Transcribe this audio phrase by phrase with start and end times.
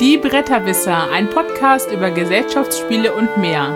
[0.00, 3.68] Die Bretterwisser, ein Podcast über Gesellschaftsspiele und mehr.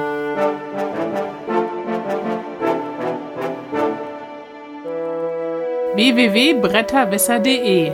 [5.94, 7.92] www.bretterwisser.de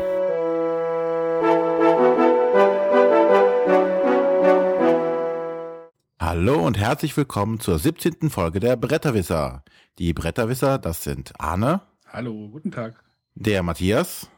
[6.21, 8.31] Hallo und herzlich willkommen zur 17.
[8.31, 9.65] Folge der Bretterwisser.
[9.99, 11.81] Die Bretterwisser, das sind Arne.
[12.07, 13.03] Hallo, guten Tag.
[13.35, 14.31] Der Matthias.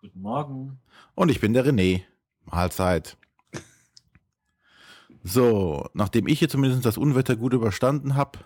[0.00, 0.78] Guten Morgen.
[1.16, 2.02] Und ich bin der René.
[2.44, 3.16] Mahlzeit.
[5.26, 8.40] So, nachdem ich hier zumindest das Unwetter gut überstanden habe,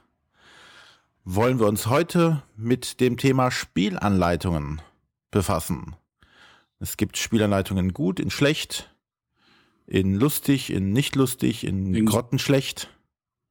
[1.24, 4.80] wollen wir uns heute mit dem Thema Spielanleitungen
[5.32, 5.96] befassen.
[6.78, 8.94] Es gibt Spielanleitungen gut, in schlecht,
[9.86, 12.88] in lustig, in nicht lustig, in, in grottenschlecht.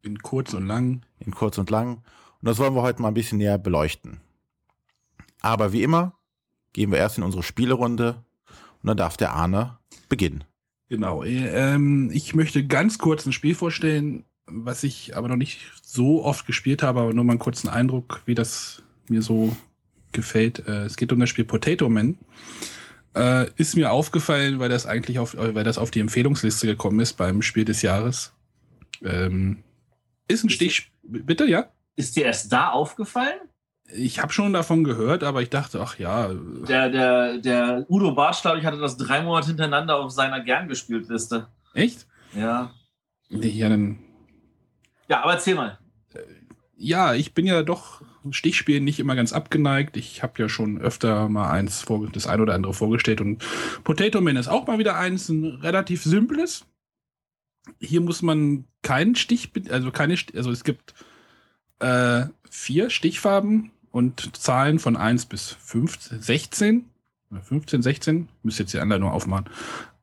[0.03, 1.05] In kurz und lang.
[1.19, 1.97] In kurz und lang.
[2.41, 4.21] Und das wollen wir heute mal ein bisschen näher beleuchten.
[5.41, 6.13] Aber wie immer
[6.71, 8.23] gehen wir erst in unsere Spielerunde
[8.81, 10.45] und dann darf der Arne beginnen.
[10.89, 11.23] Genau.
[11.23, 16.45] Ähm, ich möchte ganz kurz ein Spiel vorstellen, was ich aber noch nicht so oft
[16.45, 19.55] gespielt habe, aber nur mal einen kurzen Eindruck, wie das mir so
[20.13, 20.65] gefällt.
[20.67, 22.17] Äh, es geht um das Spiel Potato Man.
[23.15, 27.13] Äh, ist mir aufgefallen, weil das eigentlich auf, weil das auf die Empfehlungsliste gekommen ist
[27.13, 28.33] beim Spiel des Jahres.
[29.03, 29.63] Ähm,
[30.27, 30.91] ist ein Stich.
[31.03, 31.71] Bitte, ja?
[31.95, 33.39] Ist dir erst da aufgefallen?
[33.93, 36.29] Ich habe schon davon gehört, aber ich dachte, ach ja.
[36.67, 40.67] Der, der, der Udo Bartsch, glaube ich, hatte das drei Monate hintereinander auf seiner gern
[40.67, 41.47] gespielt Liste.
[41.73, 42.05] Echt?
[42.33, 42.71] Ja.
[43.29, 43.99] Ja, dann.
[45.07, 45.79] Ja, aber erzähl mal.
[46.75, 49.97] Ja, ich bin ja doch Stichspielen nicht immer ganz abgeneigt.
[49.97, 53.43] Ich habe ja schon öfter mal eins vor, das ein oder andere vorgestellt und
[53.83, 56.65] Potato Man ist auch mal wieder eins, ein relativ simples.
[57.79, 60.93] Hier muss man keinen Stich, also keine, also es gibt
[61.79, 66.85] äh, vier Stichfarben und Zahlen von 1 bis 15, 16.
[67.41, 68.29] 15, 16.
[68.43, 69.49] Müsst jetzt die Anleitung aufmachen.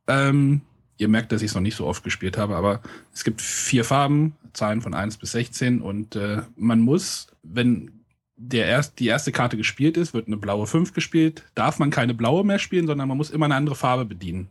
[0.09, 0.62] Ähm,
[0.99, 2.81] ihr merkt, dass ich es noch nicht so oft gespielt habe, aber
[3.12, 8.05] es gibt vier Farben, Zahlen von 1 bis 16 und äh, man muss, wenn
[8.37, 12.15] der erst, die erste Karte gespielt ist, wird eine blaue 5 gespielt, darf man keine
[12.15, 14.49] blaue mehr spielen, sondern man muss immer eine andere Farbe bedienen.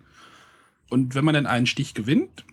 [0.89, 2.45] Und wenn man dann einen Stich gewinnt,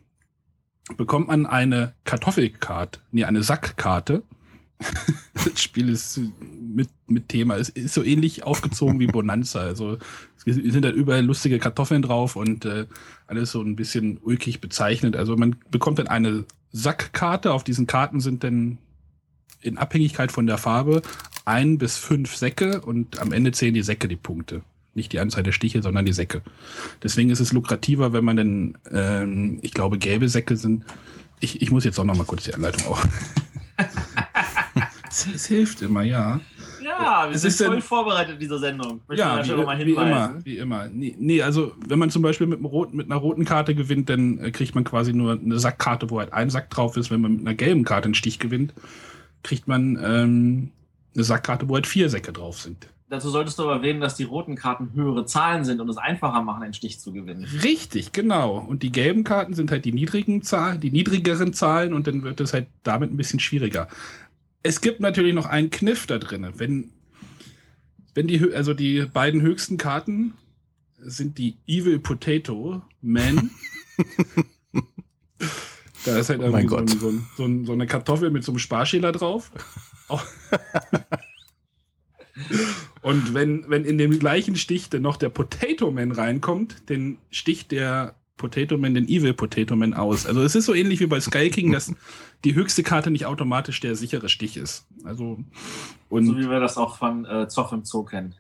[0.96, 4.24] bekommt man eine Kartoffelkarte, nee, eine Sackkarte
[5.34, 6.20] das Spiel ist
[6.60, 7.56] mit, mit Thema.
[7.56, 9.60] Es ist so ähnlich aufgezogen wie Bonanza.
[9.60, 9.98] Also
[10.46, 12.86] es sind da überall lustige Kartoffeln drauf und äh,
[13.26, 15.16] alles so ein bisschen ulkig bezeichnet.
[15.16, 17.52] Also man bekommt dann eine Sackkarte.
[17.52, 18.78] Auf diesen Karten sind dann
[19.62, 21.02] in Abhängigkeit von der Farbe
[21.44, 24.62] ein bis fünf Säcke und am Ende zählen die Säcke die Punkte.
[24.94, 26.42] Nicht die Anzahl der Stiche, sondern die Säcke.
[27.02, 30.84] Deswegen ist es lukrativer, wenn man dann, ähm, ich glaube, gelbe Säcke sind.
[31.38, 33.04] Ich, ich muss jetzt auch noch mal kurz die Anleitung auch.
[35.10, 36.40] Es, hilft immer, ja.
[36.82, 39.00] Ja, wir es sind voll denn, vorbereitet in dieser Sendung.
[39.08, 40.88] Möchte ja, wie, wie, immer, wie immer.
[40.88, 44.38] Nee, nee, also wenn man zum Beispiel mit, roten, mit einer roten Karte gewinnt, dann
[44.38, 47.10] äh, kriegt man quasi nur eine Sackkarte, wo halt ein Sack drauf ist.
[47.10, 48.72] Wenn man mit einer gelben Karte einen Stich gewinnt,
[49.42, 50.70] kriegt man ähm,
[51.14, 52.86] eine Sackkarte, wo halt vier Säcke drauf sind.
[53.08, 56.42] Dazu solltest du aber erwähnen, dass die roten Karten höhere Zahlen sind und es einfacher
[56.42, 57.44] machen, einen Stich zu gewinnen.
[57.64, 58.58] Richtig, genau.
[58.58, 62.40] Und die gelben Karten sind halt die niedrigen Zahlen, die niedrigeren Zahlen und dann wird
[62.40, 63.88] es halt damit ein bisschen schwieriger
[64.62, 66.46] es gibt natürlich noch einen Kniff da drin.
[66.56, 66.92] Wenn,
[68.14, 70.34] wenn die, also die beiden höchsten Karten
[70.98, 73.50] sind die Evil Potato Man.
[76.04, 79.12] da ist halt oh irgendwie so, so, so, so, eine Kartoffel mit so einem Sparschäler
[79.12, 79.50] drauf.
[83.02, 87.70] Und wenn, wenn in dem gleichen Stich dann noch der Potato Man reinkommt, den sticht
[87.72, 90.24] der Potato Man den Evil Potato Man aus.
[90.24, 91.94] Also es ist so ähnlich wie bei Sky King, dass
[92.44, 94.86] die höchste Karte nicht automatisch der sichere Stich ist.
[95.04, 95.38] Also
[96.08, 98.34] und so wie wir das auch von äh, Zoff im Zoo kennen.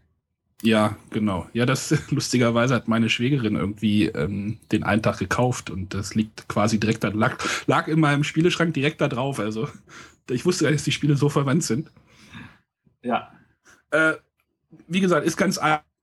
[0.62, 1.48] Ja, genau.
[1.52, 6.48] Ja, das lustigerweise hat meine Schwägerin irgendwie ähm, den einen Tag gekauft und das liegt
[6.48, 7.36] quasi direkt da, lag,
[7.66, 9.38] lag in meinem Spieleschrank direkt da drauf.
[9.38, 9.68] Also
[10.30, 11.90] ich wusste gar nicht, dass die Spiele so verwandt sind.
[13.02, 13.32] Ja.
[13.90, 14.14] Äh,
[14.88, 15.58] wie gesagt, ist ganz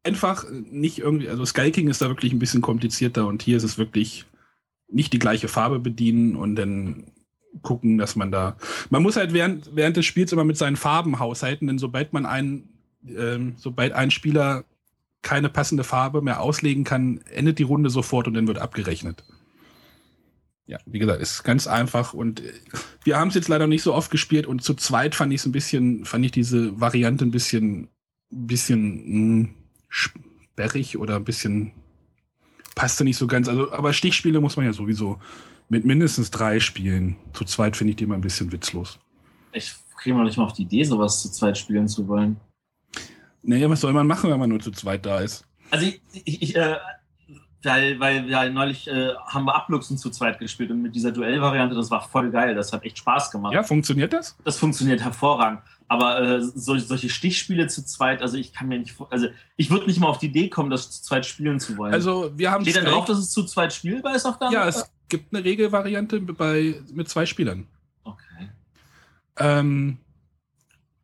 [0.07, 3.63] einfach nicht irgendwie, also Sky King ist da wirklich ein bisschen komplizierter und hier ist
[3.63, 4.25] es wirklich
[4.88, 7.12] nicht die gleiche Farbe bedienen und dann
[7.62, 8.56] gucken, dass man da.
[8.89, 12.25] Man muss halt während, während des Spiels immer mit seinen Farben haushalten, denn sobald man
[12.25, 12.69] einen,
[13.06, 14.63] ähm, sobald ein Spieler
[15.21, 19.25] keine passende Farbe mehr auslegen kann, endet die Runde sofort und dann wird abgerechnet.
[20.68, 22.54] Ja, wie gesagt, ist ganz einfach und äh,
[23.04, 25.45] wir haben es jetzt leider nicht so oft gespielt und zu zweit fand ich es
[25.45, 27.89] ein bisschen, fand ich diese Variante ein bisschen,
[28.30, 29.56] bisschen mh, hm,
[29.89, 31.73] sperrig oder ein bisschen
[32.75, 33.47] passte nicht so ganz.
[33.47, 35.19] Also, aber Stichspiele muss man ja sowieso
[35.69, 37.17] mit mindestens drei spielen.
[37.33, 38.99] Zu zweit finde ich die immer ein bisschen witzlos.
[39.51, 42.37] Ich kriege noch nicht mal auf die Idee, sowas zu zweit spielen zu wollen.
[43.41, 45.45] Naja, was soll man machen, wenn man nur zu zweit da ist?
[45.71, 46.77] Also ich, ich, ich äh,
[47.63, 51.75] weil, weil ja, neulich äh, haben wir Abluchsen zu zweit gespielt und mit dieser Duellvariante,
[51.75, 52.55] das war voll geil.
[52.55, 53.53] Das hat echt Spaß gemacht.
[53.53, 54.37] Ja, funktioniert das?
[54.43, 55.61] Das funktioniert hervorragend.
[55.89, 59.85] Aber äh, so, solche Stichspiele zu zweit, also ich kann mir nicht, also ich würde
[59.85, 61.93] nicht mal auf die Idee kommen, das zu zweit spielen zu wollen.
[61.93, 64.51] Also, wir haben steht dann drauf, dass es zu zweit spielbar ist auch da?
[64.51, 67.67] Ja, es gibt eine Regelvariante bei, mit zwei Spielern.
[68.03, 68.49] Okay.
[69.37, 69.97] Ähm,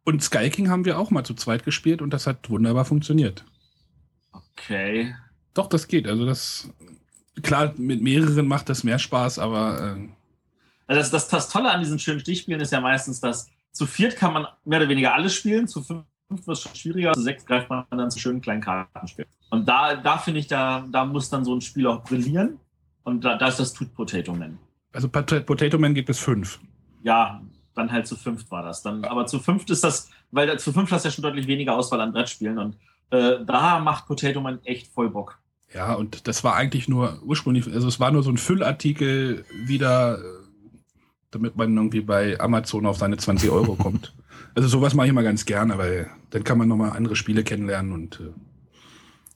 [0.04, 3.46] und Sky King haben wir auch mal zu zweit gespielt und das hat wunderbar funktioniert.
[4.34, 5.16] Okay.
[5.54, 6.08] Doch, das geht.
[6.08, 6.70] Also das
[7.42, 10.10] klar, mit mehreren macht das mehr Spaß, aber äh,
[10.88, 14.16] Also das, das, das Tolle an diesen schönen Stichspielen ist ja meistens, dass zu viert
[14.16, 17.46] kann man mehr oder weniger alles spielen, zu fünf wird es schon schwieriger, zu sechs
[17.46, 19.30] greift man dann zu schönen kleinen Kartenspielen.
[19.50, 22.60] Und da, da finde ich, da, da muss dann so ein Spiel auch brillieren.
[23.04, 24.58] Und da, da ist das Tut Potato Man.
[24.94, 26.60] also Pot- Potato Man gibt es fünf.
[27.04, 27.42] Ja,
[27.76, 28.82] dann halt zu fünft war das.
[28.82, 31.76] Dann, aber zu fünft ist das, weil zu fünft hast du ja schon deutlich weniger
[31.76, 32.58] Auswahl an Brettspielen.
[32.58, 32.78] Und
[33.10, 35.38] äh, da macht Potato Man echt voll Bock.
[35.74, 40.20] Ja, und das war eigentlich nur ursprünglich, also es war nur so ein Füllartikel wieder,
[40.20, 40.22] äh,
[41.34, 44.14] damit man irgendwie bei Amazon auf seine 20 Euro kommt.
[44.56, 47.92] Also sowas mache ich immer ganz gerne, weil dann kann man nochmal andere Spiele kennenlernen
[47.92, 48.32] und äh,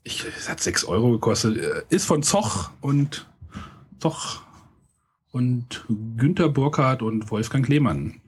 [0.03, 1.57] ich, es hat 6 Euro gekostet.
[1.57, 3.25] Äh, Ist von Zoch und
[3.97, 4.41] Zoch
[5.31, 5.85] und
[6.17, 8.21] Günter Burkhardt und Wolfgang Lehmann.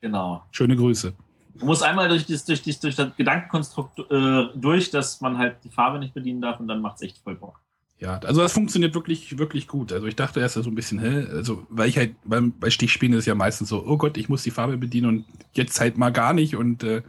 [0.00, 0.42] Genau.
[0.50, 1.14] Schöne Grüße.
[1.58, 5.58] Man muss einmal durch, das, durch, das, durch das Gedankenkonstrukt äh, durch, dass man halt
[5.62, 7.60] die Farbe nicht bedienen darf und dann macht es echt voll Bock.
[7.98, 9.92] Ja, also das funktioniert wirklich, wirklich gut.
[9.92, 13.14] Also ich dachte erst so ein bisschen, hä, also weil ich halt beim, bei Stichspielen
[13.14, 15.96] ist es ja meistens so, oh Gott, ich muss die Farbe bedienen und jetzt halt
[15.96, 17.02] mal gar nicht und äh,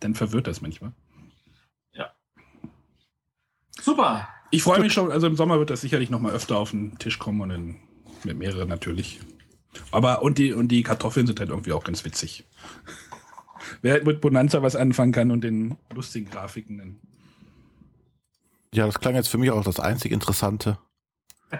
[0.00, 0.92] dann verwirrt das manchmal.
[3.80, 4.28] Super.
[4.50, 6.98] Ich freue mich schon, also im Sommer wird das sicherlich noch mal öfter auf den
[6.98, 7.76] Tisch kommen und dann
[8.24, 9.20] mit mehreren natürlich.
[9.90, 12.44] Aber und die und die Kartoffeln sind halt irgendwie auch ganz witzig.
[13.82, 17.00] Wer halt mit Bonanza was anfangen kann und den lustigen Grafiken, dann
[18.74, 20.78] Ja, das klang jetzt für mich auch das einzig Interessante.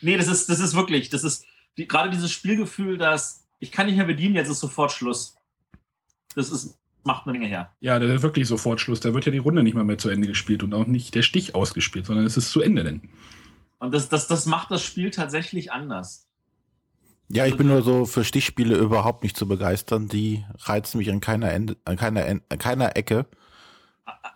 [0.00, 1.44] Nee, das ist, das ist wirklich, das ist
[1.76, 5.36] die, gerade dieses Spielgefühl, dass ich kann nicht mehr bedienen, jetzt ist sofort Schluss.
[6.36, 7.72] Das ist, macht eine Menge her.
[7.80, 9.00] Ja, da ist wirklich sofort Schluss.
[9.00, 11.22] Da wird ja die Runde nicht mal mehr zu Ende gespielt und auch nicht der
[11.22, 13.08] Stich ausgespielt, sondern es ist zu Ende denn.
[13.80, 16.28] Und das, das, das macht das Spiel tatsächlich anders.
[17.28, 20.06] Ja, ich bin nur so für Stichspiele überhaupt nicht zu begeistern.
[20.08, 23.26] Die reizen mich an keiner, Ende, an keiner, an keiner Ecke.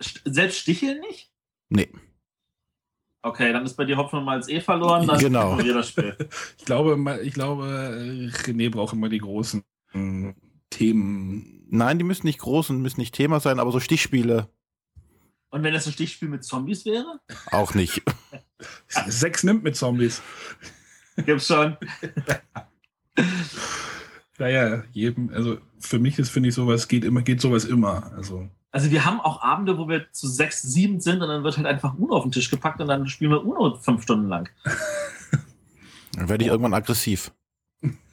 [0.01, 1.31] St- Selbst Sticheln nicht?
[1.69, 1.89] Nee.
[3.27, 5.05] Okay, dann ist bei dir Hopfen und Malz eh verloren.
[5.07, 5.53] Dann Genau.
[5.55, 6.17] ignorier das Spiel.
[6.59, 7.65] Ich glaube, ich glaube,
[8.45, 9.65] René braucht immer die großen
[10.71, 11.67] Themen.
[11.69, 14.49] Nein, die müssen nicht groß und müssen nicht Thema sein, aber so Stichspiele
[15.51, 17.19] Und wenn das ein Stichspiel mit Zombies wäre?
[17.51, 18.03] auch nicht.
[18.89, 20.23] Sechs nimmt mit Zombies.
[21.17, 21.77] Gibt's schon.
[24.39, 28.13] Naja, jedem, also für mich ist, finde ich, sowas geht immer, geht sowas immer.
[28.15, 31.57] Also, Also wir haben auch Abende, wo wir zu sechs, sieben sind und dann wird
[31.57, 34.51] halt einfach Uno auf den Tisch gepackt und dann spielen wir Uno fünf Stunden lang.
[36.13, 37.33] Dann werde ich irgendwann aggressiv.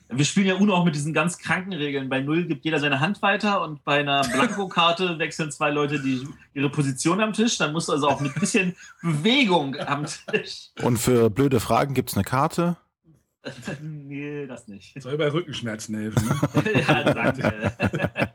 [0.07, 2.07] Wir spielen ja Uno auch mit diesen ganz kranken Regeln.
[2.07, 6.25] Bei Null gibt jeder seine Hand weiter und bei einer Blankokarte wechseln zwei Leute die,
[6.53, 7.57] ihre Position am Tisch.
[7.57, 10.69] Dann musst du also auch mit bisschen Bewegung am Tisch.
[10.81, 12.77] Und für blöde Fragen gibt's eine Karte.
[13.81, 15.01] nee, das nicht.
[15.01, 16.25] soll bei Rückenschmerzen helfen.
[16.25, 16.81] Ne?
[16.87, 18.31] ja, danke.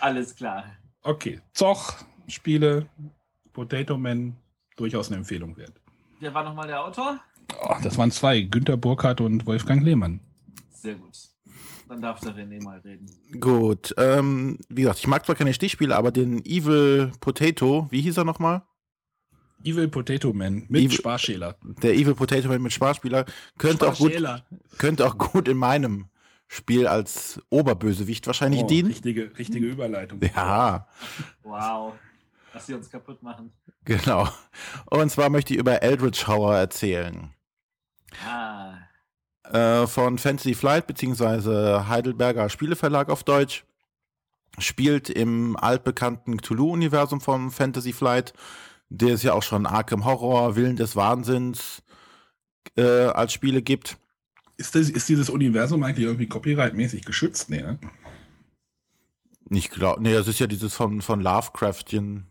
[0.00, 0.64] Alles klar.
[1.02, 1.94] Okay, Zoch,
[2.28, 2.88] Spiele,
[3.52, 4.36] Potato Man,
[4.76, 5.80] durchaus eine Empfehlung wert.
[6.20, 7.18] Wer war nochmal der Autor?
[7.62, 10.20] Oh, das waren zwei, Günter Burkhardt und Wolfgang Lehmann.
[10.70, 11.18] Sehr gut.
[11.88, 13.06] Dann darf der René mal reden.
[13.40, 13.92] Gut.
[13.96, 18.24] Ähm, wie gesagt, ich mag zwar keine Stichspiele, aber den Evil Potato, wie hieß er
[18.24, 18.62] nochmal?
[19.64, 21.56] Evil Potato Man mit Evil- Sparschäler.
[21.82, 23.24] Der Evil Potato Man mit Sparspieler
[23.58, 24.46] könnte auch gut, Sparschäler.
[24.78, 26.06] könnte auch gut in meinem
[26.52, 28.88] Spiel als Oberbösewicht wahrscheinlich Oh, dienen.
[28.88, 30.20] richtige, richtige Überleitung.
[30.34, 30.88] Ja,
[31.44, 31.94] Wow.
[32.52, 33.52] Dass sie uns kaputt machen.
[33.84, 34.28] genau.
[34.86, 37.32] Und zwar möchte ich über Eldritch Horror erzählen.
[38.26, 38.74] Ah.
[39.44, 43.64] Äh, von Fantasy Flight beziehungsweise Heidelberger Spieleverlag auf Deutsch.
[44.58, 48.32] Spielt im altbekannten Cthulhu-Universum von Fantasy Flight,
[48.88, 51.84] der es ja auch schon Arkham Horror, Willen des Wahnsinns
[52.76, 53.98] äh, als Spiele gibt.
[54.60, 57.48] Ist, das, ist dieses Universum eigentlich irgendwie copyright-mäßig geschützt?
[57.48, 57.78] Nee, ne?
[59.48, 62.26] Ich glaube, nee, das ist ja dieses von, von Lovecraftchen,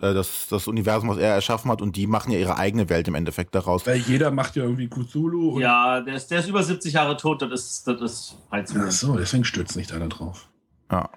[0.00, 3.08] äh, das, das Universum, was er erschaffen hat, und die machen ja ihre eigene Welt
[3.08, 3.84] im Endeffekt daraus.
[3.84, 5.56] Weil jeder macht ja irgendwie Cthulhu.
[5.56, 8.62] Und Ja, der ist, der ist über 70 Jahre tot, das ist, das ist frei
[8.62, 10.48] zu Ach so, deswegen stürzt nicht einer drauf.
[10.88, 11.10] Ja.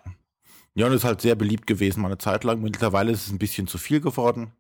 [0.73, 2.59] Ja, und ist halt sehr beliebt gewesen, mal eine Zeit lang.
[2.59, 4.51] Mittlerweile ist es ein bisschen zu viel geworden.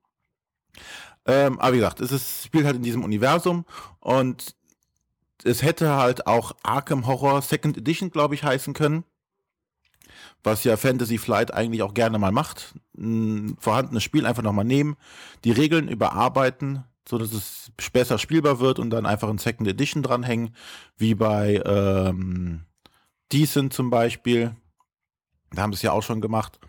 [1.25, 3.65] Ähm, aber wie gesagt, es ist, spielt halt in diesem Universum
[3.99, 4.55] und
[5.43, 9.03] es hätte halt auch Arkham Horror Second Edition, glaube ich, heißen können.
[10.43, 12.75] was ja Fantasy Flight eigentlich auch gerne mal macht.
[12.97, 14.95] Ein vorhandenes Spiel einfach nochmal nehmen,
[15.43, 20.03] die Regeln überarbeiten, so dass es besser spielbar wird und dann einfach ein Second Edition
[20.03, 20.55] dranhängen,
[20.97, 22.65] wie bei ähm,
[23.33, 24.55] Decent zum Beispiel.
[25.51, 26.59] Da haben sie es ja auch schon gemacht.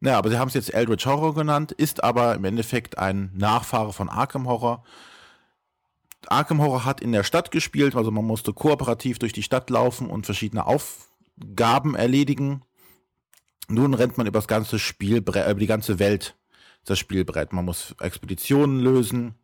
[0.00, 3.92] Naja, aber sie haben es jetzt Eldritch Horror genannt, ist aber im Endeffekt ein Nachfahre
[3.92, 4.84] von Arkham Horror.
[6.30, 10.08] Arkham Horror hat in der Stadt gespielt, also man musste kooperativ durch die Stadt laufen
[10.08, 12.62] und verschiedene Aufgaben erledigen.
[13.68, 16.36] Nun rennt man über das ganze Spielbrett, über die ganze Welt,
[16.84, 17.52] das Spielbrett.
[17.52, 19.34] Man muss Expeditionen lösen,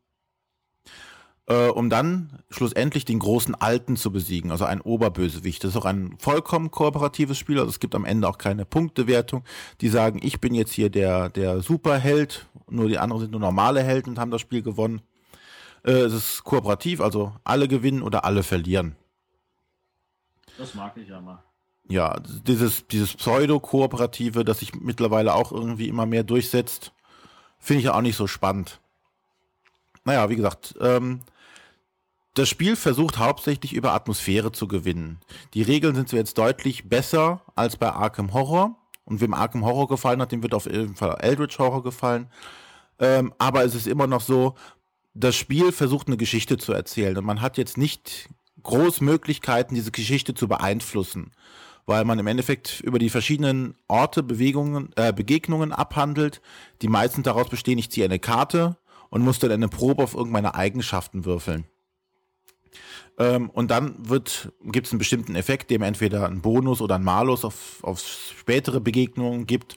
[1.47, 5.65] äh, um dann schlussendlich den großen Alten zu besiegen, also ein Oberbösewicht.
[5.65, 9.45] Das ist auch ein vollkommen kooperatives Spiel, also es gibt am Ende auch keine Punktewertung.
[9.81, 13.83] Die sagen, ich bin jetzt hier der, der Superheld, nur die anderen sind nur normale
[13.83, 15.03] Helden und haben das Spiel gewonnen.
[15.85, 18.97] Äh, es ist kooperativ, also alle gewinnen oder alle verlieren.
[20.59, 21.43] Das mag ich ja mal.
[21.89, 26.93] Ja, dieses, dieses Pseudo-Kooperative, das sich mittlerweile auch irgendwie immer mehr durchsetzt,
[27.59, 28.81] finde ich ja auch nicht so spannend.
[30.05, 31.21] Naja, wie gesagt, ähm,
[32.35, 35.21] das Spiel versucht hauptsächlich über Atmosphäre zu gewinnen.
[35.55, 38.77] Die Regeln sind jetzt deutlich besser als bei Arkham Horror.
[39.05, 42.31] Und wem Arkham Horror gefallen hat, dem wird auf jeden Fall Eldritch Horror gefallen.
[43.01, 44.55] Ähm, aber es ist immer noch so,
[45.15, 47.17] das Spiel versucht eine Geschichte zu erzählen.
[47.17, 48.29] Und man hat jetzt nicht
[48.63, 51.33] groß Möglichkeiten, diese Geschichte zu beeinflussen.
[51.85, 56.41] Weil man im Endeffekt über die verschiedenen Orte, Bewegungen, äh, Begegnungen abhandelt.
[56.81, 58.77] Die meisten daraus bestehen, ich ziehe eine Karte
[59.11, 61.67] und muss dann eine Probe auf irgendeine Eigenschaften würfeln.
[63.19, 64.03] Ähm, und dann
[64.65, 68.81] gibt es einen bestimmten Effekt, dem entweder einen Bonus oder einen Malus auf, auf spätere
[68.81, 69.77] Begegnungen gibt.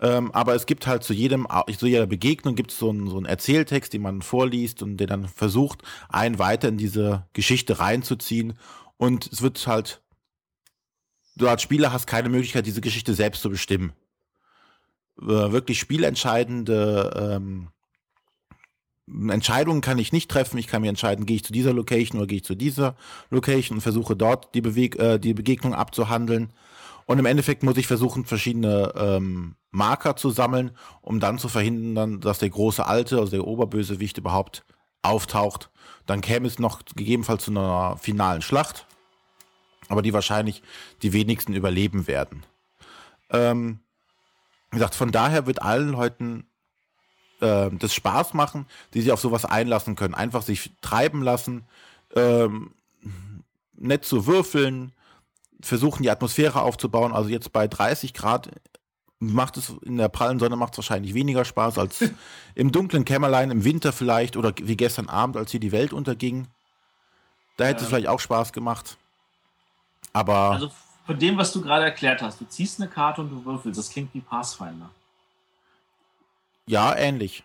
[0.00, 3.16] Ähm, aber es gibt halt zu jedem, zu jeder Begegnung gibt es so einen, so
[3.16, 8.54] einen Erzähltext, den man vorliest und der dann versucht, einen weiter in diese Geschichte reinzuziehen.
[8.96, 10.02] Und es wird halt,
[11.36, 13.92] du als Spieler hast keine Möglichkeit, diese Geschichte selbst zu bestimmen.
[15.20, 17.68] Äh, wirklich spielentscheidende ähm,
[19.30, 20.58] Entscheidungen kann ich nicht treffen.
[20.58, 22.94] Ich kann mir entscheiden, gehe ich zu dieser Location oder gehe ich zu dieser
[23.30, 26.52] Location und versuche dort die, Beweg äh, die Begegnung abzuhandeln.
[27.08, 32.20] Und im Endeffekt muss ich versuchen, verschiedene ähm, Marker zu sammeln, um dann zu verhindern,
[32.20, 34.66] dass der große Alte, also der Oberbösewicht überhaupt
[35.00, 35.70] auftaucht.
[36.04, 38.86] Dann käme es noch gegebenenfalls zu einer finalen Schlacht,
[39.88, 40.62] aber die wahrscheinlich
[41.00, 42.44] die wenigsten überleben werden.
[43.30, 43.80] Ähm,
[44.70, 46.46] wie gesagt, von daher wird allen Leuten
[47.40, 50.12] äh, das Spaß machen, die sich auf sowas einlassen können.
[50.12, 51.64] Einfach sich treiben lassen,
[52.14, 52.74] ähm,
[53.72, 54.92] nett zu würfeln,
[55.60, 57.12] versuchen die Atmosphäre aufzubauen.
[57.12, 58.50] Also jetzt bei 30 Grad
[59.20, 62.04] macht es in der prallen Sonne macht es wahrscheinlich weniger Spaß als
[62.54, 66.46] im dunklen Kämmerlein im Winter vielleicht oder wie gestern Abend, als hier die Welt unterging.
[67.56, 67.82] Da hätte ja.
[67.82, 68.96] es vielleicht auch Spaß gemacht.
[70.12, 70.70] Aber also
[71.04, 73.78] von dem, was du gerade erklärt hast, du ziehst eine Karte und du würfelst.
[73.78, 74.90] Das klingt wie Pathfinder.
[76.66, 77.42] Ja, ähnlich.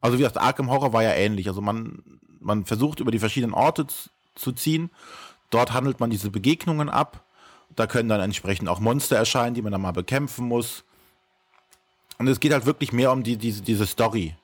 [0.00, 1.48] Also wie gesagt, Arkham Horror war ja ähnlich.
[1.48, 2.02] Also man,
[2.38, 3.86] man versucht über die verschiedenen Orte
[4.34, 4.90] zu ziehen.
[5.50, 7.24] Dort handelt man diese Begegnungen ab.
[7.76, 10.84] Da können dann entsprechend auch Monster erscheinen, die man dann mal bekämpfen muss.
[12.18, 14.34] Und es geht halt wirklich mehr um die, diese, diese Story,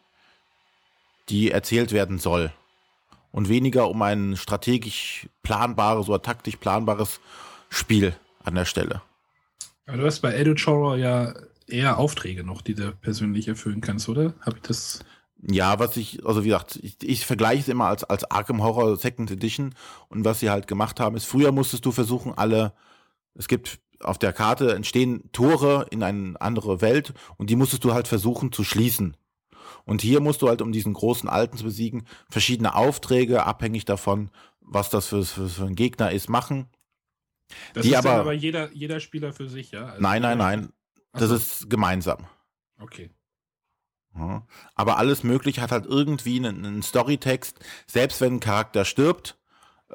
[1.28, 2.52] die erzählt werden soll.
[3.32, 7.20] Und weniger um ein strategisch planbares oder taktisch planbares
[7.68, 9.02] Spiel an der Stelle.
[9.86, 11.34] Aber du hast bei Eldritch Horror ja
[11.66, 14.34] eher Aufträge noch, die du persönlich erfüllen kannst, oder?
[14.40, 15.00] Habe ich das?
[15.49, 18.97] Ja, was ich, also wie gesagt, ich, ich vergleiche es immer als, als Arkham Horror
[18.97, 19.75] Second Edition
[20.09, 22.73] und was sie halt gemacht haben, ist, früher musstest du versuchen, alle,
[23.35, 27.95] es gibt auf der Karte entstehen Tore in eine andere Welt und die musstest du
[27.95, 29.17] halt versuchen zu schließen.
[29.85, 34.31] Und hier musst du halt, um diesen großen Alten zu besiegen, verschiedene Aufträge, abhängig davon,
[34.61, 36.67] was das für, für, für ein Gegner ist, machen.
[37.73, 39.87] Das die ist aber, aber jeder, jeder Spieler für sich, ja?
[39.87, 40.73] Also nein, nein, nein.
[41.12, 42.26] Das ist gemeinsam.
[42.81, 43.11] Okay.
[44.18, 44.42] Ja.
[44.75, 47.58] Aber alles Mögliche hat halt irgendwie einen, einen Storytext.
[47.87, 49.37] Selbst wenn ein Charakter stirbt,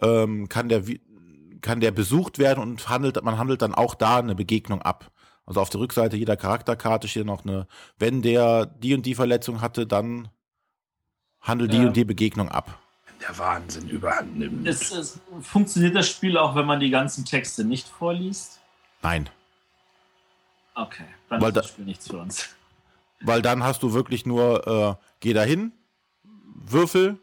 [0.02, 0.84] ähm, kann der
[1.62, 5.12] kann der besucht werden und handelt, man handelt dann auch da eine Begegnung ab.
[5.46, 9.62] Also auf der Rückseite jeder Charakterkarte steht noch eine, wenn der die und die Verletzung
[9.62, 10.30] hatte, dann
[11.40, 11.80] handelt ja.
[11.80, 12.80] die und die Begegnung ab.
[13.22, 14.68] Der Wahnsinn überhand nimmt.
[14.68, 18.60] Es, es, funktioniert das Spiel auch, wenn man die ganzen Texte nicht vorliest?
[19.04, 19.30] Nein.
[20.74, 22.56] Okay, dann weil ist das Spiel nichts für uns.
[23.24, 25.74] Weil dann hast du wirklich nur, äh, geh dahin,
[26.56, 27.20] Würfel,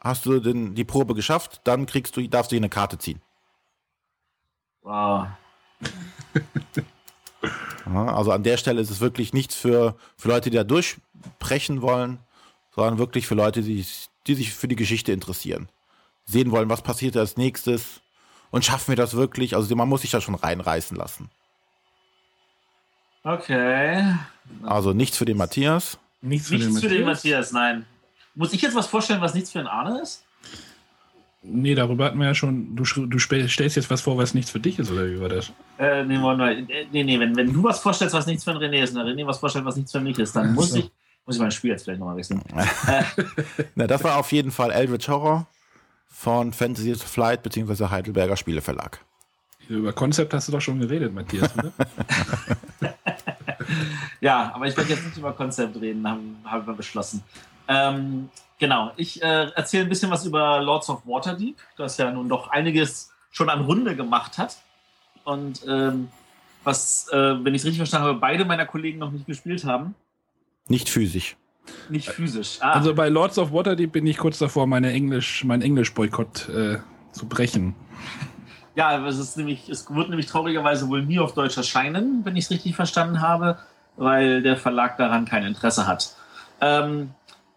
[0.00, 3.20] hast du den, die Probe geschafft, dann kriegst du, darfst du hier eine Karte ziehen.
[4.82, 5.28] Wow.
[7.86, 12.18] also an der Stelle ist es wirklich nichts für, für Leute, die da durchbrechen wollen,
[12.74, 13.84] sondern wirklich für Leute, die,
[14.26, 15.68] die sich für die Geschichte interessieren.
[16.24, 18.00] Sehen wollen, was passiert als nächstes
[18.50, 19.56] und schaffen wir das wirklich.
[19.56, 21.30] Also man muss sich da schon reinreißen lassen.
[23.24, 24.16] Okay.
[24.62, 25.98] Also nichts für den Matthias.
[26.20, 27.52] Nichts für Nichts den für den Matthias.
[27.52, 27.86] Matthias, nein.
[28.34, 30.24] Muss ich jetzt was vorstellen, was nichts für den Arne ist?
[31.44, 32.76] Nee, darüber hatten wir ja schon.
[32.76, 35.52] Du, du stellst jetzt was vor, was nichts für dich ist, oder wie war das?
[35.78, 36.14] Äh, nee.
[36.14, 39.04] Äh, nee, nee, wenn, wenn du was vorstellst, was nichts für den René ist, und
[39.04, 40.78] der René was vorstellt, was nichts für mich ist, dann muss so.
[40.78, 40.90] ich,
[41.26, 42.40] muss ich mein Spiel jetzt vielleicht nochmal wechseln.
[43.74, 45.48] Na, das war auf jeden Fall Eldritch Horror
[46.06, 47.88] von Fantasy Flight bzw.
[47.88, 49.00] Heidelberger Spieleverlag.
[49.68, 51.72] Über Konzept hast du doch schon geredet, Matthias, oder?
[54.20, 57.22] Ja, aber ich werde jetzt nicht über Konzept reden, haben, haben wir beschlossen.
[57.68, 62.28] Ähm, genau, ich äh, erzähle ein bisschen was über Lords of Waterdeep, das ja nun
[62.28, 64.56] doch einiges schon an Runde gemacht hat.
[65.24, 66.08] Und ähm,
[66.64, 69.94] was, äh, wenn ich es richtig verstanden habe, beide meiner Kollegen noch nicht gespielt haben.
[70.68, 71.36] Nicht physisch.
[71.88, 72.58] Nicht physisch.
[72.60, 76.78] Ah, Also bei Lords of Waterdeep bin ich kurz davor, meine Englisch, mein Englisch-Boykott äh,
[77.12, 77.74] zu brechen.
[78.74, 82.44] Ja, es ist nämlich, es wird nämlich traurigerweise wohl nie auf Deutsch erscheinen, wenn ich
[82.44, 83.58] es richtig verstanden habe,
[83.96, 86.14] weil der Verlag daran kein Interesse hat.
[86.60, 87.10] Ähm,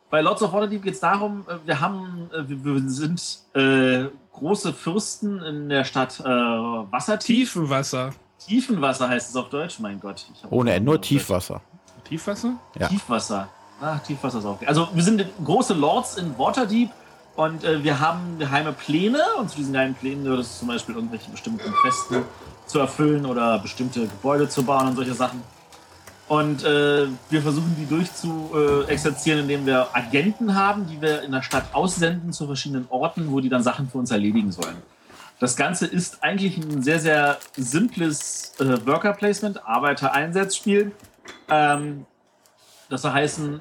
[0.09, 4.05] bei Lords of Waterdeep geht es darum, äh, wir haben, äh, wir, wir sind äh,
[4.33, 7.53] große Fürsten in der Stadt äh, Wassertief.
[7.53, 8.11] Tiefenwasser.
[8.45, 10.25] Tiefenwasser heißt es auf Deutsch, mein Gott.
[10.49, 11.61] Ohne Ende, nur Tiefwasser.
[12.03, 12.53] Tiefwasser?
[12.77, 12.87] Ja.
[12.87, 13.47] Tiefwasser.
[13.81, 14.67] Ach, Tiefwasser ist auch okay.
[14.67, 16.89] Also wir sind große Lords in Waterdeep
[17.35, 20.95] und äh, wir haben geheime Pläne und zu diesen geheimen Plänen gehört es zum Beispiel
[20.95, 22.23] irgendwelche bestimmten Questen
[22.65, 25.43] zu erfüllen oder bestimmte Gebäude zu bauen und solche Sachen.
[26.27, 31.43] Und äh, wir versuchen die durchzu äh, indem wir Agenten haben, die wir in der
[31.43, 34.77] Stadt aussenden zu verschiedenen Orten, wo die dann Sachen für uns erledigen sollen.
[35.39, 40.93] Das Ganze ist eigentlich ein sehr, sehr simples äh, Worker Placement, Arbeiter-Einsatzspiel.
[41.49, 42.05] Ähm,
[42.89, 43.59] das soll heißen,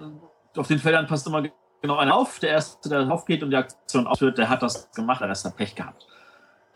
[0.57, 1.43] auf den Feldern passt immer
[1.85, 2.39] genau einer auf.
[2.39, 5.57] Der Erste, der aufgeht und die Aktion ausführt, der hat das gemacht, der Rest hat
[5.57, 6.07] Pech gehabt.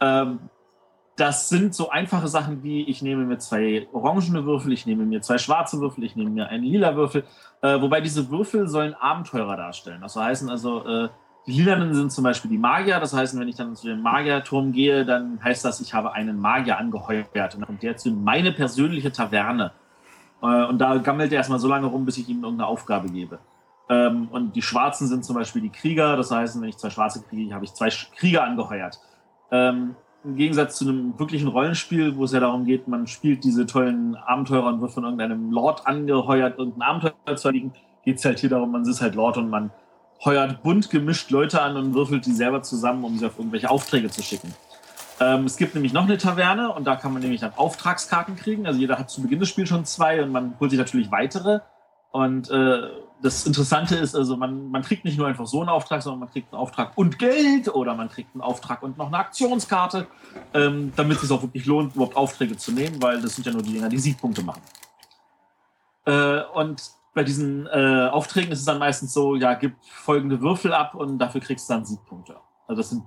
[0.00, 0.38] Ähm,
[1.16, 5.20] das sind so einfache Sachen wie, ich nehme mir zwei orangene Würfel, ich nehme mir
[5.22, 7.24] zwei schwarze Würfel, ich nehme mir einen lila Würfel.
[7.62, 10.02] Äh, wobei diese Würfel sollen Abenteurer darstellen.
[10.02, 11.08] Das heißen also, äh,
[11.46, 13.00] die lilanen sind zum Beispiel die Magier.
[13.00, 16.38] Das heißt, wenn ich dann zu dem Magierturm gehe, dann heißt das, ich habe einen
[16.38, 17.54] Magier angeheuert.
[17.54, 19.72] Und dann kommt der zu meine persönliche Taverne.
[20.42, 23.38] Äh, und da gammelt er erstmal so lange rum, bis ich ihm irgendeine Aufgabe gebe.
[23.88, 26.16] Ähm, und die Schwarzen sind zum Beispiel die Krieger.
[26.16, 29.00] Das heißt, wenn ich zwei Schwarze kriege, habe ich zwei Krieger angeheuert.
[29.50, 33.66] Ähm, Im Gegensatz zu einem wirklichen Rollenspiel, wo es ja darum geht, man spielt diese
[33.66, 37.72] tollen Abenteurer und wird von irgendeinem Lord angeheuert, irgendein Abenteuer zu erledigen,
[38.04, 39.70] geht es halt hier darum, man ist halt Lord und man
[40.24, 44.10] heuert bunt gemischt Leute an und würfelt die selber zusammen, um sie auf irgendwelche Aufträge
[44.10, 44.52] zu schicken.
[45.20, 48.66] Ähm, es gibt nämlich noch eine Taverne und da kann man nämlich dann Auftragskarten kriegen.
[48.66, 51.60] Also jeder hat zu Beginn des Spiels schon zwei und man holt sich natürlich weitere.
[52.10, 52.88] Und äh,
[53.22, 56.30] das Interessante ist, also man, man kriegt nicht nur einfach so einen Auftrag, sondern man
[56.30, 60.06] kriegt einen Auftrag und Geld oder man kriegt einen Auftrag und noch eine Aktionskarte,
[60.54, 63.52] ähm, damit es sich auch wirklich lohnt, überhaupt Aufträge zu nehmen, weil das sind ja
[63.52, 64.62] nur die Dinger, die Siegpunkte machen.
[66.06, 66.82] Äh, und
[67.14, 71.18] bei diesen äh, Aufträgen ist es dann meistens so, ja, gib folgende Würfel ab und
[71.18, 72.36] dafür kriegst du dann Siegpunkte.
[72.66, 73.02] Also das sind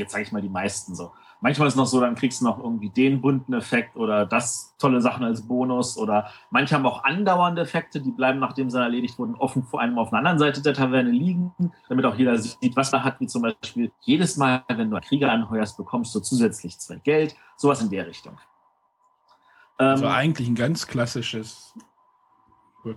[0.00, 1.12] jetzt sage ich mal die meisten so.
[1.42, 4.74] Manchmal ist es noch so, dann kriegst du noch irgendwie den bunten Effekt oder das
[4.78, 9.18] tolle Sachen als Bonus oder manche haben auch andauernde Effekte, die bleiben, nachdem sie erledigt
[9.18, 11.52] wurden, offen vor allem auf einer anderen Seite der Taverne liegen,
[11.88, 15.04] damit auch jeder sieht, was er hat, wie zum Beispiel jedes Mal, wenn du einen
[15.04, 18.38] Krieger anheuerst, bekommst du zusätzlich zwei Geld, sowas in der Richtung.
[19.78, 21.74] Also Ähm, eigentlich ein ganz klassisches.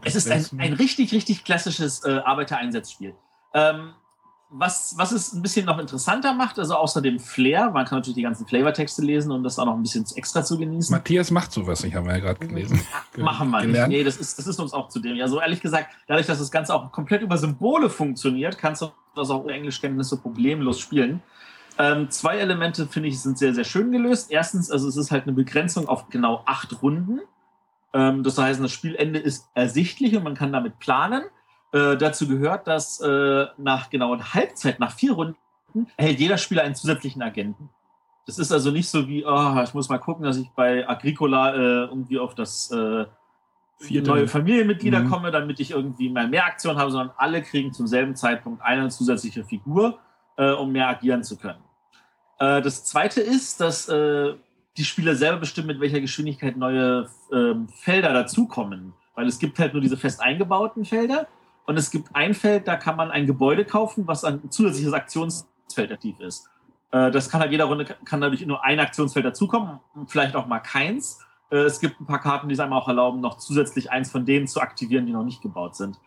[0.03, 3.15] es ist ein, ein richtig, richtig klassisches äh, Arbeitereinsatzspiel.
[3.53, 3.93] Ähm,
[4.55, 8.15] was, was es ein bisschen noch interessanter macht, also außer dem Flair, man kann natürlich
[8.15, 10.95] die ganzen Flavortexte lesen und das auch noch ein bisschen extra zu genießen.
[10.95, 12.79] Matthias macht sowas nicht, haben wir ja gerade gelesen.
[13.13, 13.87] Ge- Machen wir nicht.
[13.87, 15.15] Nee, das ist, das ist uns auch zu dem.
[15.15, 18.91] Ja, so ehrlich gesagt, dadurch, dass das Ganze auch komplett über Symbole funktioniert, kannst du
[19.15, 21.21] das auch ohne Englischkenntnisse problemlos spielen.
[21.79, 24.29] Ähm, zwei Elemente, finde ich, sind sehr, sehr schön gelöst.
[24.29, 27.19] Erstens, also es ist halt eine Begrenzung auf genau acht Runden.
[27.93, 31.23] Ähm, das heißt, das Spielende ist ersichtlich und man kann damit planen.
[31.73, 35.37] Äh, dazu gehört, dass äh, nach genau einer Halbzeit, nach vier Runden,
[35.97, 37.69] erhält jeder Spieler einen zusätzlichen Agenten.
[38.27, 41.55] Das ist also nicht so wie, oh, ich muss mal gucken, dass ich bei Agricola
[41.55, 43.05] äh, irgendwie auf das äh,
[43.79, 44.09] Vierte.
[44.09, 45.09] neue Familienmitglieder Mhm.
[45.09, 48.89] komme, damit ich irgendwie mal mehr Aktionen habe, sondern alle kriegen zum selben Zeitpunkt eine
[48.89, 49.97] zusätzliche Figur,
[50.37, 51.63] äh, um mehr agieren zu können.
[52.37, 54.35] Äh, das zweite ist, dass äh,
[54.77, 58.93] die Spieler selber bestimmen, mit welcher Geschwindigkeit neue ähm, Felder dazukommen.
[59.15, 61.27] Weil es gibt halt nur diese fest eingebauten Felder
[61.65, 65.91] und es gibt ein Feld, da kann man ein Gebäude kaufen, was ein zusätzliches Aktionsfeld
[65.91, 66.49] aktiv ist.
[66.91, 70.59] Äh, das kann halt jeder Runde, kann dadurch nur ein Aktionsfeld dazukommen, vielleicht auch mal
[70.59, 71.19] keins.
[71.51, 74.25] Äh, es gibt ein paar Karten, die es einem auch erlauben, noch zusätzlich eins von
[74.25, 75.99] denen zu aktivieren, die noch nicht gebaut sind.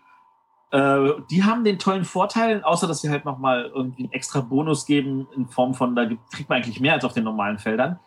[0.70, 4.86] Äh, die haben den tollen Vorteil, außer dass sie halt nochmal irgendwie einen extra Bonus
[4.86, 7.98] geben in Form von, da kriegt man eigentlich mehr als auf den normalen Feldern,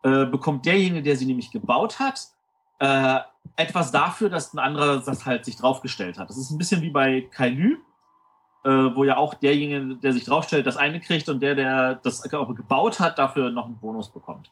[0.00, 2.28] bekommt derjenige, der sie nämlich gebaut hat,
[3.56, 6.28] etwas dafür, dass ein anderer das halt sich draufgestellt hat.
[6.28, 7.78] Das ist ein bisschen wie bei Kailü,
[8.64, 12.32] äh, wo ja auch derjenige, der sich draufstellt, das eine kriegt und der, der das
[12.32, 14.50] auch gebaut hat, dafür noch einen Bonus bekommt.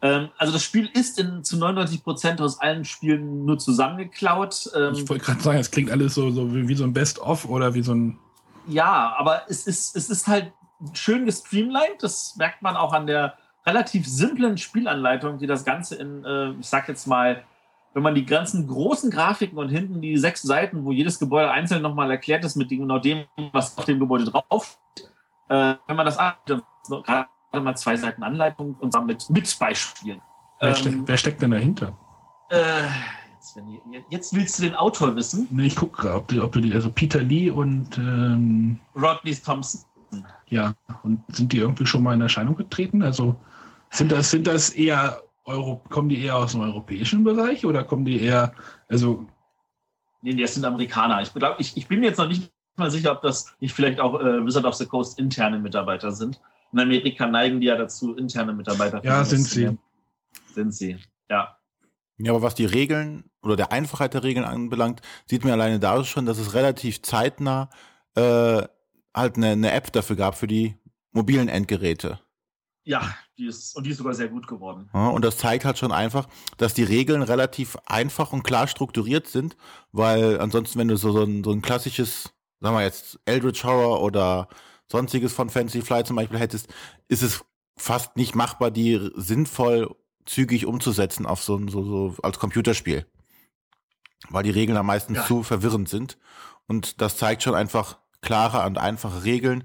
[0.00, 4.70] Ähm, also das Spiel ist in, zu 99 Prozent aus allen Spielen nur zusammengeklaut.
[4.74, 7.46] Ähm, ich wollte gerade sagen, es klingt alles so, so wie, wie so ein Best-of
[7.46, 8.18] oder wie so ein.
[8.66, 10.52] Ja, aber es ist, es ist halt
[10.92, 12.02] schön gestreamlined.
[12.02, 13.34] Das merkt man auch an der
[13.66, 17.42] relativ simplen Spielanleitung, die das Ganze in, äh, ich sag jetzt mal,
[17.98, 21.82] wenn man die ganzen großen Grafiken und hinten die sechs Seiten, wo jedes Gebäude einzeln
[21.82, 24.78] nochmal erklärt ist mit genau dem, was auf dem Gebäude drauf
[25.48, 30.20] äh, wenn man das gerade mal zwei Seiten Anleitung und damit mit Beispielen.
[30.60, 31.96] Wer, ähm, steckt, wer steckt denn dahinter?
[32.50, 32.82] Äh,
[33.34, 33.58] jetzt,
[34.10, 35.48] jetzt, willst du den Autor wissen.
[35.50, 39.82] Nee, ich gucke gerade, ob, ob, du die, also Peter Lee und ähm, Rodney Thompson.
[40.48, 43.02] Ja, und sind die irgendwie schon mal in Erscheinung getreten?
[43.02, 43.36] Also
[43.90, 48.04] sind das, sind das eher Euro, kommen die eher aus dem europäischen Bereich oder kommen
[48.04, 48.52] die eher,
[48.88, 49.26] also.
[50.20, 51.22] Nee, das sind Amerikaner.
[51.22, 54.00] Ich, glaub, ich, ich bin mir jetzt noch nicht mal sicher, ob das nicht vielleicht
[54.00, 56.40] auch äh, Wizard of the Coast interne Mitarbeiter sind.
[56.72, 59.78] In Amerika neigen die ja dazu, interne Mitarbeiter Ja, sind sie.
[60.52, 60.98] Sind sie,
[61.30, 61.56] ja.
[62.18, 66.04] Ja, aber was die Regeln oder der Einfachheit der Regeln anbelangt, sieht man alleine da
[66.04, 67.70] schon, dass es relativ zeitnah
[68.16, 68.62] äh,
[69.14, 70.76] halt eine, eine App dafür gab für die
[71.12, 72.20] mobilen Endgeräte.
[72.88, 74.88] Ja, die ist, und die ist sogar sehr gut geworden.
[74.94, 79.26] Ja, und das zeigt halt schon einfach, dass die Regeln relativ einfach und klar strukturiert
[79.26, 79.58] sind,
[79.92, 84.00] weil ansonsten, wenn du so, so, ein, so ein klassisches, sagen wir jetzt, Eldritch Horror
[84.00, 84.48] oder
[84.90, 86.68] sonstiges von Fantasy Flight zum Beispiel hättest,
[87.08, 87.44] ist es
[87.76, 93.04] fast nicht machbar, die sinnvoll zügig umzusetzen auf so, so, so als Computerspiel.
[94.30, 95.26] Weil die Regeln am meisten ja.
[95.26, 96.16] zu verwirrend sind.
[96.66, 99.64] Und das zeigt schon einfach klare und einfache Regeln.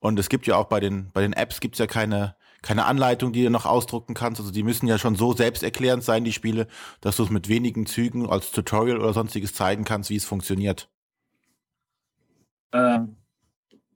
[0.00, 3.32] Und es gibt ja auch bei den, bei den Apps gibt's ja keine, keine Anleitung,
[3.34, 4.40] die du noch ausdrucken kannst.
[4.40, 6.66] Also die müssen ja schon so selbsterklärend sein, die Spiele,
[7.02, 10.88] dass du es mit wenigen Zügen als Tutorial oder sonstiges zeigen kannst, wie es funktioniert.
[12.72, 13.16] Ähm,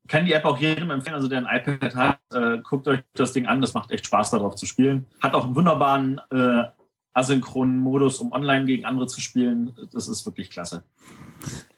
[0.07, 3.33] kann die App auch jedem empfehlen, also der ein iPad hat, äh, guckt euch das
[3.33, 5.07] Ding an, das macht echt Spaß darauf zu spielen.
[5.21, 6.65] Hat auch einen wunderbaren äh,
[7.13, 9.75] asynchronen Modus, um online gegen andere zu spielen.
[9.93, 10.85] Das ist wirklich klasse.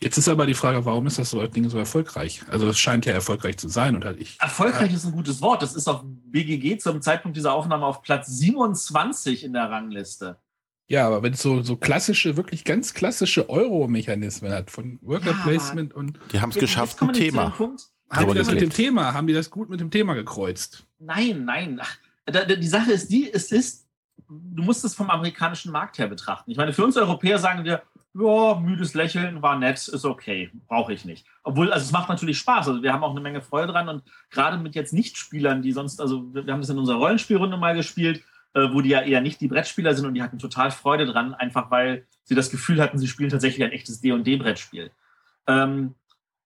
[0.00, 2.42] Jetzt ist aber die Frage, warum ist das so Ding so erfolgreich?
[2.48, 4.38] Also es scheint ja erfolgreich zu sein und halt ich.
[4.40, 5.62] Erfolgreich ist ein gutes Wort.
[5.62, 10.38] Das ist auf BGG zum Zeitpunkt dieser Aufnahme auf Platz 27 in der Rangliste.
[10.88, 15.92] Ja, aber wenn es so, so klassische, wirklich ganz klassische Euro-Mechanismen hat, von Worker Placement
[15.92, 16.18] ja, und.
[16.32, 17.56] Die haben es geschafft, ein Thema.
[18.10, 19.14] Haben die das mit dem Thema?
[19.14, 20.84] Haben die das gut mit dem Thema gekreuzt?
[20.98, 21.80] Nein, nein.
[21.80, 21.96] Ach,
[22.28, 23.86] die Sache ist die, es ist,
[24.30, 26.50] du musst es vom amerikanischen Markt her betrachten.
[26.50, 27.82] Ich meine, für uns Europäer sagen wir,
[28.14, 31.26] ja, müdes Lächeln war nett, ist okay, brauche ich nicht.
[31.42, 32.68] Obwohl, also es macht natürlich Spaß.
[32.68, 36.00] Also wir haben auch eine Menge Freude dran und gerade mit jetzt Nichtspielern, die sonst,
[36.00, 39.40] also wir haben das in unserer Rollenspielrunde mal gespielt, äh, wo die ja eher nicht
[39.40, 42.98] die Brettspieler sind und die hatten total Freude dran, einfach weil sie das Gefühl hatten,
[42.98, 44.90] sie spielen tatsächlich ein echtes D&D-Brettspiel.
[45.46, 45.94] Ähm,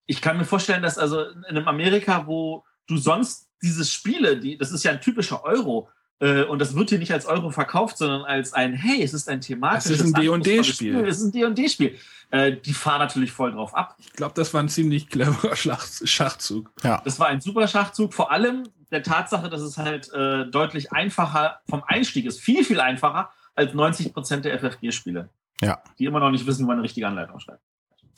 [0.07, 4.59] ich kann mir vorstellen, dass also in einem Amerika, wo du sonst diese Spiele, die,
[4.59, 5.89] das ist ja ein typischer Euro,
[6.21, 9.41] und das wird hier nicht als Euro verkauft, sondern als ein, hey, es ist ein
[9.41, 11.05] thematisches Es ist ein D&D-Spiel.
[11.07, 11.97] Es ist ein D&D-Spiel.
[12.31, 13.97] Äh, die fahren natürlich voll drauf ab.
[13.99, 15.57] Ich glaube, das war ein ziemlich cleverer
[16.05, 16.73] Schachzug.
[16.83, 17.01] Ja.
[17.05, 21.61] Das war ein super Schachzug, vor allem der Tatsache, dass es halt äh, deutlich einfacher
[21.69, 22.41] vom Einstieg ist.
[22.41, 25.29] Viel, viel einfacher als 90 Prozent der FFG-Spiele.
[25.61, 25.81] Ja.
[25.99, 27.63] Die immer noch nicht wissen, wie man eine richtige Anleitung schreibt.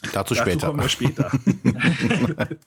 [0.02, 0.66] Dazu, Dazu später.
[0.68, 1.30] Kommen wir später.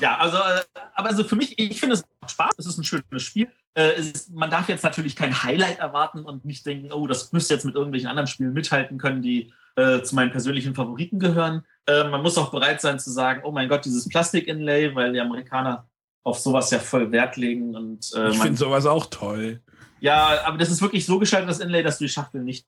[0.00, 0.62] ja, also, äh,
[0.94, 3.48] aber also für mich, ich finde es Spaß, es ist ein schönes Spiel.
[3.74, 7.54] Äh, ist, man darf jetzt natürlich kein Highlight erwarten und nicht denken, oh, das müsste
[7.54, 11.64] jetzt mit irgendwelchen anderen Spielen mithalten können, die äh, zu meinen persönlichen Favoriten gehören.
[11.86, 15.20] Äh, man muss auch bereit sein zu sagen, oh mein Gott, dieses Plastik-Inlay, weil die
[15.20, 15.88] Amerikaner
[16.22, 17.74] auf sowas ja voll Wert legen.
[17.74, 19.60] Und, äh, ich finde sowas auch toll.
[20.00, 22.66] Ja, aber das ist wirklich so gestaltet, das Inlay, dass du die Schachtel nicht,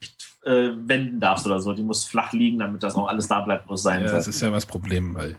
[0.00, 1.72] nicht äh, wenden darfst oder so.
[1.72, 4.18] Die muss flach liegen, damit das auch alles da bleibt, wo es sein ja, soll.
[4.18, 5.36] Das ist ja das Problem, weil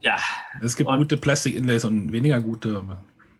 [0.00, 0.18] ja.
[0.62, 2.82] Es gibt und, gute Plastik-Inlays und weniger gute.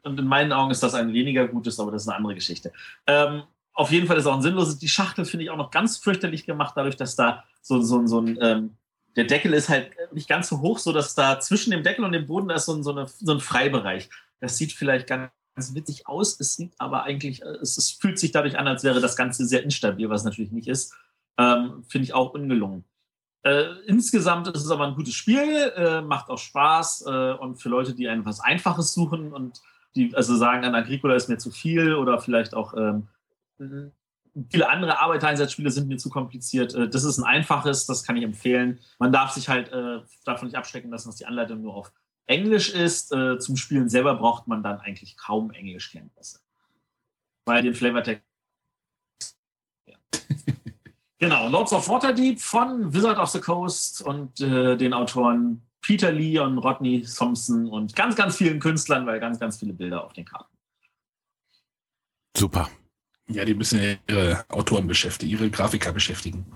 [0.03, 2.73] Und in meinen Augen ist das ein weniger gutes, aber das ist eine andere Geschichte.
[3.07, 4.79] Ähm, auf jeden Fall ist auch ein sinnloses.
[4.79, 8.21] Die Schachtel finde ich auch noch ganz fürchterlich gemacht, dadurch, dass da so, so, so
[8.21, 8.77] ein, ähm,
[9.17, 12.13] der Deckel ist halt nicht ganz so hoch, so dass da zwischen dem Deckel und
[12.13, 14.09] dem Boden da ist so ein, so, eine, so ein Freibereich.
[14.41, 18.19] Das sieht vielleicht ganz, ganz witzig aus, es sieht aber eigentlich, äh, es, es, fühlt
[18.19, 20.95] sich dadurch an, als wäre das Ganze sehr instabil, was natürlich nicht ist.
[21.39, 22.85] Ähm, finde ich auch ungelungen.
[23.43, 27.69] Äh, insgesamt ist es aber ein gutes Spiel, äh, macht auch Spaß äh, und für
[27.69, 29.61] Leute, die etwas Einfaches suchen und
[29.97, 33.09] die also sagen, an Agricola ist mir zu viel oder vielleicht auch ähm,
[34.51, 36.75] viele andere Arbeitereinsatzspiele sind mir zu kompliziert.
[36.75, 38.79] Äh, das ist ein einfaches, das kann ich empfehlen.
[38.99, 41.93] Man darf sich halt äh, davon nicht abschrecken lassen, dass die Anleitung nur auf
[42.27, 43.13] Englisch ist.
[43.13, 46.41] Äh, zum Spielen selber braucht man dann eigentlich kaum Englischkenntnisse.
[47.45, 48.25] Weil den Flavortext.
[49.87, 49.97] Ja.
[51.23, 56.39] Genau, Lords of Waterdeep von Wizard of the Coast und äh, den Autoren Peter Lee
[56.39, 60.25] und Rodney Thompson und ganz, ganz vielen Künstlern, weil ganz, ganz viele Bilder auf den
[60.25, 60.57] Karten.
[62.35, 62.71] Super.
[63.29, 66.47] Ja, die müssen ihre Autoren beschäftigen, ihre Grafiker beschäftigen.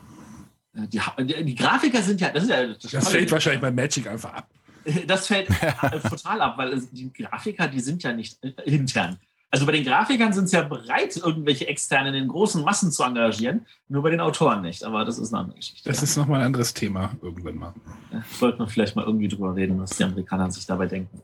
[0.75, 2.67] Äh, die, die, die, Grafiker sind ja, das ist ja.
[2.67, 4.54] Das, das fällt wahrscheinlich bei Magic einfach ab.
[5.07, 5.49] Das fällt
[6.09, 9.19] total ab, weil die Grafiker, die sind ja nicht intern.
[9.55, 13.67] Also bei den Grafikern sind sie ja bereit, irgendwelche Externen in großen Massen zu engagieren,
[13.87, 14.83] nur bei den Autoren nicht.
[14.83, 15.89] Aber das ist eine andere Geschichte.
[15.89, 16.03] Das ja.
[16.03, 17.75] ist nochmal ein anderes Thema irgendwann mal.
[18.13, 21.23] Ja, sollten wir vielleicht mal irgendwie drüber reden, was die Amerikaner sich dabei denken.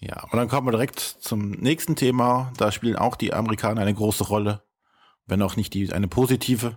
[0.00, 2.52] Ja, und dann kommen wir direkt zum nächsten Thema.
[2.58, 4.62] Da spielen auch die Amerikaner eine große Rolle,
[5.26, 6.76] wenn auch nicht die, eine positive.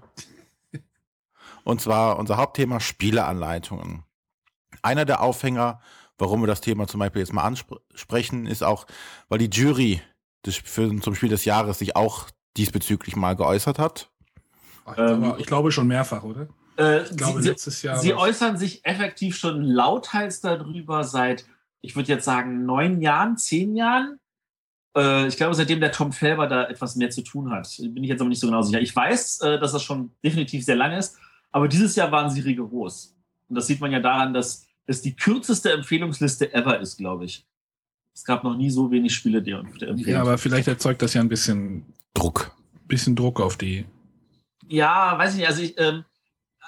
[1.66, 4.04] Und zwar unser Hauptthema Spieleanleitungen.
[4.82, 5.82] Einer der Aufhänger,
[6.18, 8.86] warum wir das Thema zum Beispiel jetzt mal ansprechen, ist auch,
[9.30, 10.02] weil die Jury
[10.46, 14.10] des, für, zum Spiel des Jahres sich auch diesbezüglich mal geäußert hat.
[14.98, 16.48] Ähm, ich glaube schon mehrfach, oder?
[16.78, 17.98] Äh, ich glaube, sie, letztes Jahr.
[17.98, 21.46] Sie äußern sich effektiv schon lauthals darüber seit,
[21.82, 24.20] ich würde jetzt sagen, neun Jahren, zehn Jahren.
[24.96, 27.68] Äh, ich glaube, seitdem der Tom Felber da etwas mehr zu tun hat.
[27.80, 28.82] Bin ich jetzt aber nicht so genau sicher.
[28.82, 31.18] Ich weiß, äh, dass das schon definitiv sehr lang ist,
[31.52, 33.16] aber dieses Jahr waren sie rigoros.
[33.50, 37.46] Und das sieht man ja daran, dass es die kürzeste Empfehlungsliste ever ist, glaube ich.
[38.14, 39.54] Es gab noch nie so wenig Spiele, die
[40.06, 42.52] Ja, aber vielleicht erzeugt das ja ein bisschen Druck.
[42.88, 43.86] Bisschen Druck auf die.
[44.68, 45.48] Ja, weiß ich nicht.
[45.48, 46.06] Also, ich, ähm,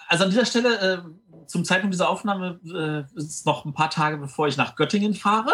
[0.08, 3.90] also an dieser Stelle, äh, zum Zeitpunkt dieser Aufnahme, äh, ist es noch ein paar
[3.90, 5.54] Tage, bevor ich nach Göttingen fahre,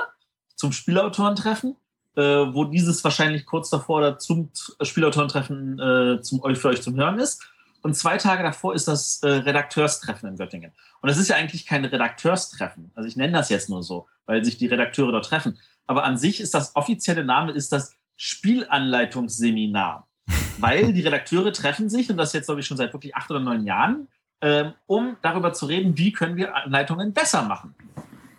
[0.55, 1.75] zum Spielautorentreffen,
[2.15, 4.49] äh, wo dieses wahrscheinlich kurz davor oder zum
[4.81, 7.43] Spielautorentreffen äh, zum, für euch zum Hören ist.
[7.83, 10.71] Und zwei Tage davor ist das äh, Redakteurstreffen in Göttingen.
[11.01, 12.91] Und es ist ja eigentlich kein Redakteurstreffen.
[12.95, 16.17] Also ich nenne das jetzt nur so, weil sich die Redakteure dort treffen aber an
[16.17, 20.07] sich ist das offizielle Name ist das Spielanleitungsseminar,
[20.59, 23.39] weil die Redakteure treffen sich und das jetzt glaube ich schon seit wirklich acht oder
[23.39, 24.07] neun Jahren,
[24.41, 27.75] ähm, um darüber zu reden, wie können wir Anleitungen besser machen.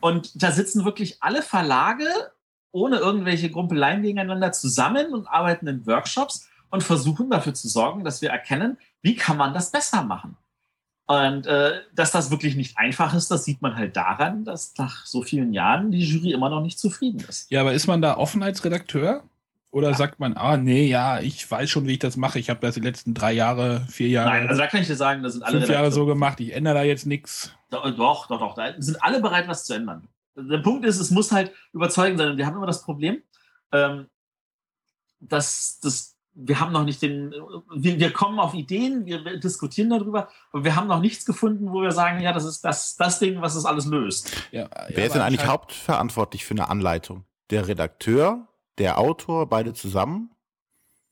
[0.00, 2.06] Und da sitzen wirklich alle Verlage
[2.72, 8.20] ohne irgendwelche Grumpeleien gegeneinander zusammen und arbeiten in Workshops und versuchen dafür zu sorgen, dass
[8.20, 10.36] wir erkennen, wie kann man das besser machen.
[11.06, 15.04] Und äh, dass das wirklich nicht einfach ist, das sieht man halt daran, dass nach
[15.04, 17.50] so vielen Jahren die Jury immer noch nicht zufrieden ist.
[17.50, 19.22] Ja, aber ist man da offen als Redakteur?
[19.70, 19.94] Oder ja.
[19.96, 22.38] sagt man, ah, nee, ja, ich weiß schon, wie ich das mache.
[22.38, 24.30] Ich habe das die letzten drei Jahre, vier Jahre.
[24.30, 25.58] Nein, also da kann ich dir sagen, das sind alle.
[25.58, 27.52] Fünf Jahre so gemacht, ich ändere da jetzt nichts.
[27.70, 28.54] Doch, doch, doch, doch.
[28.54, 30.08] Da sind alle bereit, was zu ändern.
[30.36, 32.30] Der Punkt ist, es muss halt überzeugend sein.
[32.30, 33.22] Und wir haben immer das Problem,
[33.72, 34.06] ähm,
[35.20, 37.32] dass das wir haben noch nicht den,
[37.72, 41.82] wir, wir, kommen auf Ideen, wir diskutieren darüber, aber wir haben noch nichts gefunden, wo
[41.82, 44.32] wir sagen, ja, das ist das, das Ding, was das alles löst.
[44.50, 47.24] Ja, Wer ja, ist denn eigentlich hauptverantwortlich für eine Anleitung?
[47.50, 50.30] Der Redakteur, der Autor, beide zusammen?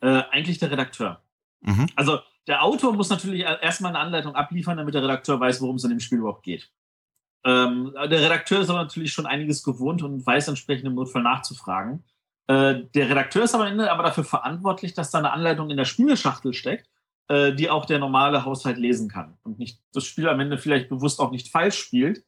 [0.01, 1.23] Äh, eigentlich der Redakteur.
[1.61, 1.87] Mhm.
[1.95, 5.85] Also der Autor muss natürlich erstmal eine Anleitung abliefern, damit der Redakteur weiß, worum es
[5.85, 6.73] in dem Spiel überhaupt geht.
[7.45, 12.03] Ähm, der Redakteur ist aber natürlich schon einiges gewohnt und weiß entsprechend im Notfall nachzufragen.
[12.47, 15.85] Äh, der Redakteur ist am Ende aber dafür verantwortlich, dass da eine Anleitung in der
[15.85, 16.89] Spielschachtel steckt,
[17.29, 20.89] äh, die auch der normale Haushalt lesen kann und nicht das Spiel am Ende vielleicht
[20.89, 22.25] bewusst auch nicht falsch spielt.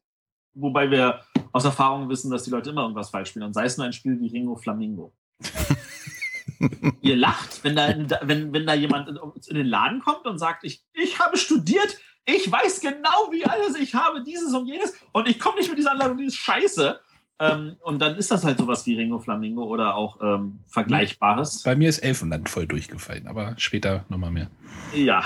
[0.53, 3.45] Wobei wir aus Erfahrung wissen, dass die Leute immer irgendwas falsch spielen.
[3.45, 5.13] Und sei es nur ein Spiel wie Ringo Flamingo.
[7.01, 9.09] Ihr lacht, wenn da, wenn, wenn da jemand
[9.47, 13.75] in den Laden kommt und sagt, ich, ich habe studiert, ich weiß genau, wie alles,
[13.75, 16.99] ich habe dieses und jenes und ich komme nicht mit dieser Anleitung, die ist scheiße.
[17.39, 21.63] Ähm, und dann ist das halt sowas wie Ringo Flamingo oder auch ähm, Vergleichbares.
[21.63, 24.49] Bei mir ist Elfenland voll durchgefallen, aber später nochmal mehr.
[24.93, 25.23] Ja,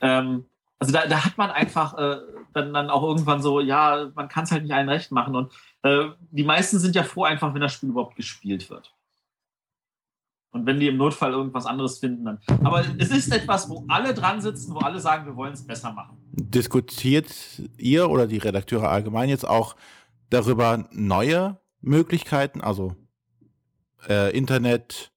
[0.00, 0.44] ähm,
[0.80, 2.16] also da, da, hat man einfach äh,
[2.52, 5.36] dann, dann auch irgendwann so, ja, man kann es halt nicht allen recht machen.
[5.36, 8.92] Und äh, die meisten sind ja froh einfach, wenn das Spiel überhaupt gespielt wird.
[10.50, 12.38] Und wenn die im Notfall irgendwas anderes finden, dann.
[12.62, 15.92] Aber es ist etwas, wo alle dran sitzen, wo alle sagen, wir wollen es besser
[15.92, 16.18] machen.
[16.32, 17.32] Diskutiert
[17.78, 19.76] ihr oder die Redakteure allgemein jetzt auch
[20.32, 22.96] darüber neue Möglichkeiten, also
[24.08, 25.12] äh, Internet,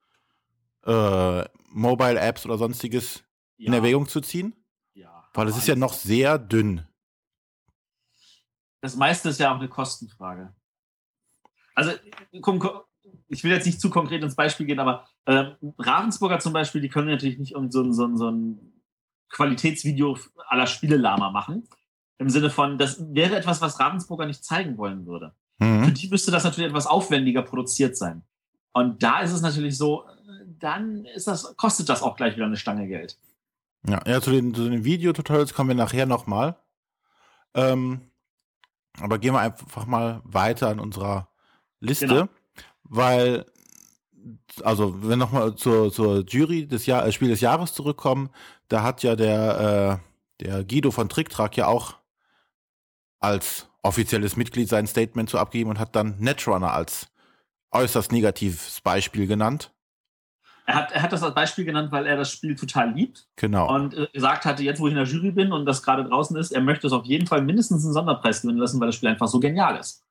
[0.85, 3.23] äh, Mobile Apps oder sonstiges
[3.57, 3.67] ja.
[3.67, 4.55] in Erwägung zu ziehen?
[4.93, 5.23] Ja.
[5.33, 6.85] Weil es ist ja noch sehr dünn.
[8.81, 10.53] Das meiste ist ja auch eine Kostenfrage.
[11.73, 11.91] Also,
[12.31, 16.89] ich will jetzt nicht zu konkret ins Beispiel gehen, aber äh, Ravensburger zum Beispiel, die
[16.89, 18.81] können natürlich nicht so ein, so ein, so ein
[19.29, 21.67] Qualitätsvideo aller Spielelama machen.
[22.17, 25.33] Im Sinne von, das wäre etwas, was Ravensburger nicht zeigen wollen würde.
[25.59, 25.85] Mhm.
[25.85, 28.23] Für die müsste das natürlich etwas aufwendiger produziert sein.
[28.73, 30.05] Und da ist es natürlich so,
[30.59, 33.17] dann ist das, kostet das auch gleich wieder eine Stange Geld.
[33.87, 36.57] Ja, ja zu den, zu den Videotutorials kommen wir nachher nochmal.
[37.53, 38.01] Ähm,
[38.99, 41.29] aber gehen wir einfach mal weiter an unserer
[41.79, 42.27] Liste, genau.
[42.83, 43.45] weil,
[44.63, 48.29] also, wenn nochmal zur, zur Jury des Jahr, äh, Spiel des Jahres zurückkommen,
[48.69, 50.01] da hat ja der,
[50.39, 51.95] äh, der Guido von Tricktrack ja auch
[53.25, 57.07] als offizielles Mitglied sein Statement zu abgeben und hat dann Netrunner als
[57.71, 59.71] äußerst negatives Beispiel genannt.
[60.67, 63.27] Er hat, er hat das als Beispiel genannt, weil er das Spiel total liebt.
[63.35, 63.73] Genau.
[63.73, 66.35] Und äh, gesagt hatte, jetzt wo ich in der Jury bin und das gerade draußen
[66.37, 69.09] ist, er möchte es auf jeden Fall mindestens einen Sonderpreis gewinnen lassen, weil das Spiel
[69.09, 70.03] einfach so genial ist.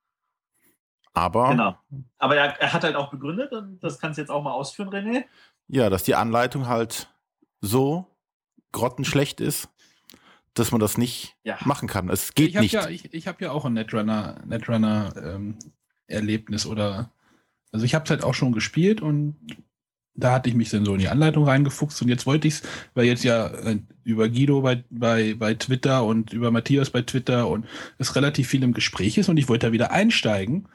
[1.12, 1.76] Aber Genau.
[2.18, 4.90] Aber er, er hat halt auch begründet, und das kannst du jetzt auch mal ausführen,
[4.90, 5.24] René.
[5.68, 7.08] ja, dass die Anleitung halt
[7.60, 8.06] so
[8.72, 9.68] grottenschlecht ist,
[10.54, 11.58] dass man das nicht Ja.
[11.64, 12.08] machen kann.
[12.08, 12.72] Es geht ich habe nicht.
[12.72, 15.56] ja, ich, ich hab ja auch ein Netrunner, Netrunner ähm,
[16.06, 17.10] Erlebnis oder
[17.72, 19.36] also ich habe es halt auch schon gespielt und
[20.16, 22.62] da hatte ich mich dann so in die Anleitung reingefuchst und jetzt wollte ich es,
[22.94, 27.48] weil jetzt ja äh, über Guido bei, bei, bei Twitter und über Matthias bei Twitter
[27.48, 27.66] und
[27.98, 30.68] es relativ viel im Gespräch ist und ich wollte da wieder einsteigen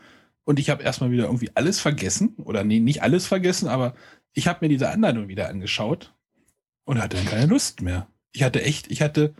[0.43, 3.93] und ich habe erstmal wieder irgendwie alles vergessen oder nee, nicht alles vergessen, aber
[4.33, 6.13] ich habe mir diese Anleitung wieder angeschaut
[6.83, 8.07] und hatte dann keine Lust mehr.
[8.33, 9.33] Ich hatte echt, ich hatte,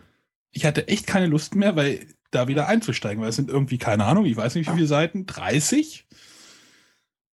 [0.52, 4.04] ich hatte echt keine Lust mehr, weil da wieder einzusteigen, weil es sind irgendwie, keine
[4.04, 6.06] Ahnung, ich weiß nicht wie viele Seiten, 30?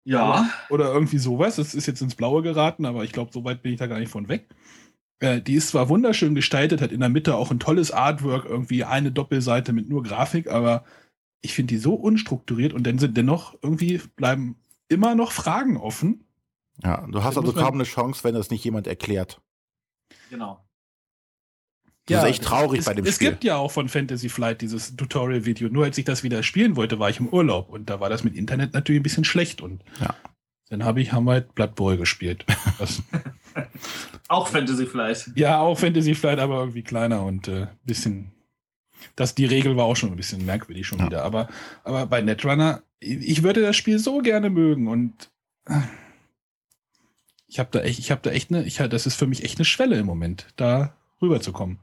[0.06, 0.50] Ja.
[0.70, 1.56] Oder irgendwie sowas.
[1.56, 4.00] Das ist jetzt ins Blaue geraten, aber ich glaube, so weit bin ich da gar
[4.00, 4.48] nicht von weg.
[5.20, 8.84] Äh, die ist zwar wunderschön gestaltet, hat in der Mitte auch ein tolles Artwork, irgendwie
[8.84, 10.84] eine Doppelseite mit nur Grafik, aber
[11.42, 14.58] ich finde die so unstrukturiert und dann sind dennoch irgendwie bleiben
[14.90, 16.26] immer noch Fragen offen.
[16.84, 19.42] Ja, du hast also kaum eine Chance, wenn das nicht jemand erklärt.
[20.30, 20.64] Genau.
[22.08, 23.30] Das ist echt traurig es, bei dem es Spiel.
[23.32, 25.70] gibt ja auch von Fantasy Flight dieses Tutorial-Video.
[25.70, 28.24] Nur als ich das wieder spielen wollte, war ich im Urlaub und da war das
[28.24, 30.14] mit Internet natürlich ein bisschen schlecht und Ja.
[30.70, 32.46] dann habe ich haben wir halt Blood Bowl gespielt.
[34.28, 35.30] Auch Fantasy vielleicht.
[35.36, 38.32] ja, auch Fantasy Flight, aber irgendwie kleiner und äh, bisschen.
[39.16, 41.06] Das, die Regel war auch schon ein bisschen merkwürdig schon Ja.
[41.08, 41.24] wieder.
[41.24, 41.50] Aber,
[41.84, 45.30] aber bei Netrunner, ich würde das Spiel so gerne mögen und
[45.68, 45.82] äh,
[47.48, 49.58] ich habe da echt, ich habe da echt eine, ich, das ist für mich echt
[49.60, 51.80] eine Schwelle im Moment, da rüberzukommen.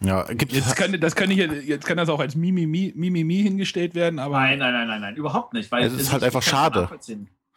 [0.00, 3.94] Ja, gibt Jetzt kann, das kann ich, jetzt kann das auch als Mimimi, Mimimi hingestellt
[3.94, 5.70] werden, aber Nein, nein, nein, nein, nein, überhaupt nicht.
[5.72, 6.88] Weil Es ist halt einfach schade.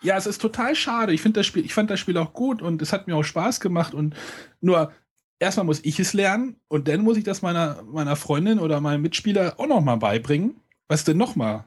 [0.01, 1.13] ja, es ist total schade.
[1.13, 3.23] Ich finde das Spiel, ich fand das Spiel auch gut und es hat mir auch
[3.23, 4.15] Spaß gemacht und
[4.61, 4.93] nur
[5.39, 9.01] erstmal muss ich es lernen und dann muss ich das meiner, meiner Freundin oder meinem
[9.01, 10.55] Mitspieler auch noch mal beibringen.
[10.87, 11.65] Was denn noch mal?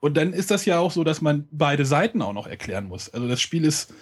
[0.00, 3.08] Und dann ist das ja auch so, dass man beide Seiten auch noch erklären muss.
[3.10, 3.92] Also das Spiel ist,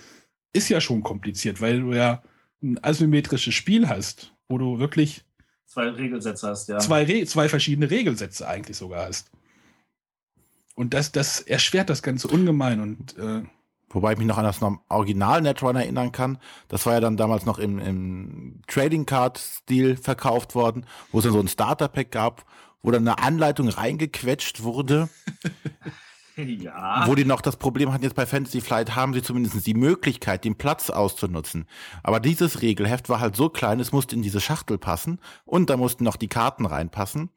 [0.53, 2.23] ist ja schon kompliziert, weil du ja
[2.63, 5.25] ein asymmetrisches Spiel hast, wo du wirklich
[5.67, 6.79] Zwei Regelsätze hast, ja.
[6.79, 9.31] zwei, Re zwei verschiedene Regelsätze eigentlich sogar hast.
[10.75, 13.43] Und das, das erschwert das Ganze ungemein und äh,
[13.95, 16.39] Wobei ich mich noch an das Original Netrunner erinnern kann.
[16.67, 21.25] Das war ja dann damals noch im, im Trading Card Stil verkauft worden, wo es
[21.25, 22.45] dann so ein Starter Pack gab,
[22.83, 25.09] wo dann eine Anleitung reingequetscht wurde,
[26.61, 27.05] ja.
[27.07, 30.45] wo die noch das Problem hatten, jetzt bei Fantasy Flight haben sie zumindest die Möglichkeit,
[30.45, 31.67] den Platz auszunutzen.
[32.03, 35.77] Aber dieses Regelheft war halt so klein, es musste in diese Schachtel passen und da
[35.77, 37.31] mussten noch die Karten reinpassen.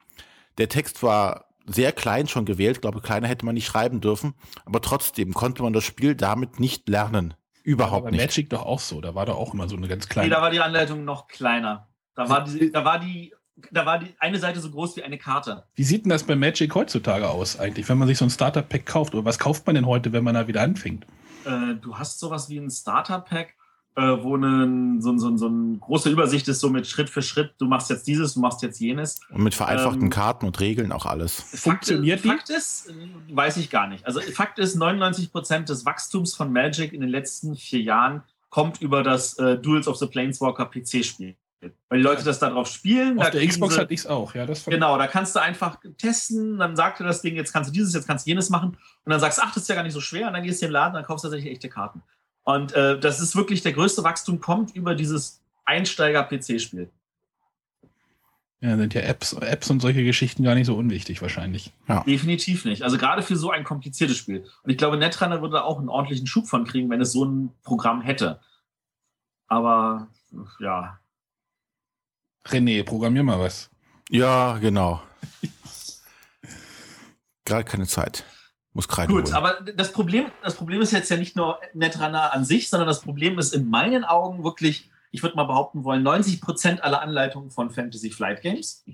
[0.57, 4.33] Der Text war sehr klein schon gewählt, glaube kleiner hätte man nicht schreiben dürfen,
[4.65, 7.33] aber trotzdem konnte man das Spiel damit nicht lernen.
[7.63, 8.21] Überhaupt bei nicht.
[8.21, 9.01] Magic doch auch so.
[9.01, 10.29] Da war doch auch immer so eine ganz Nee, kleine.
[10.29, 11.89] da war die Anleitung noch kleiner.
[12.15, 13.33] Da war die, da war die,
[13.72, 15.63] da war die eine Seite so groß wie eine Karte.
[15.76, 18.86] Wie sieht denn das bei Magic heutzutage aus eigentlich, wenn man sich so ein Starter-Pack
[18.86, 19.15] kauft?
[19.15, 21.06] Oder was kauft man denn heute, wenn man da wieder anfängt?
[21.46, 23.56] Äh, du hast sowas wie ein Starter-Pack,
[23.96, 27.56] äh, wo eine, so, so, so eine große Übersicht ist, so mit Schritt für Schritt.
[27.58, 29.20] Du machst jetzt dieses, du machst jetzt jenes.
[29.32, 31.41] Und mit vereinfachten Ähm, Karten und Regeln auch alles.
[31.41, 32.28] Funktioniert die?
[32.28, 34.06] Fakt ist, äh, weiß ich gar nicht.
[34.06, 38.82] Also Fakt ist, 99 Prozent des Wachstums von Magic in den letzten vier Jahren kommt
[38.82, 41.36] über das äh, Duels of the Planeswalker PC-Spiel.
[41.89, 43.17] Weil die Leute das darauf spielen.
[43.19, 44.45] Auf da der Xbox sie- hatte ich es auch, ja.
[44.45, 47.73] Das Genau, da kannst du einfach testen, dann sagt dir das Ding, jetzt kannst du
[47.73, 48.69] dieses, jetzt kannst du jenes machen
[49.03, 50.62] und dann sagst du, ach, das ist ja gar nicht so schwer und dann gehst
[50.62, 52.01] du in den Laden, dann kaufst du tatsächlich echte Karten.
[52.43, 56.89] Und äh, das ist wirklich der größte Wachstum, kommt über dieses Einsteiger-PC-Spiel.
[58.62, 61.73] ja, sind ja Apps, Apps und solche Geschichten gar nicht so unwichtig wahrscheinlich.
[62.08, 62.84] Definitiv nicht.
[62.84, 64.45] Also gerade für so ein kompliziertes Spiel.
[64.63, 67.26] Und ich glaube, Netrunner würde da auch einen ordentlichen Schub von kriegen, wenn es so
[67.26, 68.39] ein Programm hätte.
[69.47, 70.07] Aber
[70.59, 70.99] ja,
[72.52, 73.70] René, programmier mal was.
[74.10, 75.02] Ja, genau.
[77.45, 78.26] Gerade keine Zeit.
[78.74, 82.45] Muss gerade Gut, aber das Problem, das Problem ist jetzt ja nicht nur Netrunner an
[82.45, 86.41] sich, sondern das Problem ist in meinen Augen wirklich, ich würde mal behaupten wollen, 90
[86.41, 88.86] Prozent aller Anleitungen von Fantasy Flight Games.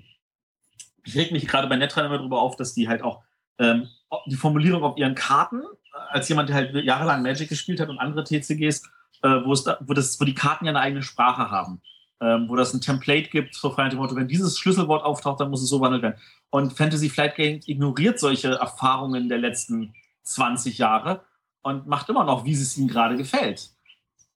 [1.04, 3.22] Ich reg mich gerade bei Netrunner immer darüber auf, dass die halt auch
[3.58, 3.88] ähm,
[4.26, 7.98] die Formulierung auf ihren Karten, äh, als jemand, der halt jahrelang Magic gespielt hat und
[7.98, 8.84] andere TCGs,
[9.22, 11.82] äh, wo, es da, wo, das, wo die Karten ja eine eigene Sprache haben.
[12.20, 15.62] Ähm, wo das ein Template gibt, nach dem Motto, wenn dieses Schlüsselwort auftaucht, dann muss
[15.62, 16.20] es so behandelt werden.
[16.50, 21.24] Und Fantasy Flight Games ignoriert solche Erfahrungen der letzten 20 Jahre
[21.62, 23.70] und macht immer noch, wie es ihm gerade gefällt.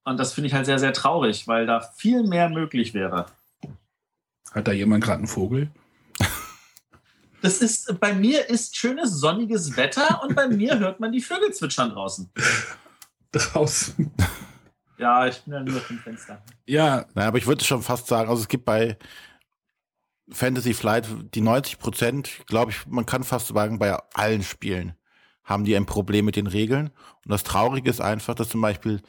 [0.05, 3.27] Und das finde ich halt sehr, sehr traurig, weil da viel mehr möglich wäre.
[4.53, 5.71] Hat da jemand gerade einen Vogel?
[7.41, 11.53] Das ist, bei mir ist schönes sonniges Wetter und bei mir hört man die Vögel
[11.53, 12.29] zwitschern draußen.
[13.31, 14.11] Draußen.
[14.99, 16.43] Ja, ich bin ja nur dem Fenster.
[16.67, 18.99] Ja, Naja, aber ich würde schon fast sagen, also es gibt bei
[20.31, 24.95] Fantasy Flight die 90 Prozent, glaube ich, man kann fast sagen, bei allen Spielen
[25.45, 26.89] haben die ein Problem mit den Regeln.
[27.25, 29.01] Und das Traurige ist einfach, dass zum Beispiel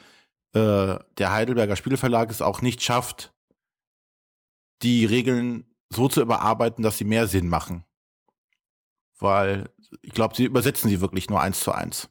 [0.54, 3.34] äh, der Heidelberger Spielverlag es auch nicht schafft,
[4.82, 7.84] die Regeln so zu überarbeiten, dass sie mehr Sinn machen.
[9.18, 9.68] Weil
[10.00, 12.08] ich glaube, sie übersetzen sie wirklich nur eins zu eins.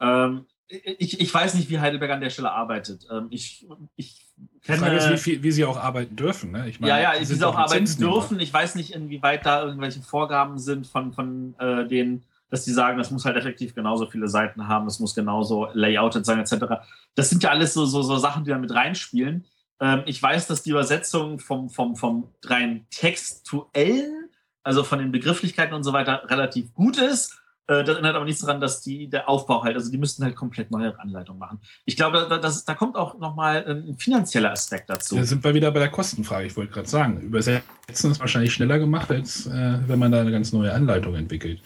[0.00, 3.06] Ähm, ich, ich weiß nicht, wie Heidelberg an der Stelle arbeitet.
[3.10, 3.66] Ähm, ich,
[3.96, 5.18] ich die Frage ist, wie, kenne.
[5.18, 6.52] viel, wie sie auch arbeiten dürfen.
[6.52, 6.68] Ne?
[6.68, 8.40] Ich meine, Ja, ja, sie wie sie auch arbeiten dürfen.
[8.40, 12.98] Ich weiß nicht, inwieweit da irgendwelche Vorgaben sind von, von äh, denen, dass die sagen,
[12.98, 16.82] das muss halt effektiv genauso viele Seiten haben, das muss genauso layouted sein, etc.
[17.14, 19.46] Das sind ja alles so, so, so Sachen, die da mit reinspielen.
[19.80, 24.28] Ähm, ich weiß, dass die Übersetzung vom, vom, vom rein textuellen,
[24.62, 27.39] also von den Begrifflichkeiten und so weiter, relativ gut ist.
[27.70, 30.34] Äh, Das ändert aber nichts daran, dass die, der Aufbau halt, also die müssten halt
[30.34, 31.60] komplett neue Anleitungen machen.
[31.84, 35.14] Ich glaube, da, das, da kommt auch nochmal ein finanzieller Aspekt dazu.
[35.14, 36.46] Da sind wir wieder bei der Kostenfrage.
[36.48, 40.32] Ich wollte gerade sagen, übersetzen ist wahrscheinlich schneller gemacht, als äh, wenn man da eine
[40.32, 41.62] ganz neue Anleitung entwickelt.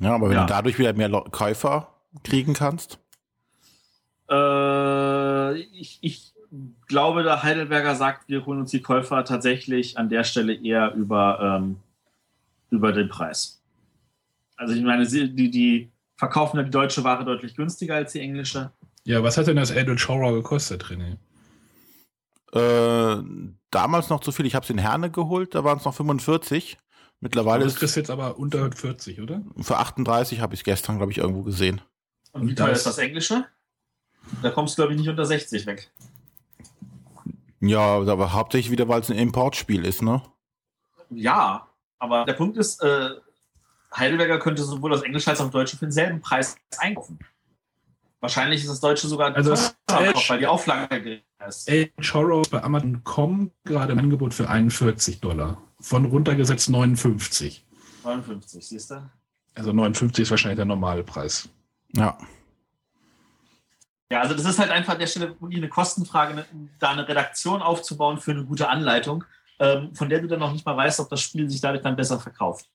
[0.00, 0.42] Ja, aber wenn Ja.
[0.46, 1.88] du dadurch wieder mehr Käufer
[2.24, 2.98] kriegen kannst,
[4.28, 6.32] Äh, ich, ich
[6.88, 11.60] glaube, der Heidelberger sagt, wir holen uns die Käufer tatsächlich an der Stelle eher über,
[11.60, 11.76] ähm,
[12.70, 13.53] über den Preis.
[14.56, 18.20] Also ich meine, sie, die, die verkaufen ja die deutsche Ware deutlich günstiger als die
[18.20, 18.72] englische.
[19.04, 21.16] Ja, was hat denn das Eldritch Horror gekostet, René?
[22.52, 23.22] äh,
[23.70, 24.46] damals noch zu viel.
[24.46, 26.78] Ich habe es in Herne geholt, da waren es noch 45.
[27.20, 29.42] Mittlerweile Das ist ist jetzt aber unter 40, oder?
[29.60, 31.80] für 38 habe ich es gestern, glaube ich, irgendwo gesehen.
[32.32, 33.46] Und, wie teuer das- ist das englische?
[34.42, 35.90] Da kommst du, glaube ich, nicht unter 60 weg.
[37.60, 40.22] Ja, aber hauptsächlich wieder, weil es ein Importspiel ist, ne?
[41.10, 43.10] Ja, aber der Punkt ist, äh,
[43.96, 47.18] Heidelberger könnte sowohl das Englische als auch das Deutsche für denselben Preis einkaufen.
[48.20, 51.68] Wahrscheinlich ist das Deutsche sogar Also das teurer, Edge- weil die Auflage geringer ist.
[51.68, 55.60] Eldritch Horror bei Amazon.com gerade im Angebot für 41 Dollar.
[55.80, 57.64] Von runtergesetzt 59.
[58.02, 59.10] 59, siehst du?
[59.54, 61.48] Also 59 ist wahrscheinlich der normale Preis.
[61.92, 62.16] Ja.
[64.10, 66.44] Ja, also das ist halt einfach an der Stelle wirklich eine Kostenfrage, eine,
[66.78, 69.24] da eine Redaktion aufzubauen für eine gute Anleitung,
[69.58, 71.96] ähm, von der du dann noch nicht mal weißt, ob das Spiel sich dadurch dann
[71.96, 72.68] besser verkauft.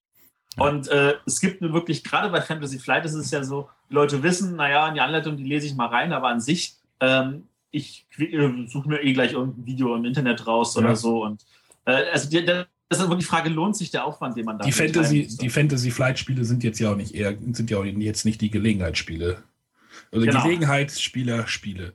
[0.58, 3.94] Und äh, es gibt nur wirklich, gerade bei Fantasy Flight ist es ja so, die
[3.94, 7.44] Leute wissen, naja, in die Anleitung, die lese ich mal rein, aber an sich, ähm,
[7.72, 10.96] ich äh, suche mir eh gleich irgendein Video im Internet raus oder Ja.
[10.96, 11.24] so.
[11.24, 11.46] Und
[11.86, 14.66] äh, also die, das ist wirklich die Frage, lohnt sich der Aufwand, den man da
[14.66, 17.86] Die Fantasy, die Fantasy Flight Spiele sind jetzt ja auch nicht eher, sind ja auch
[17.86, 19.44] jetzt nicht die Gelegenheitsspiele.
[20.12, 20.44] Also Genau.
[20.44, 21.94] Gelegenheitsspieler Spiele.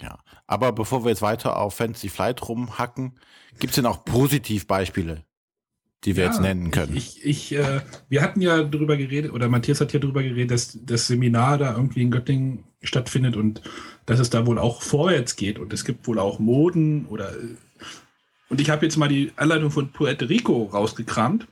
[0.00, 0.18] Ja.
[0.46, 3.18] Aber bevor wir jetzt weiter auf Fantasy Flight rumhacken,
[3.58, 5.24] gibt es denn auch Positivbeispiele,
[6.04, 6.96] die wir Ja, jetzt nennen können?
[6.96, 10.78] Ich, ich, äh, wir hatten ja darüber geredet, oder Matthias hat ja darüber geredet, dass
[10.84, 13.62] das Seminar da irgendwie in Göttingen stattfindet und
[14.06, 17.32] dass es da wohl auch vorwärts geht und es gibt wohl auch Moden oder.
[17.36, 17.56] äh,
[18.48, 21.48] Und ich habe jetzt mal die Anleitung von Puerto Rico rausgekramt.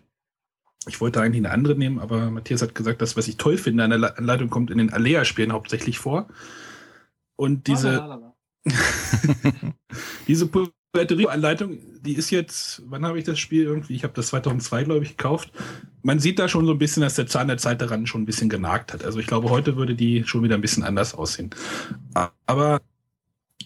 [0.89, 3.85] Ich wollte eigentlich eine andere nehmen, aber Matthias hat gesagt, das, was ich toll finde
[3.85, 6.29] an der La- Anleitung, kommt in den Alea-Spielen hauptsächlich vor.
[7.37, 8.37] Und diese, Lalalala.
[10.29, 13.95] diese Puerto Rico-Anleitung, die ist jetzt, wann habe ich das Spiel irgendwie?
[13.95, 15.53] Ich habe das 2002, glaube ich, gekauft.
[16.03, 18.27] Man sieht da schon so ein bisschen, dass der Zahn der Zeit daran schon ein
[18.27, 19.05] bisschen genagt hat.
[19.05, 21.51] Also ich glaube, heute würde die schon wieder ein bisschen anders aussehen.
[22.47, 22.81] Aber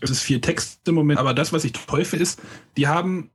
[0.01, 1.19] es ist viel Text im Moment.
[1.19, 2.41] Aber das, was ich finde, ist,
[2.77, 3.31] die haben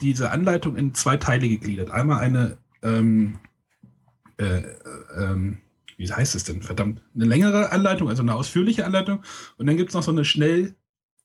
[0.00, 1.90] diese Anleitung in zwei Teile gegliedert.
[1.90, 3.38] Einmal eine, ähm,
[4.38, 4.64] äh, äh,
[5.16, 5.58] ähm,
[5.96, 6.62] wie heißt es denn?
[6.62, 9.22] Verdammt, eine längere Anleitung, also eine ausführliche Anleitung.
[9.56, 10.74] Und dann gibt es noch so eine schnell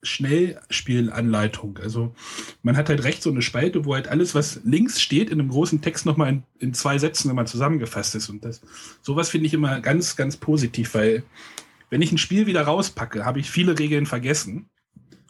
[0.02, 1.78] Schnellspielanleitung.
[1.78, 2.14] Also
[2.62, 5.50] man hat halt rechts so eine Spalte, wo halt alles, was links steht, in einem
[5.50, 8.28] großen Text nochmal in, in zwei Sätzen immer zusammengefasst ist.
[8.28, 8.62] Und das,
[9.02, 11.22] sowas finde ich immer ganz, ganz positiv, weil
[11.90, 14.70] wenn ich ein Spiel wieder rauspacke, habe ich viele Regeln vergessen.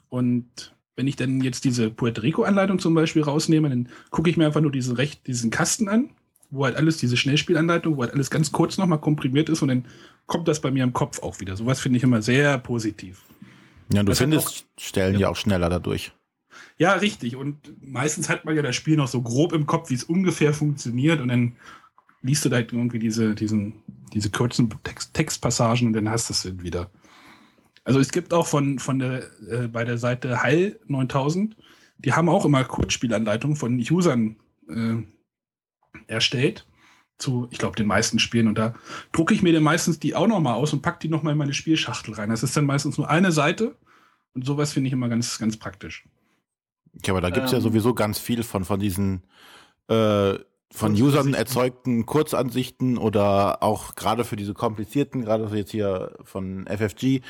[0.09, 4.47] Und wenn ich dann jetzt diese Puerto Rico-Anleitung zum Beispiel rausnehme, dann gucke ich mir
[4.47, 6.11] einfach nur diese recht, diesen Kasten an,
[6.51, 9.87] wo halt alles, diese Schnellspielanleitung, wo halt alles ganz kurz nochmal komprimiert ist und dann
[10.27, 11.57] kommt das bei mir im Kopf auch wieder.
[11.57, 13.23] Sowas finde ich immer sehr positiv.
[13.93, 15.29] Ja, du das findest Stellen ja.
[15.29, 16.13] auch schneller dadurch.
[16.79, 17.37] Ja, richtig.
[17.37, 20.55] Und meistens hat man ja das Spiel noch so grob im Kopf, wie es ungefähr
[20.55, 21.21] funktioniert.
[21.21, 21.57] Und dann
[22.23, 23.83] liest du da halt irgendwie diese, diesen,
[24.13, 26.91] diese kurzen Text, Textpassagen und dann hast du es wieder.
[27.85, 31.57] Also es gibt auch von, von der, äh, bei der Seite Heil 9000,
[31.99, 34.37] die haben auch immer Kurzspielanleitungen von Usern
[34.69, 35.03] äh,
[36.07, 36.67] erstellt
[37.21, 38.49] zu, ich glaube, den meisten Spielen.
[38.49, 38.75] Und da
[39.13, 41.55] drucke ich mir dann meistens die auch nochmal aus und packe die nochmal in meine
[41.55, 42.31] Spielschachtel rein.
[42.31, 43.77] Das ist dann meistens nur eine Seite.
[44.35, 46.05] Und sowas finde ich immer ganz, ganz praktisch.
[47.05, 47.65] Ja, aber da gibt's ja Ähm.
[47.65, 49.23] sowieso ganz viel von, von diesen
[49.89, 50.35] äh,
[50.73, 56.67] von Usern erzeugten Kurzansichten oder auch gerade für diese komplizierten, gerade so jetzt hier von
[56.69, 57.23] FFG,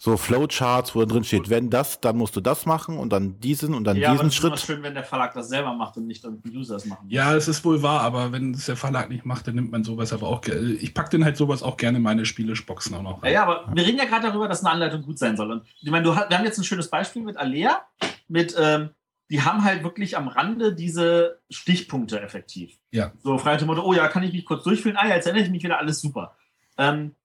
[0.00, 3.74] so Flowcharts, wo drin steht, wenn das, dann musst du das machen und dann diesen
[3.74, 4.66] und dann ja, aber diesen es ist immer Schritt.
[4.66, 7.06] schön, wenn der Verlag das selber macht und nicht die User es machen.
[7.10, 9.82] Ja, es ist wohl wahr, aber wenn es der Verlag nicht macht, dann nimmt man
[9.82, 10.40] sowas aber auch.
[10.46, 13.68] Ich packe dann halt sowas auch gerne in meine Spieleboxen auch noch Ja, ja, aber
[13.74, 15.50] wir reden ja gerade darüber, dass eine Anleitung gut sein soll.
[15.50, 17.82] Und ich meine, du, wir haben jetzt ein schönes Beispiel mit Alea,
[18.28, 18.90] mit, ähm,
[19.30, 22.78] die haben halt wirklich am Rande diese Stichpunkte effektiv.
[22.92, 23.10] Ja.
[23.24, 24.96] So frei nach dem Motto, oh ja, kann ich mich kurz durchführen?
[24.96, 26.36] Ah ja, jetzt erinnere ich mich wieder, alles super.
[26.78, 27.16] Ähm,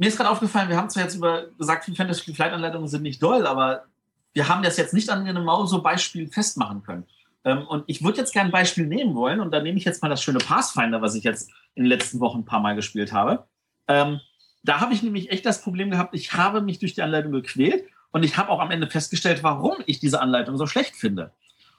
[0.00, 3.22] mir ist gerade aufgefallen, wir haben zwar jetzt über gesagt, Fantasy Flight Anleitungen sind nicht
[3.22, 3.84] doll, aber
[4.32, 7.04] wir haben das jetzt nicht an einem Mauso-Beispiel festmachen können.
[7.44, 10.00] Ähm, und ich würde jetzt gerne ein Beispiel nehmen wollen und da nehme ich jetzt
[10.02, 13.12] mal das schöne Pathfinder, was ich jetzt in den letzten Wochen ein paar Mal gespielt
[13.12, 13.44] habe.
[13.88, 14.20] Ähm,
[14.62, 17.84] da habe ich nämlich echt das Problem gehabt, ich habe mich durch die Anleitung gequält
[18.10, 21.30] und ich habe auch am Ende festgestellt, warum ich diese Anleitung so schlecht finde.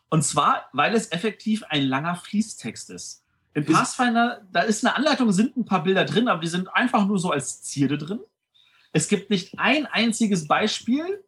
[0.10, 3.24] Und zwar, weil es effektiv ein langer Fließtext ist.
[3.54, 7.06] In Pathfinder, da ist eine Anleitung, sind ein paar Bilder drin, aber die sind einfach
[7.06, 8.20] nur so als Zierde drin.
[8.94, 11.24] Es gibt nicht ein einziges Beispiel,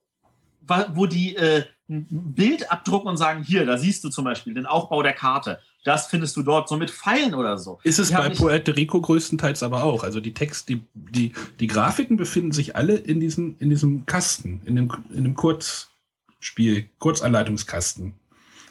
[0.93, 4.65] wo die äh, ein Bild abdrucken und sagen, hier, da siehst du zum Beispiel den
[4.65, 5.59] Aufbau der Karte.
[5.83, 7.79] Das findest du dort so mit Pfeilen oder so.
[7.83, 10.03] Ist es Die bei Puerto Rico größtenteils aber auch.
[10.03, 14.61] Also die Text, die, die, die Grafiken befinden sich alle in diesem, in diesem Kasten,
[14.65, 18.13] in dem, in dem Kurzspiel, Kurzanleitungskasten.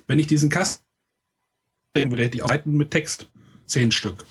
[0.06, 0.82] Wenn ich diesen Kasten
[1.94, 3.28] würde, hätte ich auch mit Text.
[3.72, 4.24] Zehn Stück.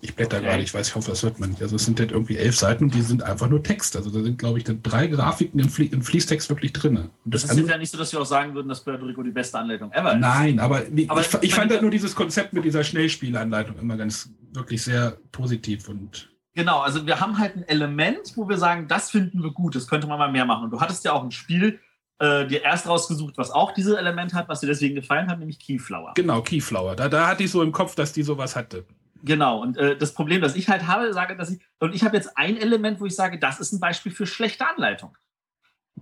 [0.00, 0.46] Ich blätter Okay.
[0.46, 1.60] gerade, ich weiß, ich hoffe, das hört man nicht.
[1.60, 3.96] Also es sind halt irgendwie elf Seiten und die sind einfach nur Text.
[3.96, 6.96] Also da sind, glaube ich, dann drei Grafiken im, Flie im Fließtext wirklich drin.
[6.98, 9.24] Und Das das ist ja nicht so, dass wir auch sagen würden, dass Puerto Rico
[9.24, 10.20] die beste Anleitung ever ist.
[10.20, 13.96] Nein, aber, wie- Aber ich, ich fand halt nur dieses Konzept mit dieser Schnellspielanleitung immer
[13.96, 18.86] ganz wirklich sehr positiv und Genau, also wir haben halt ein Element, wo wir sagen,
[18.88, 20.64] das finden wir gut, das könnte man mal mehr machen.
[20.64, 21.78] Und du hattest ja auch ein Spiel
[22.18, 25.58] äh, dir erst rausgesucht, was auch dieses Element hat, was dir deswegen gefallen hat, nämlich
[25.58, 26.12] Keyflower.
[26.14, 26.96] genau, Keyflower.
[26.96, 28.84] Da, da hatte ich so im Kopf, dass die sowas hatte.
[29.24, 32.16] Genau, und äh, das Problem, das ich halt habe, sage, dass ich, und ich habe
[32.16, 35.16] jetzt ein Element, wo ich sage, das ist ein Beispiel für schlechte Anleitung.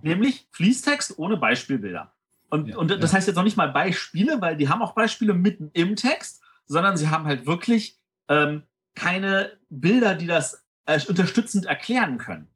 [0.01, 2.13] Nämlich Fließtext ohne Beispielbilder.
[2.49, 3.17] Und, Ja, und das ja.
[3.17, 6.95] heißt jetzt noch nicht mal Beispiele, weil die haben auch Beispiele mitten im Text, sondern
[6.97, 7.99] sie haben halt wirklich
[8.29, 8.63] ähm,
[8.95, 12.47] keine Bilder, die das äh, unterstützend erklären können.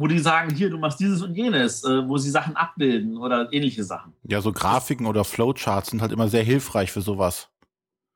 [0.00, 3.52] Wo die sagen, hier, du machst dieses und jenes, äh, wo sie Sachen abbilden oder
[3.52, 4.12] ähnliche Sachen.
[4.22, 7.48] Ja, so Grafiken oder Flowcharts sind halt immer sehr hilfreich für sowas.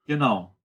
[0.06, 0.56] Genau.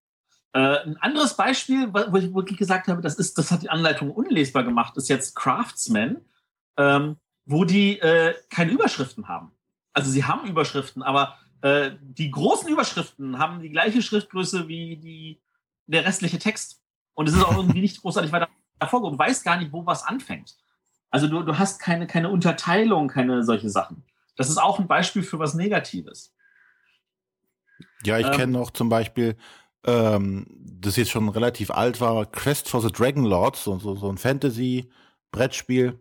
[0.54, 4.12] Äh, ein anderes Beispiel, wo ich wirklich gesagt habe, das, ist, das hat die Anleitung
[4.12, 6.18] unlesbar gemacht, ist jetzt Craftsman,
[6.78, 9.52] ähm, wo die äh, keine Überschriften haben.
[9.94, 15.42] Also sie haben Überschriften, aber äh, die großen Überschriften haben die gleiche Schriftgröße wie die,
[15.88, 16.84] der restliche Text.
[17.16, 18.50] Und es ist auch irgendwie nicht großartig weiter
[18.80, 19.18] hervorgehoben.
[19.18, 20.56] Du weißt gar nicht, wo was anfängt.
[21.10, 24.04] Also du, du hast keine, keine Unterteilung, keine solche Sachen.
[24.36, 26.34] Das ist auch ein Beispiel für was Negatives.
[28.06, 28.34] Ja, ich Ähm.
[28.34, 29.36] kenne noch zum Beispiel,
[29.86, 30.46] ähm,
[30.80, 34.18] das jetzt schon relativ alt war, Quest for the Dragon Lords, so, so, so ein
[34.18, 36.00] Fantasy-Brettspiel.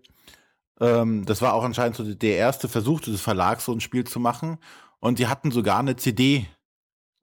[0.81, 4.21] Ähm, das war auch anscheinend so der erste Versuch des Verlags, so ein Spiel zu
[4.21, 4.59] machen.
[5.01, 6.47] Und die hatten sogar eine CD,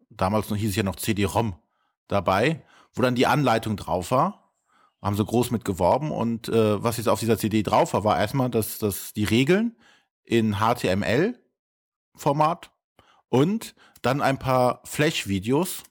[0.09, 1.55] damals noch hieß es ja noch CD-ROM,
[2.07, 2.63] dabei,
[2.93, 4.42] wo dann die Anleitung drauf war.
[5.03, 8.17] Haben sie groß mit geworben und äh, was jetzt auf dieser CD drauf war, war
[8.17, 9.75] erstmal, dass, dass die Regeln
[10.23, 12.71] in HTML-Format
[13.27, 15.83] und dann ein paar Flash-Videos,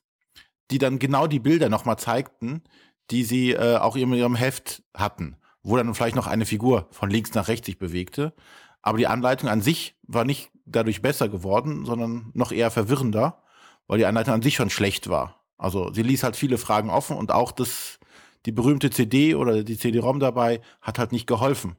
[0.71, 2.63] die dann genau die Bilder nochmal zeigten,
[3.11, 7.11] die sie äh, auch in ihrem Heft hatten, wo dann vielleicht noch eine Figur von
[7.11, 8.33] links nach rechts sich bewegte.
[8.81, 13.43] Aber die Anleitung an sich war nicht dadurch besser geworden, sondern noch eher verwirrender,
[13.87, 15.45] weil die Anleitung an sich schon schlecht war.
[15.59, 17.99] Also sie ließ halt viele Fragen offen und auch das,
[18.47, 21.77] die berühmte CD oder die CD-ROM dabei hat halt nicht geholfen.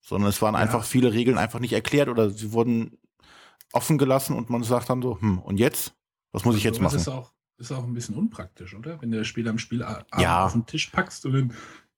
[0.00, 0.60] Sondern es waren Ja.
[0.60, 2.98] einfach viele Regeln einfach nicht erklärt oder sie wurden
[3.72, 5.94] offen gelassen und man sagt dann so, hm, und jetzt?
[6.32, 6.96] Was muss ich jetzt machen?
[6.96, 9.00] Ist auch, ist auch ein bisschen unpraktisch, oder?
[9.00, 10.46] Wenn du das Spiel am Spielabend Ja.
[10.46, 11.52] auf den Tisch packst und dann,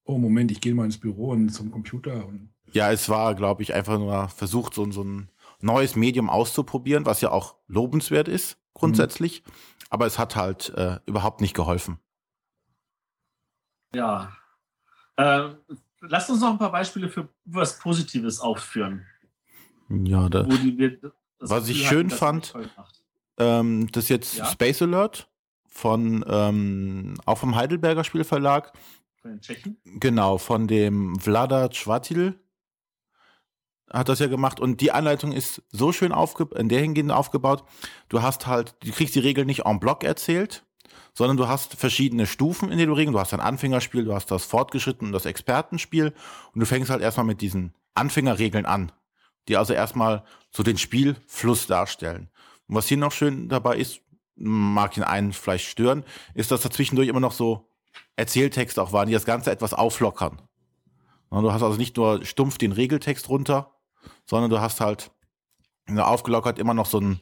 [0.04, 3.62] oh Moment, ich gehe mal ins Büro und zum Computer und Ja, es war, glaube
[3.62, 8.58] ich, einfach nur versucht, so, so ein neues Medium auszuprobieren, was ja auch lobenswert ist,
[8.74, 9.42] grundsätzlich.
[9.88, 11.98] Aber es hat halt äh, überhaupt nicht geholfen.
[13.96, 14.36] Ja.
[15.16, 15.48] Äh,
[16.00, 19.06] lasst uns noch ein paar Beispiele für was Positives aufführen.
[19.88, 20.98] Ja, da, die,
[21.38, 22.54] Was ich schön fand-
[23.38, 24.46] ähm, das ist jetzt Ja?
[24.46, 25.28] Space Alert
[25.68, 28.72] von, ähm, auch vom Heidelberger Spielverlag.
[29.22, 29.78] Von den Tschechen.
[29.84, 32.38] Genau, von dem Vlada Chvatil
[33.90, 37.64] hat das ja gemacht und die Anleitung ist so schön aufge in der hingehend aufgebaut.
[38.08, 40.65] Du hast halt, du kriegst die Regeln nicht en bloc erzählt,
[41.16, 43.14] sondern du hast verschiedene Stufen in du Regeln.
[43.14, 46.12] Du hast ein Anfängerspiel, du hast das Fortgeschritten und das Expertenspiel
[46.52, 48.92] und du fängst halt erstmal mit diesen Anfängerregeln an.
[49.48, 52.30] die also erstmal so den Spielfluss darstellen.
[52.66, 54.00] Und was hier noch schön dabei ist,
[54.34, 56.04] mag den einen vielleicht stören,
[56.34, 57.70] ist, dass dazwischendurch immer noch so
[58.16, 60.42] Erzähltexte auch waren, die das Ganze etwas auflockern.
[61.30, 63.72] Du hast also nicht nur stumpf den Regeltext runter,
[64.26, 65.10] sondern du hast halt
[65.96, 67.20] aufgelockert immer noch so einen,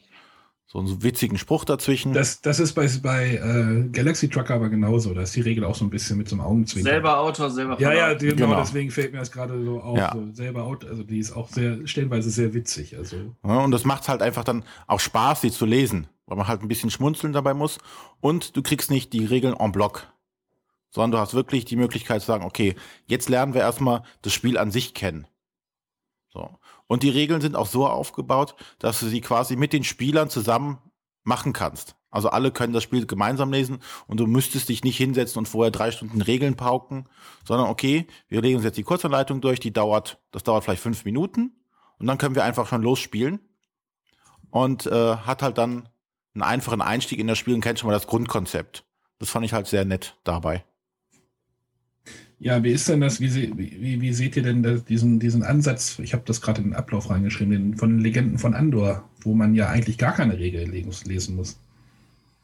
[0.67, 2.13] so einen witzigen Spruch dazwischen.
[2.13, 5.13] Das, das ist bei, bei äh, Galaxy Trucker aber genauso.
[5.13, 6.91] Da ist die Regel auch so ein bisschen mit so einem Augenzwinkern.
[6.91, 8.19] Selber Autor, selber Ja, ja, Verlag.
[8.19, 8.59] genau, Genau.
[8.61, 9.97] deswegen fällt mir das gerade so auf.
[9.97, 10.11] Ja.
[10.13, 12.97] So selber Autor, also die ist auch sehr, stellenweise sehr witzig.
[12.97, 16.47] Also Ja, und das macht halt einfach dann auch Spaß, sie zu lesen, weil man
[16.47, 17.77] halt ein bisschen schmunzeln dabei muss.
[18.19, 20.07] Und du kriegst nicht die Regeln en bloc,
[20.89, 22.73] sondern du hast wirklich die Möglichkeit zu sagen, okay,
[23.05, 25.27] jetzt lernen wir erstmal das Spiel an sich kennen.
[26.33, 26.49] So.
[26.87, 30.79] Und die Regeln sind auch so aufgebaut, dass du sie quasi mit den Spielern zusammen
[31.23, 31.95] machen kannst.
[32.11, 35.71] Also alle können das Spiel gemeinsam lesen und du müsstest dich nicht hinsetzen und vorher
[35.71, 37.09] drei Stunden Regeln pauken,
[37.43, 41.03] sondern okay, wir legen uns jetzt die Kurzanleitung durch, die dauert, das dauert vielleicht fünf
[41.03, 41.51] Minuten
[41.99, 43.39] und dann können wir einfach schon losspielen
[44.49, 45.89] und äh, hat halt dann
[46.33, 48.85] einen einfachen Einstieg in das Spiel und kennt schon mal das Grundkonzept.
[49.19, 50.63] Das fand ich halt sehr nett dabei.
[52.45, 53.19] Ja, wie ist denn das?
[53.19, 55.97] Wie, se- wie, wie- seht ihr denn das, diesen, diesen Ansatz?
[55.97, 59.33] Ich habe das gerade in den Ablauf reingeschrieben, den, von den Legenden von Andor, wo
[59.33, 61.57] man ja eigentlich gar keine Regel lesen muss.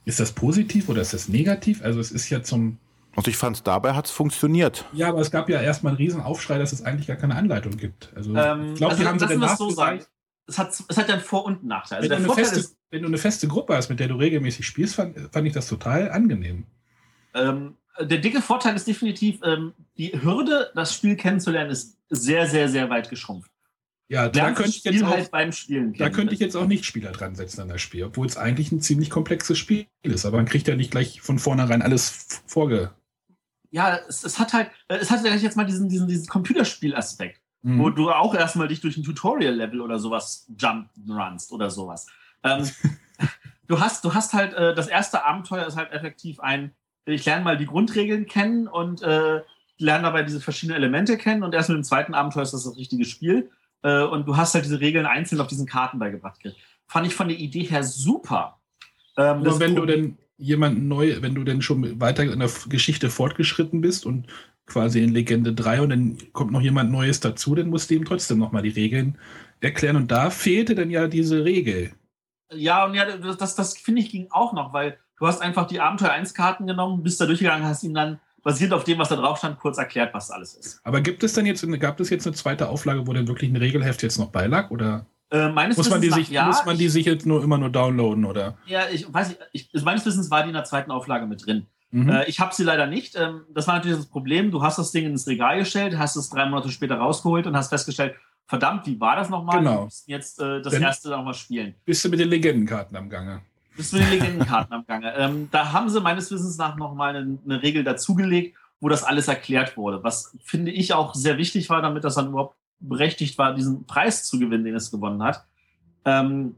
[0.06, 1.84] Ist das positiv oder ist das negativ?
[1.84, 2.78] Also es ist ja zum.
[3.16, 4.86] Also ich fand dabei hat's funktioniert.
[4.91, 7.78] Ja, aber es gab ja erstmal einen riesen Aufschrei, dass es eigentlich gar keine Anleitung
[7.78, 8.12] gibt.
[8.16, 9.97] Also Ähm, ich glaube, also die haben sie es so sagen.
[9.97, 10.10] nachgereicht.
[10.47, 11.99] Es hat, es hat ja einen Vor- und Nachteil.
[11.99, 13.99] Also Wenn, du der eine Vorteil feste, ist, wenn du eine feste Gruppe hast, mit
[13.99, 16.64] der du regelmäßig spielst, fand, fand ich das total angenehm.
[17.36, 17.76] ähm,
[18.06, 22.89] der dicke Vorteil ist definitiv, ähm, die Hürde, das Spiel kennenzulernen, ist sehr, sehr, sehr
[22.89, 23.52] weit geschrumpft.
[24.08, 26.58] Ja, da Lernst könnte ich jetzt Spiel auch, halt beim Spielen da könnte ich jetzt
[26.58, 29.86] auch nicht Spieler dran setzen an das Spiel, obwohl es eigentlich ein ziemlich komplexes Spiel
[30.04, 30.26] ist.
[30.26, 32.91] Aber man kriegt ja nicht gleich von vornherein alles vorge.
[33.70, 37.41] ja, es, es hat halt, äh, es hat ja jetzt mal diesen, diesen, diesen Computerspielaspekt,
[37.64, 37.80] Mhm.
[37.80, 42.08] wo du auch erstmal dich durch ein Tutorial-Level oder sowas jump runst oder sowas.
[42.43, 42.68] Ähm,
[43.68, 46.74] du hast, du hast halt, äh, das erste Abenteuer ist halt effektiv ein,
[47.06, 49.41] ich lerne mal die Grundregeln kennen und äh,
[49.78, 52.78] lerne dabei diese verschiedenen Elemente kennen und erst mit dem zweiten Abenteuer ist das das
[52.78, 53.49] richtige Spiel.
[53.84, 56.39] Äh, und du hast halt diese Regeln einzeln auf diesen Karten beigebracht.
[56.88, 58.60] Fand ich von der Idee her super.
[59.18, 63.10] Ähm, das wenn du denn jemanden neu, wenn du denn schon weiter in der Geschichte
[63.10, 64.28] fortgeschritten bist und
[64.66, 68.06] quasi in Legende 3 und dann kommt noch jemand Neues dazu, dann musst du ihm
[68.06, 69.18] trotzdem nochmal die Regeln
[69.60, 69.95] erklären.
[69.95, 71.91] Und da fehlte dann ja diese Regel.
[72.54, 75.80] Ja, und ja, das, das finde ich ging auch noch, weil du hast einfach die
[75.80, 79.15] Abenteuer 1 Karten genommen, bist da durchgegangen, hast ihm dann basierend auf dem, was da
[79.15, 80.82] drauf stand, kurz erklärt, was alles ist.
[80.84, 83.55] Aber gibt es denn jetzt, gab es jetzt eine zweite Auflage, wo dann wirklich ein
[83.55, 84.72] Regelheft jetzt noch beilag?
[84.72, 87.57] Oder Äh, meines muss man, die sich, ja, muss man die sich jetzt nur immer
[87.59, 88.26] nur downloaden?
[88.26, 88.57] Oder?
[88.65, 91.45] ja, ich weiß nicht, ich, also meines Wissens war die in der zweiten Auflage mit
[91.45, 91.67] drin.
[91.91, 92.09] Mhm.
[92.09, 93.15] Äh, ich habe sie leider nicht.
[93.15, 94.49] Ähm, das war natürlich das Problem.
[94.49, 97.69] Du hast das Ding ins Regal gestellt, hast es drei Monate später rausgeholt und hast
[97.69, 98.15] festgestellt,
[98.47, 99.59] verdammt, wie war das nochmal?
[99.59, 99.76] Genau.
[99.82, 101.76] Wir müssen jetzt äh, das Denn- erste nochmal spielen.
[101.86, 103.41] Bist du mit den Legendenkarten am Gange?
[103.76, 105.13] Bist du mit den Legendenkarten am Gange?
[105.15, 109.28] Ähm, da haben sie meines Wissens nach nochmal eine, eine Regel dazugelegt, wo das alles
[109.28, 110.03] erklärt wurde.
[110.03, 114.24] Was finde ich auch sehr wichtig war, damit das dann überhaupt berechtigt war, diesen Preis
[114.26, 115.45] zu gewinnen, den es gewonnen hat.
[116.03, 116.55] Ähm,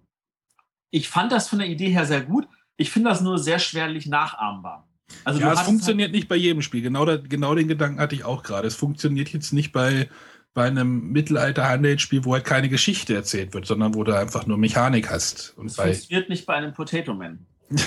[0.90, 2.48] ich fand das von der Idee her sehr gut.
[2.78, 4.88] Ich finde das nur sehr schwerlich nachahmbar.
[5.26, 6.82] Also ja, es funktioniert nicht bei jedem Spiel.
[6.82, 8.68] Genau, da, genau den Gedanken hatte ich auch gerade.
[8.68, 10.10] Es funktioniert jetzt nicht bei,
[10.54, 15.10] bei einem Mittelalter-Handheld-Spiel, wo halt keine Geschichte erzählt wird, sondern wo du einfach nur Mechanik
[15.10, 15.54] hast.
[15.58, 17.46] Und bei, funktioniert nicht bei einem Potato Man.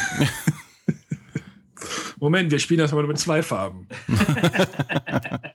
[2.18, 3.88] Moment, wir spielen das mal mit zwei Farben.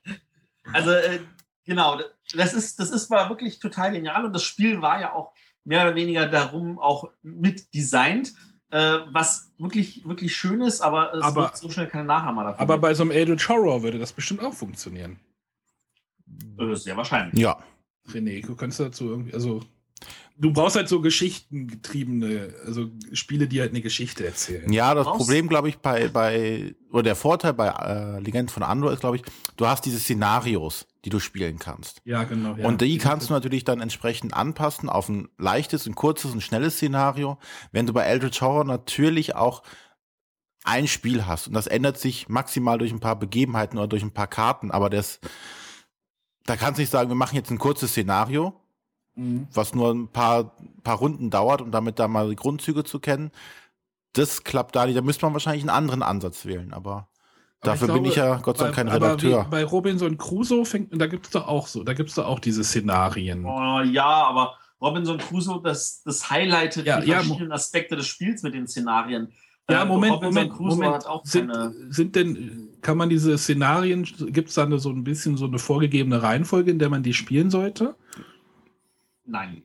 [0.73, 1.19] Also, äh,
[1.65, 1.99] genau,
[2.33, 5.33] das ist, das ist war wirklich total genial und das Spiel war ja auch
[5.65, 8.33] mehr oder weniger darum auch mit designt,
[8.69, 12.59] äh, was wirklich, wirklich schön ist, aber es Aber- wird so schnell keine Nachahmer davon.
[12.61, 15.19] Aber bei so einem Eldritch Horror würde das bestimmt auch funktionieren.
[16.73, 17.39] Sehr wahrscheinlich.
[17.39, 17.57] Ja.
[18.11, 19.61] René, du kannst dazu irgendwie, also
[20.37, 24.71] du brauchst halt so geschichtengetriebene, also Spiele, die halt eine Geschichte erzählen.
[24.71, 28.91] Ja, das Problem, glaube ich, bei, bei, oder der Vorteil bei äh, Legenden von Andor
[28.91, 29.23] ist, glaube ich,
[29.57, 32.01] du hast diese Szenarios, die du spielen kannst.
[32.05, 32.55] Ja, genau.
[32.55, 32.67] Ja.
[32.67, 36.75] und die kannst du natürlich dann entsprechend anpassen auf ein leichtes, ein kurzes, ein schnelles
[36.75, 37.37] Szenario.
[37.71, 39.63] Wenn du bei Eldritch Horror natürlich auch
[40.63, 44.13] ein Spiel hast und das ändert sich maximal durch ein paar Begebenheiten oder durch ein
[44.13, 45.19] paar Karten, aber das,
[46.45, 48.53] da kannst du nicht sagen, wir machen jetzt ein kurzes Szenario,
[49.15, 49.47] Mhm.
[49.53, 53.31] was nur ein paar, paar Runden dauert, um damit da mal die Grundzüge zu kennen.
[54.13, 54.97] Das klappt da nicht.
[54.97, 57.07] Da müsste man wahrscheinlich einen anderen Ansatz wählen, aber, Aber
[57.61, 59.45] dafür ich bin glaube, ich ja Gott sei Dank kein Redakteur.
[59.49, 62.39] Bei Robinson Crusoe fängt, da gibt es doch auch so, da gibt es doch auch
[62.39, 63.45] diese Szenarien.
[63.45, 68.43] Oh, ja, aber Robinson Crusoe, das, das highlightet Ja, die ja, verschiedenen Aspekte des Spiels
[68.43, 69.31] mit den Szenarien.
[69.69, 70.93] Ja, Äh, Moment, Robinson Moment, Crusoe Moment.
[70.95, 71.73] hat auch Sind, keine.
[71.89, 75.59] sind denn, kann man diese Szenarien, gibt es da eine, so ein bisschen so eine
[75.59, 77.95] vorgegebene Reihenfolge, in der man die spielen sollte?
[79.25, 79.63] Nein.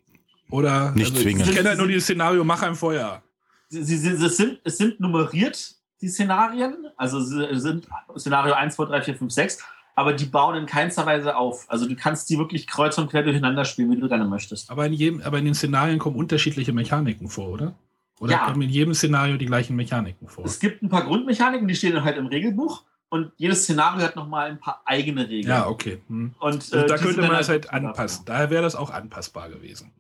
[0.51, 1.47] Oder Nicht also, zwingend.
[1.47, 3.23] Ich kenne halt nur dieses Szenario, mach ein Feuer.
[3.69, 6.87] Sie, sie, sie, es, sind, es sind nummeriert, die Szenarien.
[6.97, 9.59] Also sie sind Szenario 1, 2, 3, 4, 5, 6.
[9.97, 11.65] Aber die bauen in keinster Weise auf.
[11.69, 14.71] Also du kannst die wirklich kreuz und quer durcheinander spielen, wie du gerne möchtest.
[14.71, 17.75] Aber in, jedem, aber in den Szenarien kommen unterschiedliche Mechaniken vor, oder?
[18.21, 18.45] Oder Ja.
[18.47, 20.45] kommen in jedem Szenario die gleichen Mechaniken vor?
[20.45, 22.85] Es gibt ein paar Grundmechaniken, die stehen halt im Regelbuch.
[23.17, 25.49] Und jedes Szenario hat nochmal ein paar eigene Regeln.
[25.49, 26.01] Ja, okay.
[26.09, 26.35] Hm.
[26.39, 28.25] Und, Also äh, da die könnte man das halt halt anpassen.
[28.27, 29.93] Daher wäre das auch anpassbar gewesen.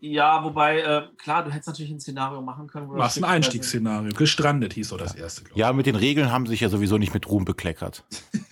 [0.00, 2.88] Ja, wobei, äh, klar, du hättest natürlich ein Szenario machen können.
[2.88, 4.12] wo das Machst ein Einstiegsszenario.
[4.14, 5.58] Gestrandet hieß so das erste, glaube ich.
[5.60, 8.04] Ja, mit den Regeln haben sie sich ja sowieso nicht mit Ruhm bekleckert.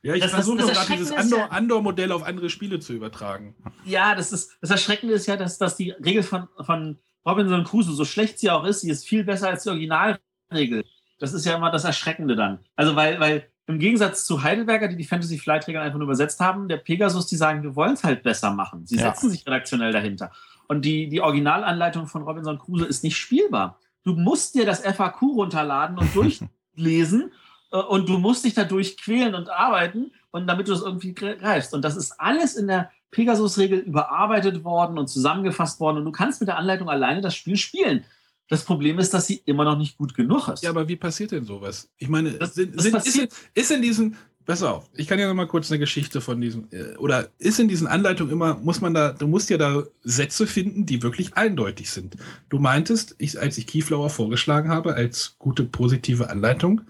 [0.00, 2.92] Ja, ich versuche das nur gerade dieses ist ja- Andor- Andor-Modell auf andere Spiele zu
[2.92, 3.56] übertragen.
[3.84, 7.92] Ja, das ist das Erschreckende ist ja, dass, dass die Regel von, von Robinson Crusoe,
[7.94, 10.84] so schlecht sie auch ist, sie ist viel besser als die Originalregel.
[11.18, 12.60] Das ist ja immer das Erschreckende dann.
[12.76, 16.40] Also weil, weil im Gegensatz zu Heidelberger, die die Fantasy Flight Regeln einfach nur übersetzt
[16.40, 18.86] haben, der Pegasus, die sagen, wir wollen es halt besser machen.
[18.86, 19.12] Sie Ja.
[19.12, 20.30] setzen sich redaktionell dahinter.
[20.68, 23.78] Und die, die Originalanleitung von Robinson Crusoe ist nicht spielbar.
[24.04, 26.14] Du musst dir das FAQ runterladen und
[26.76, 27.32] durchlesen
[27.72, 31.36] äh, und du musst dich dadurch quälen und arbeiten und damit du es irgendwie gre-
[31.36, 31.74] greifst.
[31.74, 36.40] Und das ist alles in der Pegasus-Regel überarbeitet worden und zusammengefasst worden und du kannst
[36.40, 38.04] mit der Anleitung alleine das Spiel spielen.
[38.48, 40.62] Das Problem ist, dass sie immer noch nicht gut genug ist.
[40.62, 41.90] Ja, aber wie passiert denn sowas?
[41.98, 45.28] Ich meine, Das- sind, das sind, ist, ist in diesen, pass auf, ich kann ja
[45.28, 48.80] noch mal kurz eine Geschichte von diesem, äh, oder ist in diesen Anleitungen immer, muss
[48.80, 52.16] man da, du musst ja da Sätze finden, die wirklich eindeutig sind.
[52.48, 56.80] Du meintest, ich, als ich Keyflower vorgeschlagen habe, als gute positive Anleitung,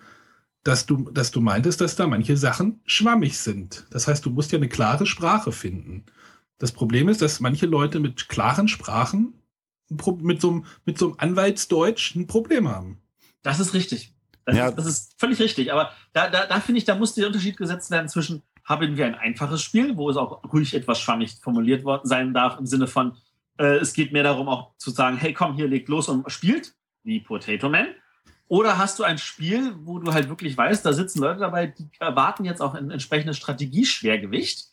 [0.62, 3.86] dass du, dass du meintest, dass da manche Sachen schwammig sind.
[3.90, 6.04] Das heißt, du musst ja eine klare Sprache finden.
[6.58, 9.32] Das Problem ist, dass manche Leute mit klaren Sprachen
[9.88, 13.00] mit so, einem, mit so einem Anwaltsdeutsch ein Problem haben.
[13.42, 14.14] Das ist richtig.
[14.44, 14.68] Das, Ja.
[14.68, 15.72] ist, das ist völlig richtig.
[15.72, 19.06] Aber da, da, da finde ich, da muss der Unterschied gesetzt werden zwischen, haben wir
[19.06, 22.86] ein einfaches Spiel, wo es auch ruhig etwas schwammig formuliert worden sein darf, im Sinne
[22.86, 23.16] von,
[23.58, 26.74] äh, es geht mehr darum, auch zu sagen, hey, komm, hier, legt los und spielt,
[27.02, 27.88] wie Potato Man.
[28.48, 31.90] Oder hast du ein Spiel, wo du halt wirklich weißt, da sitzen Leute dabei, die
[31.98, 34.68] erwarten jetzt auch ein entsprechendes Strategieschwergewicht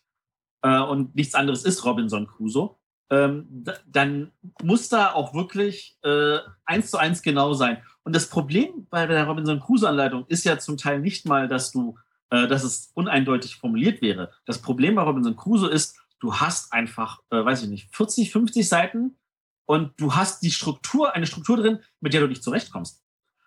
[0.61, 2.75] äh, und nichts anderes ist Robinson Crusoe,
[3.09, 4.31] ähm, da- dann
[4.61, 7.81] muss da auch wirklich äh, eins zu eins genau sein.
[8.03, 11.97] Und das Problem bei der Robinson Crusoe-Anleitung ist ja zum Teil nicht mal, dass du,
[12.29, 14.31] äh, dass es uneindeutig formuliert wäre.
[14.45, 18.67] Das Problem bei Robinson Crusoe ist, du hast einfach, äh, weiß ich nicht, 40, 50
[18.67, 19.17] Seiten
[19.65, 23.03] und du hast die Struktur, eine Struktur drin, mit der du nicht zurechtkommst.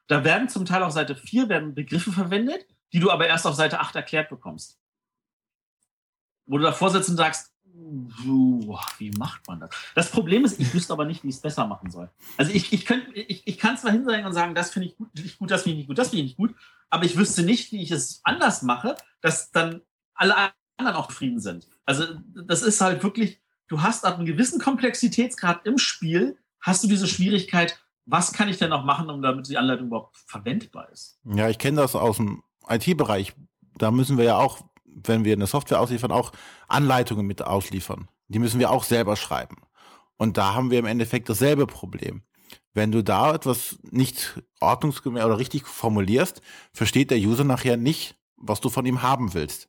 [0.08, 3.54] Da werden zum Teil auf Seite 4 werden Begriffe verwendet, die du aber erst auf
[3.54, 4.78] Seite 8 erklärt bekommst.
[6.46, 7.52] Wo du davor sitzt und sagst,
[8.22, 9.70] "Puh, wie macht man das?
[9.94, 12.10] Das Problem ist, ich wüsste aber nicht, wie ich es besser machen soll.
[12.36, 15.14] Also ich, ich, könnt, ich, ich kann zwar hinsetzen und sagen, das finde ich gut,
[15.14, 16.54] nicht gut, das finde ich nicht gut, das finde ich nicht gut,
[16.90, 19.82] aber ich wüsste nicht, wie ich es anders mache, dass dann
[20.14, 20.34] alle
[20.76, 21.68] anderen auch zufrieden sind.
[21.84, 22.04] Also
[22.34, 27.06] das ist halt wirklich, du hast ab einem gewissen Komplexitätsgrad im Spiel, hast du diese
[27.06, 31.18] Schwierigkeit, was kann ich denn noch machen, um damit die Anleitung überhaupt verwendbar ist?
[31.24, 33.34] Ja, ich kenne das aus dem IT-Bereich.
[33.76, 34.64] Da müssen wir ja auch,
[34.94, 36.32] wenn wir eine Software ausliefern, auch
[36.66, 38.08] Anleitungen mit ausliefern.
[38.28, 39.56] Die müssen wir auch selber schreiben.
[40.16, 42.22] Und da haben wir im Endeffekt dasselbe Problem.
[42.74, 48.60] Wenn du da etwas nicht ordnungsgemäß oder richtig formulierst, versteht der User nachher nicht, was
[48.60, 49.68] du von ihm haben willst.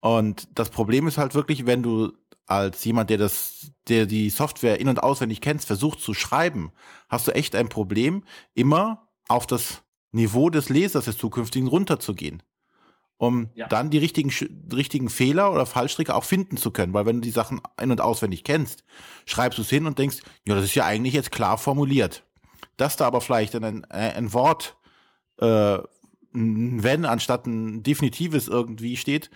[0.00, 2.12] Und das Problem ist halt wirklich, wenn du
[2.46, 6.72] als jemand, der das, der die Software in- und auswendig kennst, versucht zu schreiben,
[7.08, 8.24] hast du echt ein Problem,
[8.54, 9.82] immer auf das
[10.12, 12.42] Niveau des Lesers des zukünftigen runterzugehen.
[13.16, 13.68] Um Ja.
[13.68, 14.32] dann die richtigen,
[14.72, 16.92] richtigen Fehler oder Fallstricke auch finden zu können.
[16.92, 18.84] Weil wenn du die Sachen in- und auswendig kennst,
[19.24, 22.24] schreibst du es hin und denkst, ja, das ist ja eigentlich jetzt klar formuliert.
[22.76, 24.76] Dass da aber vielleicht ein, ein Wort,
[25.38, 25.78] äh,
[26.34, 29.30] ein wenn anstatt ein definitives irgendwie steht,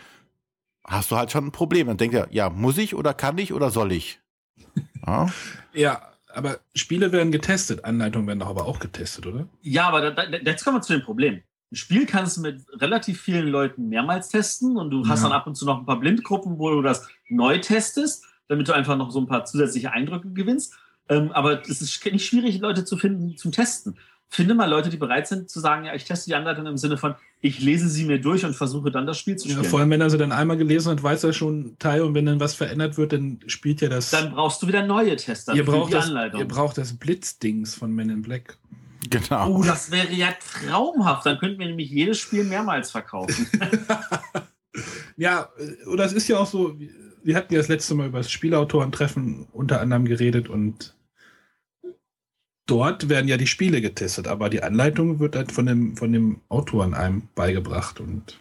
[0.85, 1.87] hast du halt schon ein Problem.
[1.87, 4.21] Dann denkt er, ja, muss ich oder kann ich oder soll ich?
[5.07, 5.27] Ja.
[5.73, 6.03] Ja,
[6.35, 9.47] aber Spiele werden getestet, Anleitungen werden doch aber auch getestet, oder?
[9.63, 11.43] Ja, aber da, da, jetzt kommen wir zu dem Problem.
[11.71, 15.29] Ein Spiel kannst du mit relativ vielen Leuten mehrmals testen und du hast Ja.
[15.29, 18.73] dann ab und zu noch ein paar Blindgruppen, wo du das neu testest, damit du
[18.73, 20.75] einfach noch so ein paar zusätzliche Eindrücke gewinnst.
[21.11, 23.97] Ähm, aber es ist nicht schwierig, Leute zu finden zum Testen.
[24.31, 26.99] Finde mal Leute, die bereit sind zu sagen, ja, ich teste die Anleitung im Sinne
[26.99, 29.71] von, ich lese sie mir durch und versuche dann das Spiel zu Ja, spielen.
[29.71, 32.27] vor allem, wenn er sie dann einmal gelesen hat, weiß er schon Teil und wenn
[32.27, 34.11] dann was verändert wird, dann spielt ja das.
[34.11, 36.41] dann brauchst du wieder neue Tester ihr, für braucht die das Anleitung.
[36.41, 38.59] ihr braucht das Blitzdings von Men in Black.
[39.11, 39.59] Genau.
[39.59, 41.25] Oh, das wäre ja traumhaft.
[41.27, 43.47] Dann könnten wir nämlich jedes Spiel mehrmals verkaufen.
[45.17, 46.79] Ja, äh, oder es ist ja auch so,
[47.23, 50.95] wir hatten ja das letzte Mal über das Spielautorentreffen unter anderem geredet und
[52.67, 56.41] dort werden ja die Spiele getestet, aber die Anleitung wird halt von dem, von dem
[56.49, 58.39] Autoren einem beigebracht und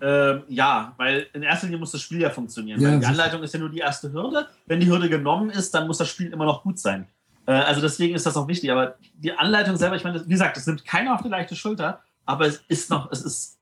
[0.00, 2.80] Ähm, ja, weil in erster Linie muss das Spiel ja funktionieren.
[2.80, 3.06] Ja, weil die.
[3.06, 4.48] Anleitung ist ja nur die erste Hürde.
[4.66, 7.08] Wenn die Hürde genommen ist, dann muss das Spiel immer noch gut sein.
[7.46, 8.70] Äh, also deswegen ist das auch wichtig.
[8.70, 12.02] Aber die Anleitung selber, ich meine, wie gesagt, das nimmt keiner auf die leichte Schulter,
[12.26, 13.58] aber es ist noch, es ist,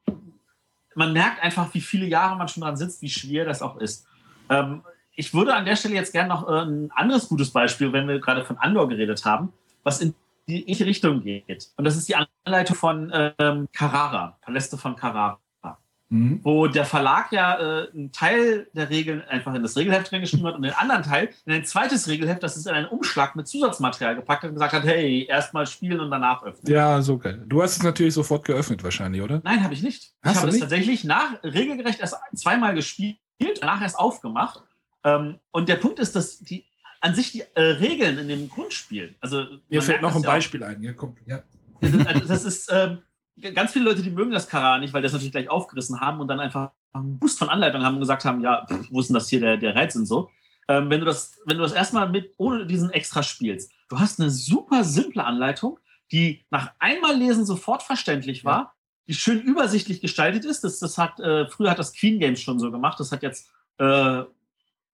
[0.94, 4.06] man merkt einfach, wie viele Jahre man schon dran sitzt, wie schwer das auch ist.
[4.48, 4.82] Ähm,
[5.14, 8.20] ich würde an der Stelle jetzt gerne noch äh, ein anderes gutes Beispiel, wenn wir
[8.20, 9.52] gerade von Andor geredet haben,
[9.82, 10.14] was in
[10.48, 11.70] die ähnliche Richtung geht.
[11.76, 15.38] Und das ist die Anleitung von ähm, Carrara, Paläste von Carrara
[16.12, 16.40] Mhm.
[16.42, 20.56] wo der Verlag ja äh, einen Teil der Regeln einfach in das Regelheft reingeschrieben hat
[20.56, 24.16] und den anderen Teil in ein zweites Regelheft, das ist in einen Umschlag mit Zusatzmaterial
[24.16, 26.70] gepackt hat und gesagt hat, hey, erstmal spielen und danach öffnen.
[26.70, 27.42] Ja, so geil.
[27.46, 29.40] Du hast es natürlich sofort geöffnet wahrscheinlich, oder?
[29.42, 30.12] Nein, habe ich nicht.
[30.22, 33.16] Hast ich habe es tatsächlich nach regelgerecht erst zweimal gespielt,
[33.62, 34.62] danach erst aufgemacht.
[35.04, 36.66] Ähm, und der Punkt ist, dass die
[37.00, 40.28] an sich die äh, Regeln in dem Grundspiel, also Mir fällt noch das ein ja
[40.28, 40.82] auch, Beispiel ein.
[40.82, 41.16] Ja, komm.
[41.24, 41.42] Ja.
[41.80, 42.98] Das ist, also das ist ähm,
[43.54, 46.20] ganz viele Leute, die mögen das Kara nicht, weil die das natürlich gleich aufgerissen haben
[46.20, 49.08] und dann einfach einen Boost von Anleitung haben und gesagt haben, ja, pff, wo ist
[49.08, 50.30] denn das hier der, der Reiz und so.
[50.68, 54.20] Ähm, wenn du das, wenn du das erstmal mit ohne diesen Extra spielst, du hast
[54.20, 55.78] eine super simple Anleitung,
[56.12, 58.74] die nach einmal lesen sofort verständlich war,
[59.08, 60.62] die schön übersichtlich gestaltet ist.
[60.62, 63.00] Das, das hat äh, früher hat das Queen Games schon so gemacht.
[63.00, 64.22] Das hat jetzt äh,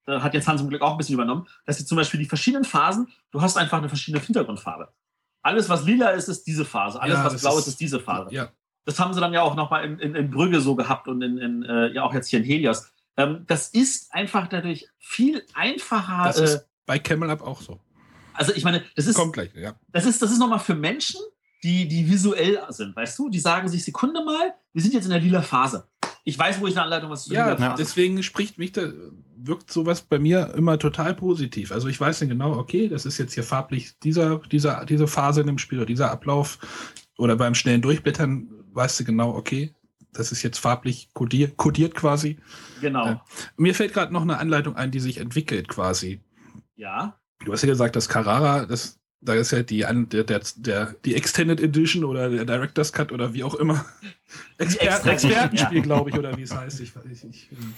[0.08, 2.26] da hat jetzt Hans zum Glück auch ein bisschen übernommen, dass sie zum Beispiel die
[2.26, 4.88] verschiedenen Phasen, du hast einfach eine verschiedene Hintergrundfarbe.
[5.42, 7.00] Alles, was lila ist, ist diese Phase.
[7.00, 8.34] Alles, Ja, was blau ist- ist, diese Phase.
[8.34, 8.48] Ja.
[8.84, 11.38] Das haben sie dann ja auch nochmal in, in, in Brügge so gehabt und in,
[11.38, 12.90] in äh, ja auch jetzt hier in Helios.
[13.16, 16.24] Ähm, das ist einfach dadurch viel einfacher.
[16.24, 17.80] Das Äh, ist bei Camel Up auch so.
[18.32, 19.74] also ich meine, das ist, Kommt gleich, ja.
[19.92, 21.20] das ist, das ist nochmal für Menschen,
[21.62, 23.28] die, die visuell sind, weißt du?
[23.28, 25.86] Die sagen sich, Sekunde mal, wir sind jetzt in der lila Phase.
[26.24, 28.92] Ich weiß, wo ich eine Anleitung was zu Ja, lila Phase deswegen spricht mich da,
[29.36, 31.72] wirkt sowas bei mir immer total positiv.
[31.72, 35.40] Also ich weiß dann genau, okay, das ist jetzt hier farblich dieser, dieser, diese Phase
[35.40, 36.58] in dem Spiel oder dieser Ablauf.
[37.16, 39.74] Oder beim schnellen Durchblättern weißt du genau, okay,
[40.12, 42.38] das ist jetzt farblich kodiert, kodiert quasi.
[42.80, 43.08] Genau.
[43.08, 43.16] Äh,
[43.56, 46.20] Mir fällt gerade noch eine Anleitung ein, die sich entwickelt quasi.
[46.76, 47.18] Ja.
[47.44, 50.94] Du hast ja gesagt, dass Carrara, das, da ist ja die, An- der, der, der,
[51.04, 53.84] die Extended Edition oder der Director's Cut oder wie auch immer.
[54.58, 55.82] Exper Expertenspiel, ja.
[55.82, 56.80] glaube ich, oder wie es heißt.
[56.80, 57.74] Ich, ich, ich, ähm,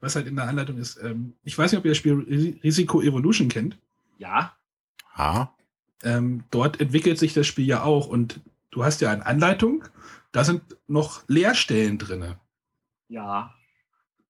[0.00, 0.98] was halt in der Anleitung ist.
[1.02, 3.76] Ähm, ich weiß nicht, ob ihr das Spiel Ris- Risiko Evolution kennt.
[4.18, 4.56] Ja.
[5.16, 5.54] Ha?
[6.02, 9.84] Ähm, dort entwickelt sich das Spiel ja auch und du hast ja eine Anleitung,
[10.32, 12.38] da sind noch Leerstellen drinne.
[13.08, 13.52] Ja.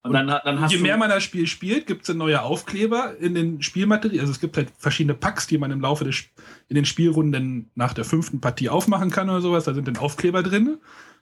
[0.03, 3.61] Und, dann, dann Je mehr man das Spiel spielt, gibt es neue Aufkleber in den
[3.61, 4.21] Spielmaterialien.
[4.21, 6.25] Also es gibt halt verschiedene Packs, die man im Laufe des
[6.69, 9.65] in den Spielrunden nach der fünften Partie aufmachen kann oder sowas.
[9.65, 10.79] Da sind dann Aufkleber drin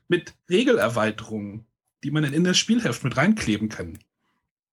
[0.06, 1.64] mit Regelerweiterungen,
[2.04, 3.98] die man dann in das Spielheft mit reinkleben kann.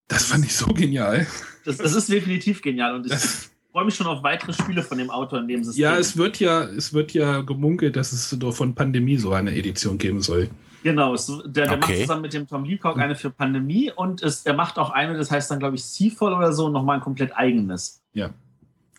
[0.08, 1.26] Das fand ich so genial.
[1.66, 4.99] das, das ist definitiv genial und ich Das, freue mich schon auf weitere Spiele von
[4.99, 5.82] dem Autor in dem System.
[5.82, 9.97] ja, es wird ja, es wird ja gemunkelt, dass es von Pandemie so eine Edition
[9.97, 10.49] geben soll.
[10.86, 12.01] Genau, es, der, der macht Okay.
[12.01, 15.31] zusammen mit dem Tom Leacock eine für Pandemie und es, er macht auch eine, das
[15.31, 18.03] heißt dann, glaube ich, Seafall oder so, nochmal ein komplett eigenes.
[18.13, 18.29] Ja.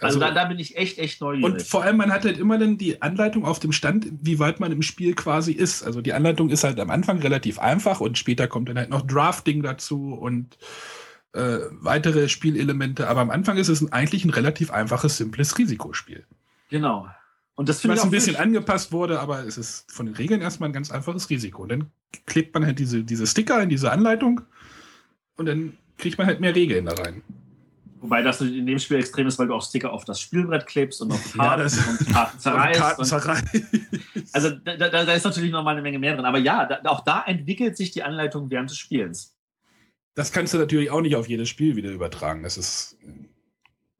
[0.00, 1.44] Also, da, da bin ich echt, echt neugierig.
[1.44, 4.58] Und vor allem, man hat halt immer dann die Anleitung auf dem Stand, wie weit
[4.58, 5.84] man im Spiel quasi ist.
[5.84, 9.02] Also die Anleitung ist halt am Anfang relativ einfach und später kommt dann halt noch
[9.02, 10.58] Drafting dazu und
[11.34, 13.06] äh, weitere Spielelemente.
[13.06, 16.24] Aber am Anfang ist es ein, eigentlich ein relativ einfaches, simples Risikospiel.
[16.68, 17.06] genau.
[17.56, 20.06] Und das finde Was ich auch ein bisschen wirklich- angepasst wurde, aber es ist von
[20.06, 21.62] den Regeln erstmal ein ganz einfaches Risiko.
[21.62, 21.90] Und dann
[22.26, 24.42] klebt man halt diese, diese Sticker in diese Anleitung
[25.36, 27.22] und dann kriegt man halt mehr Regeln da rein.
[28.02, 31.00] Wobei das in dem Spiel extrem ist, weil du auch Sticker auf das Spielbrett klebst
[31.00, 32.78] und auf Ja, Karten das- und Karten zerreißt.
[32.80, 33.44] Karten und, zerreißt.
[34.32, 36.26] also da, da, da ist natürlich noch mal eine Menge mehr drin.
[36.26, 39.34] Aber ja, da, auch da entwickelt sich die Anleitung während des Spielens.
[40.14, 42.42] Das kannst du natürlich auch nicht auf jedes Spiel wieder übertragen.
[42.42, 42.98] Das ist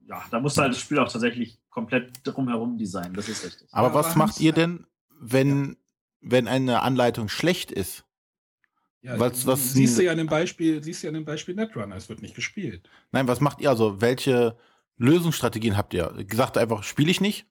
[0.07, 3.13] Ja, da musst du halt das Spiel auch tatsächlich komplett drumherum designen.
[3.13, 3.69] Das ist richtig.
[3.71, 4.87] Aber Ja, was aber macht ihr denn,
[5.21, 5.77] wenn,
[6.23, 8.05] wenn eine Anleitung schlecht ist?
[9.03, 11.55] Ja, Was- was- siehst du ja an dem Beispiel, siehst du ja an dem Beispiel
[11.55, 12.89] Netrunner, es wird nicht gespielt.
[13.13, 13.69] Nein, was macht ihr?
[13.69, 14.57] Also, welche
[14.97, 16.15] Lösungsstrategien habt ihr?
[16.27, 17.47] Gesagt einfach, spiele ich nicht?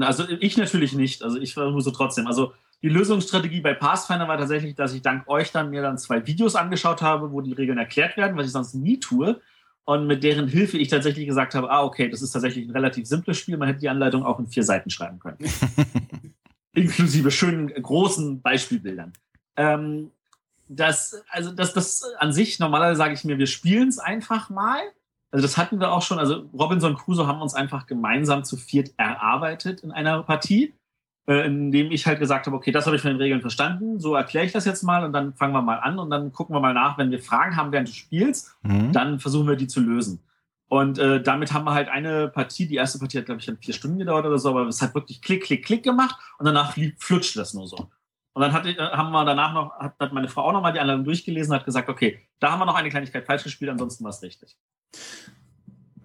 [0.00, 1.24] Also ich natürlich nicht.
[1.24, 2.28] Also ich versuche so trotzdem.
[2.28, 6.24] Also die Lösungsstrategie bei Pathfinder war tatsächlich, dass ich dank euch dann mir dann zwei
[6.24, 9.40] Videos angeschaut habe, wo die Regeln erklärt werden, was ich sonst nie tue.
[9.86, 13.06] Und mit deren Hilfe ich tatsächlich gesagt habe, ah, okay, das ist tatsächlich ein relativ
[13.06, 13.58] simples Spiel.
[13.58, 15.38] Man hätte die Anleitung auch in vier Seiten schreiben können.
[16.72, 19.12] Inklusive schönen großen Beispielbildern.
[19.56, 20.10] Ähm,
[20.68, 24.80] das, also das, das an sich, normalerweise sage ich mir, wir spielen es einfach mal.
[25.30, 26.18] Also das hatten wir auch schon.
[26.18, 30.72] Also Robinson Crusoe haben uns einfach gemeinsam zu viert erarbeitet in einer Partie,
[31.26, 34.14] äh, indem ich halt gesagt habe, okay, das habe ich von den Regeln verstanden, so
[34.14, 36.60] erkläre ich das jetzt mal und dann fangen wir mal an und dann gucken wir
[36.60, 38.92] mal nach, wenn wir Fragen haben während des Spiels, Hm?
[38.92, 40.20] dann versuchen wir die zu lösen.
[40.68, 43.58] Und äh, damit haben wir halt eine Partie, die erste Partie hat, glaube ich, dann
[43.58, 46.74] vier Stunden gedauert oder so, aber es hat wirklich klick, klick, klick gemacht und danach
[46.98, 47.76] flutscht das nur so.
[48.32, 51.04] Und dann hat, haben wir danach noch, hat, hat meine Frau auch nochmal die Anleitung
[51.04, 54.10] durchgelesen und hat gesagt, okay, da haben wir noch eine Kleinigkeit falsch gespielt, ansonsten war
[54.10, 54.56] es richtig.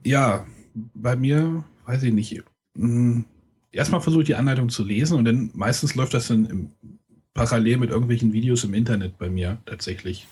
[0.05, 0.45] Ja,
[0.75, 2.43] bei mir, weiß ich nicht.
[3.71, 6.71] Erstmal versuche ich die Anleitung zu lesen und dann meistens läuft das dann im,
[7.33, 10.27] parallel mit irgendwelchen Videos im Internet bei mir tatsächlich.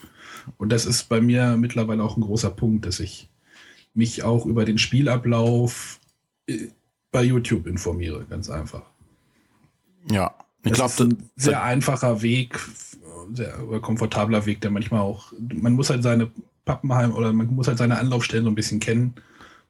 [0.57, 3.29] Und das ist bei mir mittlerweile auch ein großer Punkt, dass ich
[3.93, 5.99] mich auch über den Spielablauf
[6.47, 6.67] äh,
[7.11, 8.83] bei YouTube informiere, ganz einfach.
[10.11, 10.33] Ja,
[10.63, 12.59] ich glaube, das ist ein sehr einfacher Weg,
[13.33, 16.31] sehr komfortabler Weg, der manchmal auch, man muss halt seine
[16.65, 19.15] Pappenheim oder man muss halt seine Anlaufstellen so ein bisschen kennen.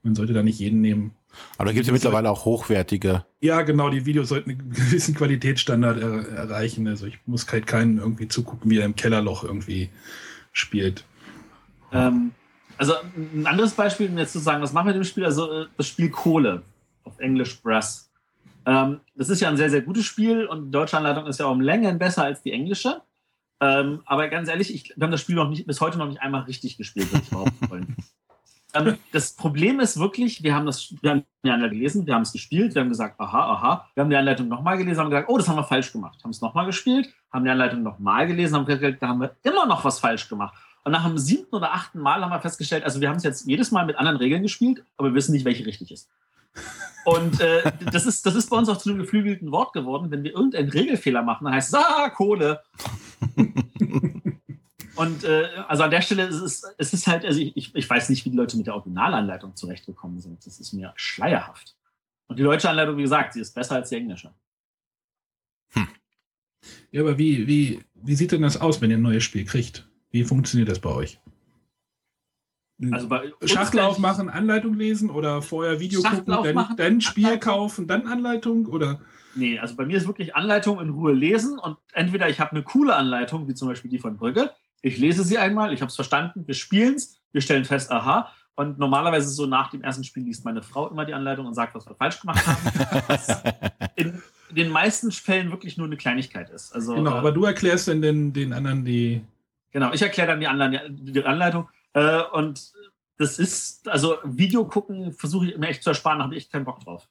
[0.03, 1.11] Man sollte da nicht jeden nehmen.
[1.57, 3.25] Aber da gibt es ja mittlerweile auch hochwertige.
[3.41, 6.87] Ja, genau, die Videos sollten einen gewissen Qualitätsstandard er erreichen.
[6.87, 9.89] Also ich muss halt keinen irgendwie zugucken, wie er im Kellerloch irgendwie
[10.51, 11.03] spielt.
[11.91, 12.31] Ähm,
[12.77, 15.25] also ein anderes Beispiel, um jetzt zu sagen, was machen wir mit dem Spiel?
[15.25, 16.63] Also äh, das Spiel Kohle,
[17.03, 18.09] auf Englisch Brass.
[18.65, 21.45] Ähm, das ist ja ein sehr, sehr gutes Spiel und die deutsche Anleitung ist ja
[21.45, 23.01] um Längen besser als die englische.
[23.59, 26.21] Ähm, aber ganz ehrlich, ich, wir haben das Spiel noch nicht, bis heute noch nicht
[26.21, 27.95] einmal richtig gespielt, würde ich behaupten wollen.
[28.73, 32.23] ähm, das Problem ist wirklich, wir haben das, wir haben die Anleitung gelesen, wir haben
[32.23, 33.89] es gespielt, wir haben gesagt, aha, aha.
[33.93, 36.19] Wir haben die Anleitung nochmal gelesen, haben gesagt, oh, das haben wir falsch gemacht.
[36.23, 39.65] Haben es nochmal gespielt, haben die Anleitung nochmal gelesen, haben gesagt, da haben wir immer
[39.65, 40.55] noch was falsch gemacht.
[40.83, 43.45] Und nach dem siebten oder achten Mal haben wir festgestellt, also wir haben es jetzt
[43.45, 46.09] jedes Mal mit anderen Regeln gespielt, aber wir wissen nicht, welche richtig ist.
[47.05, 50.11] Und äh, das, ist, das ist bei uns auch zu einem geflügelten Wort geworden.
[50.11, 52.61] Wenn wir irgendeinen Regelfehler machen, dann heißt es, ah, Kohle.
[54.97, 58.09] Und äh, also an der Stelle ist es, es ist halt, also ich, ich weiß
[58.09, 60.45] nicht, wie die Leute mit der Originalanleitung zurechtgekommen sind.
[60.45, 61.75] Das ist mir schleierhaft.
[62.27, 64.33] Und die deutsche Anleitung, wie gesagt, sie ist besser als die englische.
[65.73, 65.87] Hm.
[66.91, 69.87] Ja, aber wie, wie, wie sieht denn das aus, wenn ihr ein neues Spiel kriegt?
[70.11, 71.19] Wie funktioniert das bei euch?
[72.91, 77.51] Also bei Schachtel aufmachen, Anleitung lesen oder vorher Video Schachtel gucken, dann, dann Spiel Anleitung.
[77.51, 79.01] kaufen, dann Anleitung oder?
[79.35, 82.63] Nee, also bei mir ist wirklich Anleitung in Ruhe lesen und entweder ich habe eine
[82.63, 85.95] coole Anleitung, wie zum Beispiel die von Brügge, ich lese sie einmal, ich habe es
[85.95, 90.23] verstanden, wir spielen es, wir stellen fest, aha, und normalerweise so, nach dem ersten Spiel
[90.23, 93.03] liest meine Frau immer die Anleitung und sagt, was wir falsch gemacht haben.
[93.07, 93.43] was
[93.95, 96.73] in den meisten Fällen wirklich nur eine Kleinigkeit ist.
[96.73, 99.21] Also, genau, aber du erklärst dann den, den anderen die
[99.71, 101.05] Genau, ich erkläre dann die, Anleitung.
[101.05, 102.71] Die Anleitung äh, und
[103.17, 106.51] das ist, also Video gucken versuche ich mir echt zu ersparen, da habe ich echt
[106.51, 107.07] keinen Bock drauf.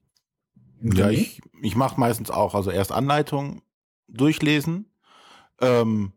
[0.80, 3.62] Ja, ich, ich mache meistens auch, also erst Anleitung
[4.08, 4.90] durchlesen.
[5.60, 6.12] Ähm,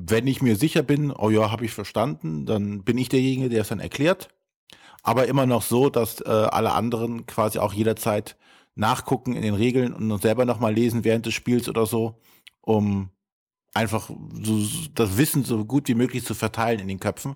[0.00, 3.62] wenn ich mir sicher bin, oh ja, habe ich verstanden, dann bin ich derjenige, der
[3.62, 4.28] es dann erklärt.
[5.02, 8.36] Aber immer noch so, dass äh, alle anderen quasi auch jederzeit
[8.76, 12.20] nachgucken in den Regeln und selber nochmal lesen während des Spiels oder so,
[12.60, 13.10] um
[13.74, 14.08] einfach
[14.42, 17.34] so, das Wissen so gut wie möglich zu verteilen in den Köpfen.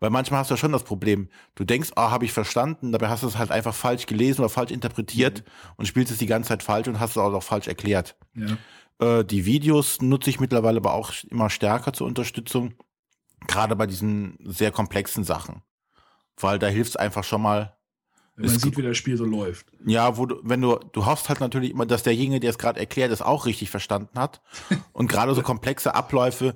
[0.00, 2.90] Weil manchmal hast du ja schon das Problem, du denkst, ah, oh, habe ich verstanden,
[2.90, 5.72] dabei hast du es halt einfach falsch gelesen oder falsch interpretiert mhm.
[5.76, 8.16] und spielst es die ganze Zeit falsch und hast es auch noch falsch erklärt.
[8.34, 8.56] Ja.
[9.00, 12.74] Äh, die Videos nutze ich mittlerweile aber auch immer stärker zur Unterstützung,
[13.46, 15.62] gerade bei diesen sehr komplexen Sachen.
[16.36, 17.76] Weil da hilft es einfach schon mal,
[18.36, 19.66] wenn man sieht, wie das Spiel so läuft.
[19.84, 22.80] Ja, wo du, wenn du, du hoffst halt natürlich immer, dass derjenige, der es gerade
[22.80, 24.40] erklärt, es auch richtig verstanden hat.
[24.92, 26.54] Und gerade so komplexe Abläufe,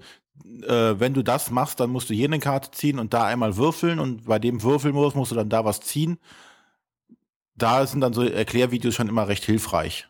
[0.62, 3.56] äh, wenn du das machst, dann musst du hier eine Karte ziehen und da einmal
[3.56, 6.18] würfeln und bei dem Würfelmodus musst du dann da was ziehen.
[7.54, 10.08] Da sind dann so Erklärvideos schon immer recht hilfreich.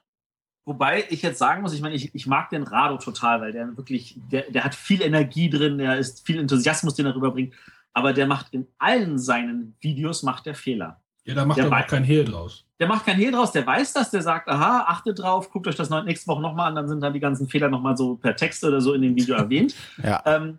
[0.67, 3.77] Wobei ich jetzt sagen muss, ich meine, ich, ich mag den Rado total, weil der
[3.77, 7.55] wirklich, der, der hat viel Energie drin, der ist viel Enthusiasmus, den er rüberbringt,
[7.93, 11.01] aber der macht in allen seinen Videos macht der Fehler.
[11.25, 12.65] Ja, da macht der er auch kein Hehl draus.
[12.81, 15.77] Der macht kein Hehl draus, der weiß das, der sagt, aha, achtet drauf, guckt euch
[15.77, 18.65] das nächste Woche nochmal an, dann sind dann die ganzen Fehler nochmal so per Text
[18.65, 19.75] oder so in dem Video erwähnt.
[20.03, 20.23] ja.
[20.25, 20.59] Ähm,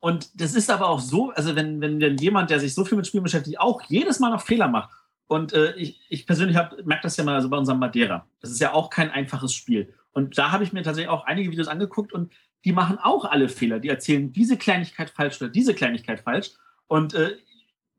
[0.00, 2.96] und das ist aber auch so, also wenn, wenn, wenn jemand, der sich so viel
[2.96, 4.90] mit Spielen beschäftigt, auch jedes Mal noch Fehler macht.
[5.32, 8.26] Und äh, ich, ich persönlich merke das ja mal also bei unserem Madeira.
[8.42, 9.94] Das ist ja auch kein einfaches Spiel.
[10.12, 12.34] Und da habe ich mir tatsächlich auch einige Videos angeguckt und
[12.66, 13.80] die machen auch alle Fehler.
[13.80, 16.50] Die erzählen diese Kleinigkeit falsch oder diese Kleinigkeit falsch.
[16.86, 17.38] Und äh,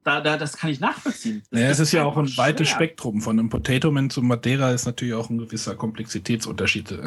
[0.04, 1.42] da, da, das kann ich nachvollziehen.
[1.50, 2.46] Das, ja, es ist ja auch ein schwer.
[2.46, 3.20] weites Spektrum.
[3.20, 7.00] Von einem Potato Man zu Madeira ist natürlich auch ein gewisser Komplexitätsunterschied.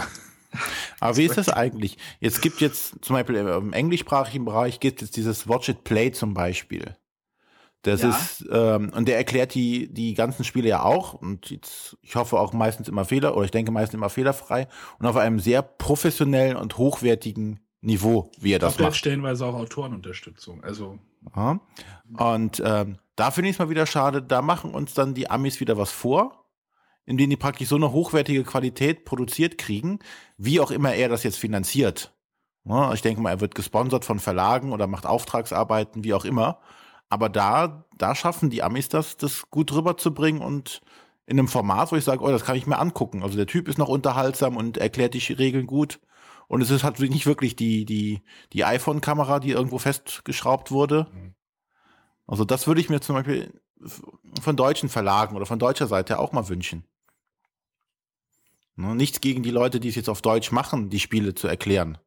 [0.98, 1.98] Aber wie ist das eigentlich?
[2.18, 6.34] Jetzt gibt jetzt zum Beispiel im englischsprachigen Bereich gibt es dieses Watch It Play zum
[6.34, 6.96] Beispiel.
[7.87, 8.11] Das ja.
[8.11, 12.39] ist, ähm, und der erklärt die, die ganzen Spiele ja auch und jetzt, ich hoffe
[12.41, 14.66] auch meistens immer Fehler, oder ich denke meistens immer fehlerfrei
[14.99, 18.97] und auf einem sehr professionellen und hochwertigen Niveau, wie er das macht.
[18.97, 20.64] stellenweise auch Autorenunterstützung.
[20.64, 20.99] Also.
[21.37, 21.61] Ja.
[22.18, 25.61] Und ähm, da finde ich es mal wieder schade, da machen uns dann die Amis
[25.61, 26.45] wieder was vor,
[27.05, 30.01] indem die praktisch so eine hochwertige Qualität produziert kriegen,
[30.39, 32.12] wie auch immer er das jetzt finanziert.
[32.64, 36.59] Ja, ich denke mal, er wird gesponsert von Verlagen oder macht Auftragsarbeiten, wie auch immer.
[37.09, 40.80] Aber da, da schaffen die Amis das, das gut rüberzubringen und
[41.26, 43.22] in einem Format, wo ich sage, oh, das kann ich mir angucken.
[43.22, 46.00] Also der Typ ist noch unterhaltsam und erklärt die Regeln gut
[46.48, 51.09] Und es ist halt nicht wirklich die, die, die iPhone-Kamera, die irgendwo festgeschraubt wurde.
[51.12, 51.34] Mhm.
[52.26, 53.61] Also das würde ich mir zum Beispiel
[54.40, 56.84] von deutschen Verlagen oder von deutscher Seite auch mal wünschen.
[58.76, 61.98] Ne, Nichts gegen die Leute, die es jetzt auf Deutsch machen, die Spiele zu erklären.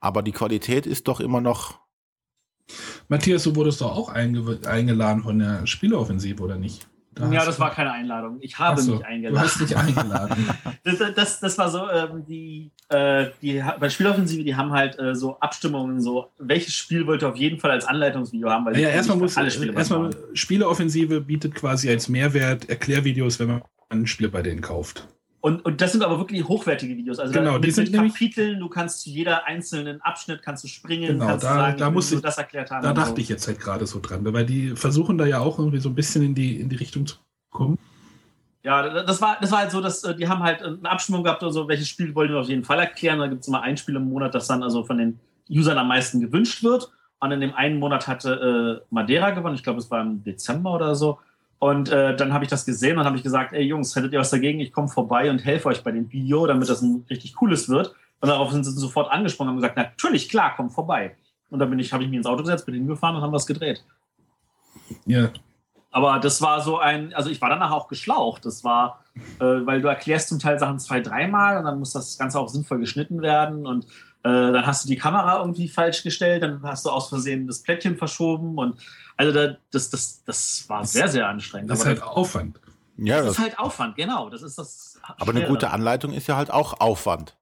[0.00, 1.80] Aber die Qualität ist doch immer noch.
[3.08, 6.86] Matthias, du wurdest doch auch einge eingeladen von der Spieleoffensive, oder nicht?
[7.12, 8.38] Da ja, das du- war keine Einladung.
[8.40, 9.40] Ich habe so, mich Du eingeladen.
[9.40, 10.48] hast dich eingeladen.
[10.84, 15.14] Das, das, das war so, ähm, die, äh, die, bei Spieloffensive, die haben halt äh,
[15.16, 18.64] so Abstimmungen, so, welches Spiel wollt ihr auf jeden Fall als Anleitungsvideo haben?
[18.64, 20.10] Weil ja, die erstmal muss alle Spiele erstmal.
[20.34, 25.08] Spieleoffensive bietet quasi als Mehrwert Erklärvideos, wenn man ein Spiel bei denen kauft.
[25.42, 27.18] Und, und das sind aber wirklich hochwertige Videos.
[27.18, 30.64] Also Genau, da, die mit, sind mit Kapiteln, du kannst zu jeder einzelnen Abschnitt kannst
[30.64, 32.82] du springen, Genau, kannst da- du sagen, da muss ich- das erklärt haben.
[32.82, 33.16] Da dachte so.
[33.16, 35.94] ich jetzt halt gerade so dran, weil die versuchen da ja auch irgendwie so ein
[35.94, 37.16] bisschen in die, in die Richtung zu
[37.50, 37.78] kommen.
[38.62, 41.42] Ja, das war, das war halt so, dass äh, die haben halt eine Abstimmung gehabt
[41.42, 43.18] oder so, welches Spiel wollen wir auf jeden Fall erklären.
[43.18, 45.18] Da gibt es immer ein Spiel im Monat, das dann also von den
[45.48, 46.92] Usern am meisten gewünscht wird.
[47.20, 49.54] Und in dem einen Monat hatte äh, Madeira gewonnen.
[49.54, 51.18] Ich glaube, es war im Dezember oder so.
[51.60, 54.18] Und äh, dann habe ich das gesehen und habe ich gesagt, ey Jungs, hättet ihr
[54.18, 54.60] was dagegen?
[54.60, 57.94] Ich komme vorbei und helfe euch bei dem Video, damit das ein richtig cooles wird.
[58.20, 61.16] Und darauf sind sie sofort angesprungen und haben gesagt, natürlich, klar, komm vorbei.
[61.50, 63.46] Und dann bin ich, habe ich mich ins Auto gesetzt, bin hingefahren und haben was
[63.46, 63.84] gedreht.
[65.04, 65.30] Ja,
[65.90, 68.46] Aber das war so ein, also ich war danach auch geschlaucht.
[68.46, 69.04] Das war,
[69.38, 72.48] äh, weil du erklärst zum Teil Sachen zwei, dreimal und dann muss das Ganze auch
[72.48, 73.86] sinnvoll geschnitten werden und
[74.28, 77.96] dann hast du die Kamera irgendwie falsch gestellt, dann hast du aus Versehen das Plättchen
[77.96, 78.76] verschoben und
[79.16, 81.70] also da, das, das, das war sehr, sehr anstrengend.
[81.70, 82.60] das ist halt Aufwand.
[82.96, 84.28] Ja, das das, ist halt Aufwand, genau.
[84.28, 85.00] Das ist das.
[85.02, 85.70] aber eine gute.
[85.70, 87.36] Anleitung ist ja halt auch Aufwand.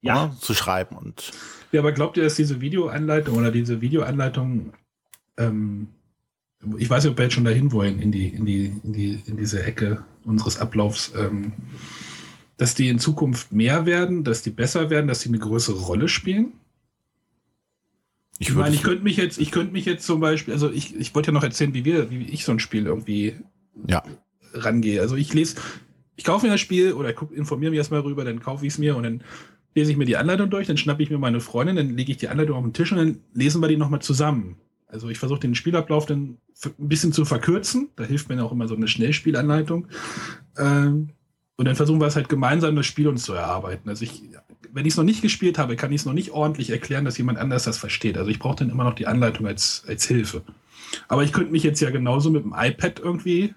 [0.00, 1.32] Ja, ne, Zu schreiben und.
[1.72, 4.72] Ja, aber glaubt ihr, dass diese Videoanleitung oder diese Videoanleitung,
[5.36, 5.88] ähm,
[6.78, 9.22] ich weiß nicht, ob wir jetzt schon dahin wollen, in die, in die, in die,
[9.26, 11.52] in diese Ecke unseres Ablaufs, ähm,
[12.56, 16.08] dass die in Zukunft mehr werden, dass die besser werden, dass die eine größere Rolle
[16.08, 16.52] spielen?
[18.38, 20.94] Ich Ich meine, ich könnte mich jetzt, ich könnte mich jetzt zum Beispiel, also ich,
[20.96, 23.36] ich wollte ja noch erzählen, wie wir, wie ich so ein Spiel irgendwie
[23.86, 24.02] Ja.
[24.52, 25.00] rangehe.
[25.00, 25.56] Also ich lese,
[26.16, 28.78] ich kaufe mir das Spiel oder guck, informiere mich erstmal rüber, dann kaufe ich es
[28.78, 29.22] mir und dann
[29.74, 32.18] lese ich mir die Anleitung durch, dann schnappe ich mir meine Freundin, dann lege ich
[32.18, 34.56] die Anleitung auf den Tisch und dann lesen wir die nochmal zusammen.
[34.86, 37.88] Also ich versuche den Spielablauf dann ein bisschen zu verkürzen.
[37.96, 39.88] Da hilft mir auch immer so eine Schnellspielanleitung.
[40.56, 41.10] Ähm,
[41.56, 43.88] und dann versuchen wir es halt gemeinsam das Spiel uns zu erarbeiten.
[43.88, 44.22] Also ich,
[44.72, 47.18] wenn ich es noch nicht gespielt habe, kann ich es noch nicht ordentlich erklären, dass
[47.18, 48.18] jemand anders das versteht.
[48.18, 50.42] Also ich brauche dann immer noch die Anleitung als, als Hilfe.
[51.08, 53.54] Aber ich könnte mich jetzt ja genauso mit dem iPad irgendwie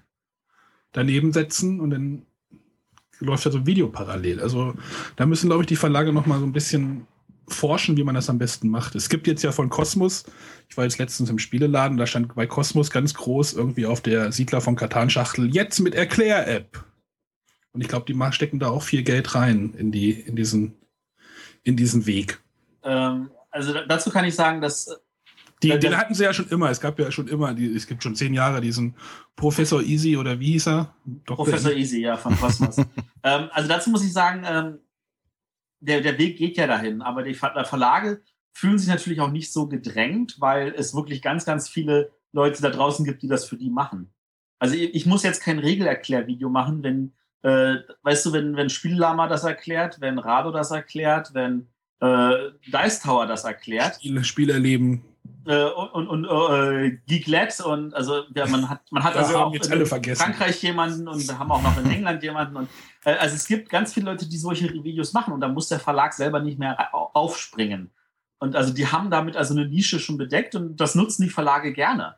[0.92, 2.22] daneben setzen und dann
[3.18, 4.40] läuft ja so ein Video parallel.
[4.40, 4.74] Also
[5.16, 7.06] da müssen, glaube ich, die Verlage noch mal so ein bisschen
[7.48, 8.94] forschen, wie man das am besten macht.
[8.94, 10.24] Es gibt jetzt ja von Cosmos,
[10.68, 14.32] ich war jetzt letztens im Spieleladen, da stand bei Cosmos ganz groß irgendwie auf der
[14.32, 16.84] Siedler von Katan-Schachtel, jetzt mit Erklär-App.
[17.72, 20.74] Und ich glaube, die stecken da auch viel Geld rein in, die, in, diesen,
[21.62, 22.40] in diesen Weg.
[22.82, 24.94] ähm, also da- dazu kann ich sagen, dass äh,
[25.62, 26.70] Die, den hatten sie ja schon immer.
[26.70, 28.94] Es gab ja schon immer, die, es gibt schon zehn Jahre diesen
[29.36, 30.94] Professor Easy oder wie hieß er?
[31.04, 31.36] Dr.
[31.36, 32.76] Professor Easy, ja, von Cosmos.
[33.22, 34.78] ähm, also dazu muss ich sagen, ähm,
[35.80, 39.52] der, der Weg geht ja dahin, aber die Ver Verlage fühlen sich natürlich auch nicht
[39.52, 43.56] so gedrängt, weil es wirklich ganz, ganz viele Leute da draußen gibt, die das für
[43.56, 44.10] die machen.
[44.58, 47.12] Also ich, ich muss jetzt kein Regelerklärvideo machen, wenn,
[47.42, 51.68] äh, weißt du, wenn, wenn Spiellama das erklärt, wenn Rado das erklärt, wenn
[52.00, 55.02] äh, Dice Tower das erklärt, Spiele, Spielerleben.
[55.46, 59.52] äh, und, und äh, Geeklet und also ja, man hat man hat Ja, also auch
[59.54, 59.86] in.
[60.18, 62.68] Frankreich jemanden und wir haben auch noch in England jemanden und
[63.04, 65.80] äh, also es gibt ganz viele Leute, die solche Videos machen und da muss der
[65.80, 67.90] Verlag selber nicht mehr au- aufspringen.
[68.38, 71.72] Und also die haben damit also eine Nische schon bedeckt und das nutzen die Verlage
[71.74, 72.16] gerne.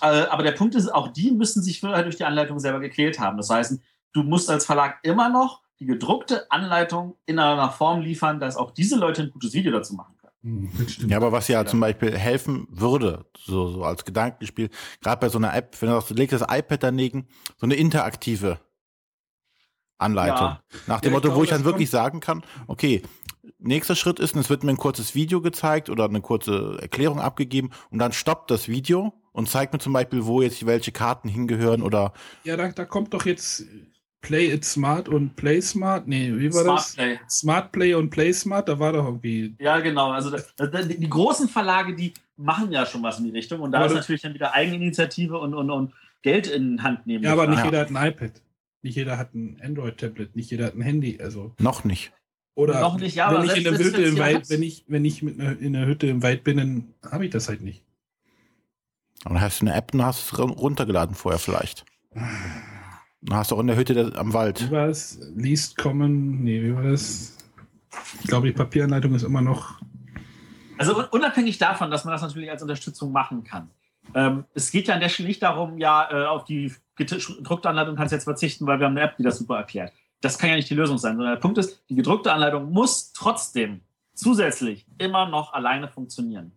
[0.00, 3.20] Äh, aber der Punkt ist, auch die müssen sich vorher durch die Anleitung selber gequält
[3.20, 3.36] haben.
[3.36, 3.78] Das heißt,
[4.12, 8.70] du musst als Verlag immer noch die gedruckte Anleitung in einer Form liefern, dass auch
[8.70, 10.72] diese Leute ein gutes Video dazu machen können.
[10.72, 11.08] Hm.
[11.08, 14.70] Ja, aber was ja, zum Beispiel helfen würde, so, so als Gedankenspiel,
[15.00, 17.26] gerade bei so einer App, wenn du sagst, du legst das iPad daneben,
[17.56, 18.60] so eine interaktive
[19.98, 20.48] Anleitung.
[20.48, 20.62] Ja.
[20.86, 23.02] Nach dem Ja, Motto, ich glaube, wo ich dann wirklich sagen kann, okay,
[23.58, 27.70] nächster Schritt ist, es wird mir ein kurzes Video gezeigt oder eine kurze Erklärung abgegeben
[27.90, 31.82] und dann stoppt das Video und zeigt mir zum Beispiel, wo jetzt welche Karten hingehören
[31.82, 32.12] oder
[32.44, 33.64] Ja, da, da kommt doch jetzt
[34.22, 36.08] Play It Smart und Play Smart.
[36.08, 36.94] Nee, wie war Smart das?
[36.94, 37.18] Play.
[37.28, 39.54] Smart Play und Play Smart, da war doch irgendwie.
[39.58, 40.10] Ja, genau.
[40.12, 43.60] Also die, die großen Verlage, die machen ja schon was in die Richtung.
[43.60, 45.92] Und da Aber ist natürlich dann wieder Eigeninitiative und, und, und
[46.22, 47.24] Geld in Hand nehmen.
[47.24, 48.40] Ja, aber nicht jeder hat ein iPad.
[48.82, 51.18] Nicht jeder hat ein Android-Tablet, nicht jeder hat ein Handy.
[51.20, 51.54] Also.
[51.58, 52.12] noch nicht.
[52.54, 55.04] Oder Noch nicht, ja, wenn aber ich in der Hütte im Wald, wenn ich, wenn
[55.06, 57.82] ich mit einer, in der Hütte im Wald bin, dann habe ich das halt nicht.
[59.24, 61.84] Und dann hast du eine App und hast es run- runtergeladen vorher vielleicht.
[63.30, 64.66] Hast du auch in der Hütte der, am Wald.
[64.68, 65.20] Wie war es?
[65.36, 67.36] Least Common, nee, wie war das?
[68.20, 69.80] Ich glaube, die Papieranleitung ist immer noch.
[70.78, 73.70] Also un- unabhängig davon, dass man das natürlich als Unterstützung machen kann.
[74.14, 77.94] Ähm, es geht ja an der Stelle nicht darum, ja, äh, auf die gedruckte Anleitung
[77.96, 79.92] kannst du jetzt verzichten, weil wir haben eine App, die das super erklärt.
[80.20, 83.12] Das kann ja nicht die Lösung sein, sondern der Punkt ist, die gedruckte Anleitung muss
[83.12, 83.80] trotzdem
[84.14, 86.52] zusätzlich immer noch alleine funktionieren.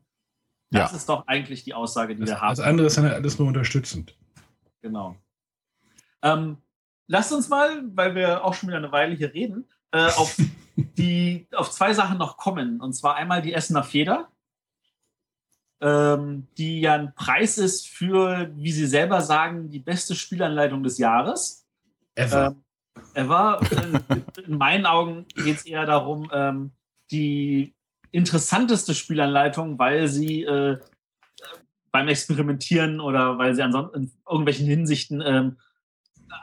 [0.72, 0.98] Das Ja.
[0.98, 2.50] ist doch eigentlich die Aussage, die Das, wir haben.
[2.56, 4.16] das andere ist dann alles nur unterstützend.
[4.82, 5.16] Genau.
[6.26, 6.58] Ähm,
[7.08, 10.36] lasst uns mal, weil wir auch schon wieder eine Weile hier reden, äh, auf,
[10.76, 12.82] die, auf zwei Sachen noch kommen.
[12.82, 14.30] Und zwar einmal die Essener Feder,
[15.82, 20.98] ähm, die ja ein Preis ist für, wie Sie selber sagen, die beste Spielanleitung des
[20.98, 21.68] Jahres.
[22.16, 22.48] Ever.
[22.48, 22.64] Ähm,
[23.14, 23.62] ever.
[23.72, 26.72] Äh, in meinen Augen geht es eher darum, ähm,
[27.12, 27.76] die
[28.12, 30.80] interessanteste Spielanleitung, weil sie äh,
[31.92, 35.58] beim Experimentieren oder weil sie ansonsten in irgendwelchen Hinsichten ähm,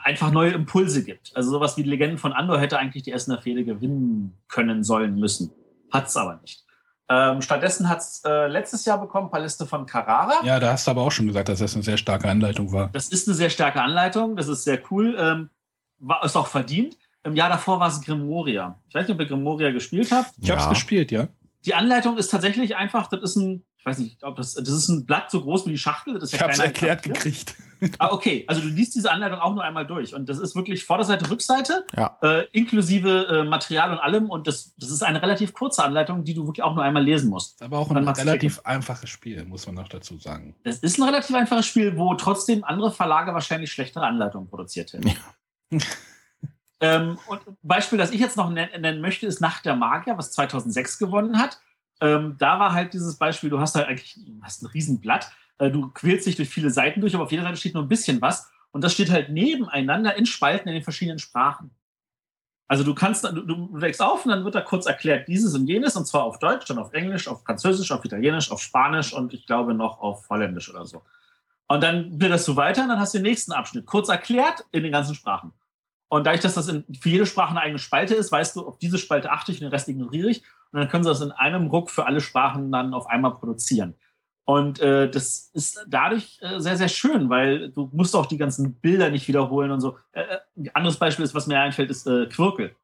[0.05, 1.33] einfach neue Impulse gibt.
[1.37, 5.17] Also sowas wie die Legenden von Andor hätte eigentlich die Essener Fehde gewinnen können, sollen,
[5.19, 5.51] müssen.
[5.93, 6.65] Hat es aber nicht.
[7.09, 10.45] Ähm, stattdessen hat es äh, letztes Jahr bekommen, Paliste von Carrara.
[10.45, 12.89] ja, da hast du aber auch schon gesagt, dass das eine sehr starke Anleitung war.
[12.93, 15.51] Das ist eine sehr starke Anleitung, das ist sehr cool, ähm,
[15.99, 16.97] war, ist auch verdient.
[17.25, 18.79] Im Jahr davor war es Grimoria.
[18.89, 20.31] Ich weiß nicht, ob ihr Grimoria gespielt habt.
[20.41, 20.71] Ich habe es Ja.
[20.71, 21.29] gespielt, ja.
[21.67, 24.89] Die Anleitung ist tatsächlich einfach, das ist ein, ich weiß nicht, ob das, das ist
[24.89, 26.15] ein Blatt so groß wie die Schachtel.
[26.15, 27.15] Das ist ja Ich habe es erklärt Papier.
[27.15, 27.57] gekriegt.
[27.99, 30.85] Ah, okay, also du liest diese Anleitung auch nur einmal durch und das ist wirklich
[30.85, 32.17] Vorderseite, Rückseite, Ja.
[32.23, 36.33] äh, inklusive äh, Material und allem und das, das ist eine relativ kurze Anleitung, die
[36.33, 37.61] du wirklich auch nur einmal lesen musst.
[37.61, 40.55] Aber auch ein relativ einfaches Spiel, muss man noch dazu sagen.
[40.63, 45.11] Das ist ein relativ einfaches Spiel, wo trotzdem andere Verlage wahrscheinlich schlechtere Anleitungen produziert hätten.
[46.81, 50.17] ähm, und ein Beispiel, das ich jetzt noch nen- nennen möchte, ist Nacht der Magier,
[50.19, 51.61] was 2006 gewonnen hat.
[52.03, 55.89] Ähm, da war halt dieses Beispiel, du hast halt eigentlich hast ein Riesenblatt, äh, du
[55.89, 58.51] quälst dich durch viele Seiten durch, aber auf jeder Seite steht nur ein bisschen was
[58.73, 61.71] und das steht halt nebeneinander in Spalten in den verschiedenen Sprachen.
[62.67, 65.69] Also du kannst, du, du deckst auf und dann wird da kurz erklärt dieses und
[65.69, 69.33] jenes und zwar auf Deutsch, dann auf Englisch, auf Französisch, auf Italienisch, auf Spanisch und
[69.33, 71.03] ich glaube noch auf Holländisch oder so.
[71.69, 74.83] Und dann blätterst du weiter und dann hast du den nächsten Abschnitt kurz erklärt in
[74.83, 75.53] den ganzen Sprachen.
[76.09, 78.79] Und dadurch, dass das in, für jede Sprache eine eigene Spalte ist, weißt du, auf
[78.79, 80.43] diese Spalte achte ich und den Rest ignoriere ich.
[80.73, 83.95] Und dann können sie das in einem Ruck für alle Sprachen dann auf einmal produzieren.
[84.45, 88.75] Und äh, das ist dadurch äh, sehr, sehr schön, weil du musst auch die ganzen
[88.75, 89.99] Bilder nicht wiederholen und so.
[90.13, 92.75] Äh, äh, ein anderes Beispiel ist, was mir einfällt, ist äh, Quirkel,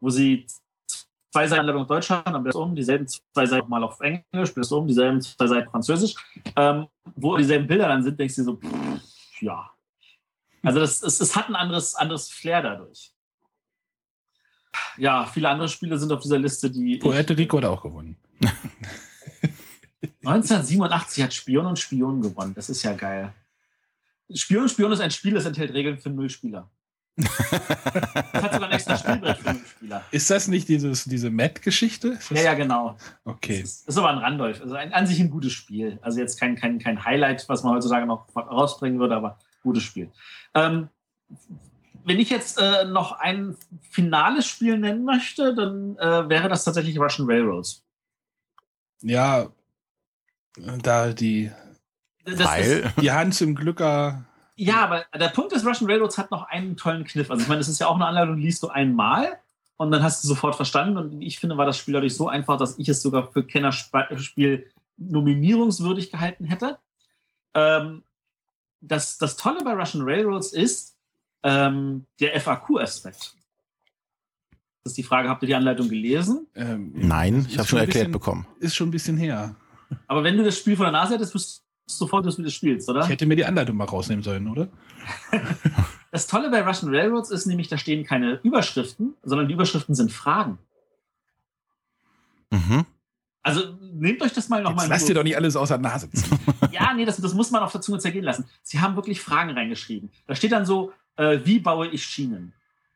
[0.00, 0.46] wo sie
[1.32, 4.70] zwei Seiten auf Deutsch haben, dann das um, dieselben zwei Seiten mal auf Englisch, das
[4.70, 6.14] um, dieselben zwei Seiten Französisch.
[6.54, 6.86] Ähm,
[7.16, 9.70] wo dieselben Bilder dann sind, denkst du so, pff, ja.
[10.62, 13.11] Also das, es, es hat ein anderes, anderes Flair dadurch.
[14.96, 16.96] Ja, viele andere Spiele sind auf dieser Liste, die.
[16.98, 18.16] Puerto Rico hat auch gewonnen.
[20.24, 22.54] 1987 hat Spion und Spion gewonnen.
[22.54, 23.32] Das ist ja geil.
[24.34, 26.70] Spion und Spion ist ein Spiel, das enthält Regeln für null Spieler.
[28.32, 30.02] Das hat sogar ein extra Spielbrett für null Spieler.
[30.10, 32.96] Ist das nicht dieses, diese das- Ja, ja, genau.
[33.24, 33.60] Okay.
[33.60, 34.60] Das ist, ist aber ein Randolph.
[34.62, 35.98] Also ein, an sich ein gutes Spiel.
[36.02, 40.10] Also jetzt kein, kein, kein Highlight, was man heutzutage noch rausbringen würde, aber gutes Spiel.
[40.54, 40.88] Ähm,
[42.04, 43.56] wenn ich jetzt äh, noch ein
[43.90, 47.84] finales Spiel nennen möchte, dann äh, wäre das tatsächlich Russian Railroads.
[49.02, 49.48] Ja,
[50.56, 51.50] da die,
[52.24, 54.24] Weil, die Hans im Glücker.
[54.54, 57.30] Ja, aber der Punkt ist, Russian Railroads hat noch einen tollen Kniff.
[57.30, 59.38] Also ich meine, das ist ja auch eine Anleitung, die liest du einmal
[59.76, 60.96] und dann hast du sofort verstanden.
[60.96, 64.70] Und ich finde, war das Spiel dadurch so einfach, dass ich es sogar für Kennerspiel
[64.96, 66.78] nominierungswürdig gehalten hätte.
[67.54, 68.04] Ähm,
[68.80, 70.96] das, das Tolle bei Russian Railroads ist
[71.42, 73.34] ähm, der FAQ-Aspekt.
[74.84, 76.46] Das ist die Frage, habt ihr die Anleitung gelesen?
[76.54, 78.46] Ähm, nein, ich habe schon erklärt bisschen- bekommen.
[78.58, 79.54] Ist schon ein bisschen her.
[80.06, 82.52] Aber wenn du das Spiel vor der Nase hättest, wüsstest du sofort, dass du das
[82.54, 83.02] spielst, oder?
[83.02, 84.68] Ich hätte mir die Anleitung mal rausnehmen sollen, oder?
[86.14, 90.12] Das Tolle bei Russian Railroads ist nämlich, da stehen keine Überschriften, sondern die Überschriften sind
[90.12, 90.58] Fragen.
[92.50, 92.84] Mhm.
[93.42, 94.88] Also nehmt euch das mal nochmal.
[94.88, 96.38] lasst ihr doch nicht alles aus der Nase ziehen.
[96.70, 98.44] Ja, nee, das, das muss man auf der Zunge zergehen lassen.
[98.62, 100.10] Sie haben wirklich Fragen reingeschrieben.
[100.26, 102.52] Da steht dann so, äh, wie baue ich Schienen?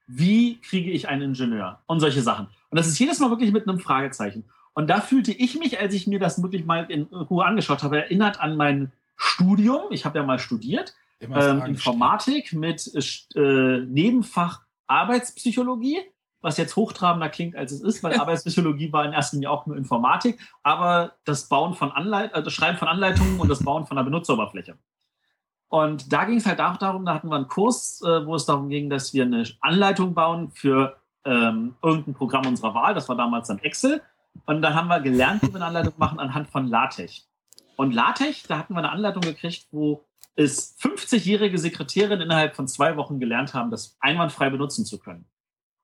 [0.06, 1.80] Wie kriege ich einen Ingenieur?
[1.86, 2.47] Und solche Sachen.
[2.70, 4.44] Und das ist jedes Mal wirklich mit einem Fragezeichen.
[4.74, 8.02] Und da fühlte ich mich, als ich mir das wirklich mal in Ruhe angeschaut habe,
[8.02, 9.84] erinnert an mein Studium.
[9.90, 10.94] Ich habe ja mal studiert.
[11.20, 12.93] Ähm, Informatik mit
[13.34, 15.98] äh, Nebenfach Arbeitspsychologie,
[16.43, 19.76] was jetzt hochtrabender klingt, als es ist, weil Arbeitspsychologie war in erster Linie auch nur
[19.76, 23.97] Informatik, aber das Bauen von Anleit äh, das Schreiben von Anleitungen und das Bauen von
[23.97, 24.76] der Benutzeroberfläche.
[25.68, 28.47] Und da ging es halt auch darum, da hatten wir einen Kurs, äh, wo es
[28.47, 32.94] darum ging, dass wir eine Anleitung bauen für ähm, irgendein Programm unserer Wahl.
[32.94, 34.01] Das war damals dann Excel.
[34.44, 37.28] Und dann haben wir gelernt, wie wir eine Anleitung machen anhand von LaTeX.
[37.76, 40.05] Und LaTeX, da hatten wir eine Anleitung gekriegt, wo
[40.36, 45.26] es 50-jährige Sekretärinnen innerhalb von zwei Wochen gelernt haben, das einwandfrei benutzen zu können.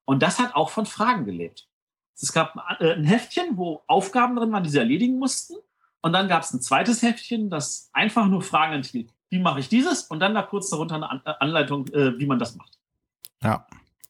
[0.04, 1.68] Und das hat auch von Fragen gelebt.
[2.14, 5.54] Es gab äh, ein Heftchen, wo Aufgaben drin waren, die sie erledigen mussten.
[6.02, 9.10] Und dann gab es ein zweites Heftchen, das einfach nur Fragen enthielt.
[9.32, 10.02] Wie mache ich dieses?
[10.02, 12.78] Und dann da kurz darunter eine äh, Anleitung, äh, wie man das macht.
[13.42, 13.66] Ja.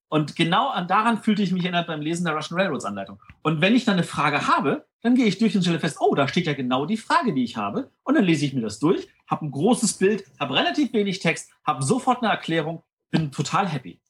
[0.09, 3.21] Und genau an, daran fühlte ich mich erinnert beim Lesen der Russian Railroads Anleitung.
[3.43, 6.17] Und wenn ich dann eine Frage habe, dann gehe ich durch und stelle fest, oh,
[6.17, 7.93] da steht ja genau die Frage, die ich habe.
[8.03, 11.53] Und dann lese ich mir das durch, habe ein großes Bild, habe relativ wenig Text,
[11.65, 12.83] habe sofort eine Erklärung,
[13.13, 14.01] bin total happy.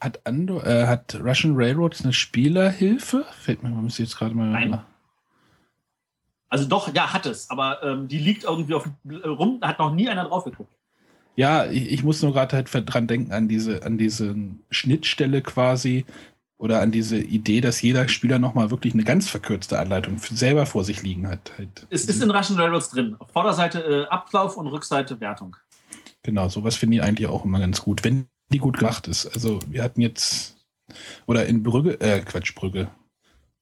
[0.00, 3.24] Hat, Ando, äh, hat Russian Railroads eine Spielerhilfe?
[3.38, 4.50] Fällt mir, man muss jetzt gerade mal.
[4.50, 4.82] Nein.
[6.48, 9.78] Also doch, ja, hat es, aber ähm, die liegt irgendwie auf äh, rum, da hat
[9.78, 10.72] noch nie einer drauf geguckt.
[11.34, 14.34] Ja, ich, ich muss nur gerade halt dran denken an diese, an diese
[14.70, 16.06] Schnittstelle quasi
[16.58, 20.84] oder an diese Idee, dass jeder Spieler nochmal wirklich eine ganz verkürzte Anleitung selber vor
[20.84, 21.52] sich liegen hat.
[21.58, 21.86] Halt.
[21.90, 23.16] Es ist in Russian Railroads drin.
[23.18, 25.56] Auf Vorderseite äh, Ablauf und Rückseite Wertung.
[26.22, 29.26] Genau, sowas finde ich eigentlich auch immer ganz gut, wenn die gut gemacht ist.
[29.26, 30.56] Also wir hatten jetzt,
[31.26, 32.88] oder in Brügge, äh, Quatsch, Brügge.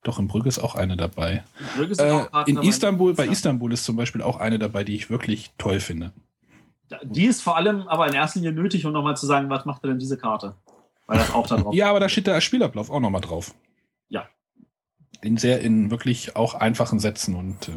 [0.04, 1.42] Doch, in Brügge ist auch eine dabei.
[1.76, 2.58] Auch Äh, in.
[2.58, 3.26] Istanbul, bei.
[3.26, 6.12] Istanbul ist zum Beispiel auch eine dabei, die ich wirklich toll finde.
[7.02, 9.82] Die ist vor allem aber in erster Linie nötig, um nochmal zu sagen, was macht
[9.84, 10.54] denn diese Karte?
[11.06, 13.54] Weil das auch da drauf Ja, aber da steht der Spielablauf auch nochmal drauf.
[14.08, 14.28] Ja.
[15.22, 17.72] In sehr, in wirklich auch einfachen Sätzen und äh,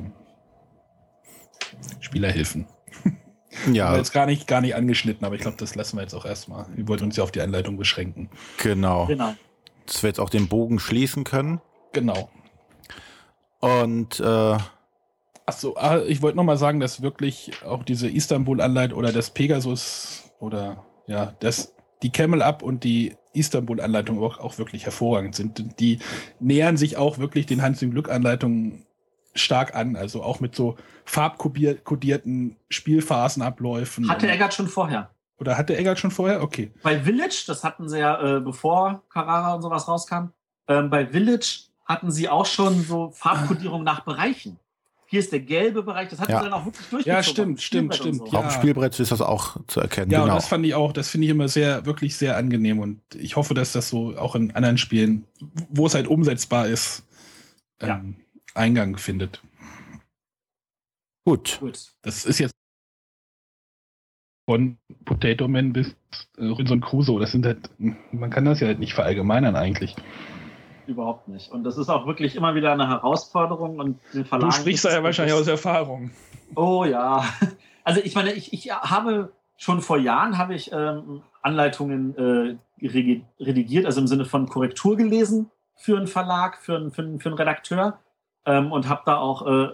[2.01, 2.67] Spielerhilfen.
[3.03, 3.17] Haben
[3.67, 6.13] wir Ja, jetzt gar nicht, gar nicht angeschnitten, aber ich glaube, das lassen wir jetzt
[6.13, 6.65] auch erstmal.
[6.75, 8.29] Wir wollten uns ja auf die Anleitung beschränken.
[8.61, 9.05] genau.
[9.07, 9.33] Genau.
[9.85, 11.61] Dass wir jetzt auch den Bogen schließen können.
[11.93, 12.29] Genau.
[13.59, 14.57] Und äh,
[15.47, 20.83] Achso, ah, ich wollte nochmal sagen, dass wirklich auch diese Istanbul-Anleitung oder das Pegasus oder
[21.07, 21.73] ja, das,
[22.03, 25.79] die Camel Up und die Istanbul-Anleitung auch, auch wirklich hervorragend sind.
[25.79, 25.99] Die
[26.41, 28.85] nähern sich auch wirklich den Hans im Glück-Anleitungen
[29.35, 34.09] stark an, also auch mit so farbkodierten Spielphasenabläufen.
[34.09, 35.11] Hatte Eggert schon vorher.
[35.39, 36.43] Oder hatte Eggert schon vorher?
[36.43, 36.73] Okay.
[36.83, 40.31] Bei Village, das hatten sie ja, äh, bevor Carrara und sowas rauskam,
[40.67, 44.59] ähm, bei Village hatten sie auch schon so Farbkodierung nach Bereichen.
[45.09, 46.39] Hier ist der gelbe Bereich, das hatten Ja.
[46.39, 47.15] sie dann auch wirklich durchgezogen.
[47.17, 48.25] Ja, stimmt, stimmt, stimmt, So.
[48.27, 48.39] ja.
[48.39, 50.11] auf dem Spielbrett ist das auch zu erkennen.
[50.11, 50.35] Ja, und genau.
[50.35, 53.53] das fand ich auch, das finde ich immer sehr, wirklich sehr angenehm und ich hoffe,
[53.53, 55.25] dass das so auch in anderen Spielen,
[55.69, 57.03] wo es halt umsetzbar ist,
[57.81, 57.95] Ja.
[57.99, 58.17] ähm,
[58.53, 59.41] Eingang findet.
[61.25, 61.57] Gut.
[61.61, 61.93] Gut.
[62.01, 62.53] Das ist jetzt
[64.49, 65.95] von Potato Man bis
[66.37, 67.19] äh, Robinson Crusoe.
[67.19, 67.69] Das sind halt,
[68.11, 69.95] man kann das ja halt nicht verallgemeinern eigentlich.
[70.87, 71.51] Überhaupt nicht.
[71.51, 74.51] Und das ist auch wirklich immer wieder eine Herausforderung und den Du Verlagen.
[74.53, 76.11] sprichst da ja wahrscheinlich aus Erfahrung.
[76.55, 77.23] Oh ja.
[77.83, 83.85] Also ich meine, ich, ich habe schon vor Jahren habe ich ähm, Anleitungen äh, redigiert,
[83.85, 87.37] also im Sinne von Korrektur gelesen für einen Verlag, für einen, für einen, für einen
[87.37, 87.97] Redakteur
[88.45, 89.69] ähm, und habe da auch äh,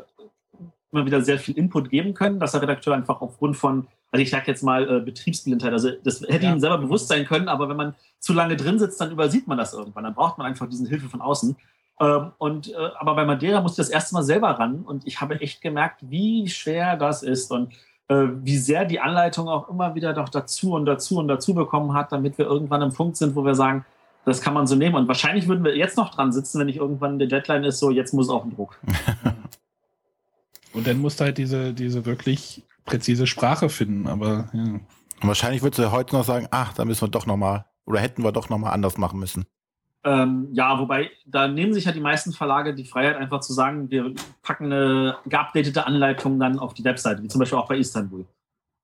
[0.94, 4.30] immer wieder sehr viel Input geben können, dass der Redakteur einfach aufgrund von, also ich
[4.30, 6.54] sage jetzt mal äh, Betriebsblindheit, also das hätte Ja.
[6.54, 9.58] ihm selber bewusst sein können, aber wenn man zu lange drin sitzt, dann übersieht man
[9.58, 10.04] das irgendwann.
[10.06, 11.56] Dann braucht man einfach diesen Hilfe von außen.
[12.00, 15.20] Ähm, und, äh, aber bei Madeira musste ich das erste Mal selber ran und ich
[15.22, 17.74] habe echt gemerkt, wie schwer das ist und
[18.08, 21.94] äh, wie sehr die Anleitung auch immer wieder doch dazu und dazu und dazu bekommen
[21.94, 23.86] hat, damit wir irgendwann am Punkt sind, wo wir sagen,
[24.26, 24.96] das kann man so nehmen.
[24.96, 27.92] Und wahrscheinlich würden wir jetzt noch dran sitzen, wenn nicht irgendwann der Deadline ist, so
[27.92, 28.80] jetzt muss auch ein Druck.
[30.74, 34.80] Und dann musst du halt diese, diese wirklich präzise Sprache finden, aber ja.
[35.24, 38.24] Und wahrscheinlich würdest du heute noch sagen, ach, da müssen wir doch nochmal, oder hätten
[38.24, 39.46] wir doch nochmal anders machen müssen.
[40.04, 43.90] Ähm, ja, wobei, da nehmen sich ja die meisten Verlage die Freiheit, einfach zu sagen,
[43.90, 48.26] wir packen eine geupdatete Anleitung dann auf die Webseite, wie zum Beispiel auch bei Istanbul,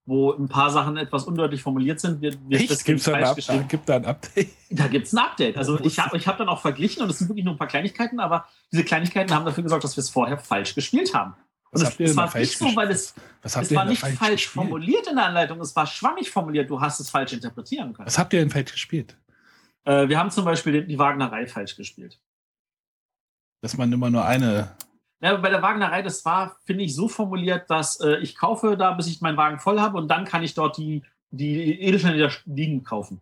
[0.06, 2.22] wo ein paar Sachen etwas undeutlich formuliert sind.
[2.22, 2.86] Wir, wir Echt?
[2.86, 3.68] Gibt's da, ein falsch geschrieben.
[3.68, 4.48] gibt da ein Update?
[4.70, 5.58] Da gibt's ein Update.
[5.58, 7.68] Also ich habe ich hab dann auch verglichen und es sind wirklich nur ein paar
[7.68, 11.34] Kleinigkeiten, aber diese Kleinigkeiten haben dafür gesorgt, dass wir es vorher falsch gespielt haben.
[11.72, 13.14] Was habt ihr denn war falsch nicht so, weil es,
[13.44, 14.44] Was habt es ihr war nicht falsch gespielt?
[14.54, 18.08] formuliert in der Anleitung, es war schwammig formuliert, du hast es falsch interpretieren können.
[18.08, 19.16] Was habt ihr denn falsch gespielt?
[19.86, 22.20] Äh, wir haben zum Beispiel die, die Wagnerei falsch gespielt.
[23.62, 24.76] Dass man immer nur eine.
[25.22, 28.94] Ja, bei der Wagnerei, das war, finde ich, so formuliert, dass äh, ich kaufe da,
[28.94, 32.24] bis ich meinen Wagen voll habe und dann kann ich dort die, die Edelsteine, die
[32.24, 33.22] da liegen, kaufen.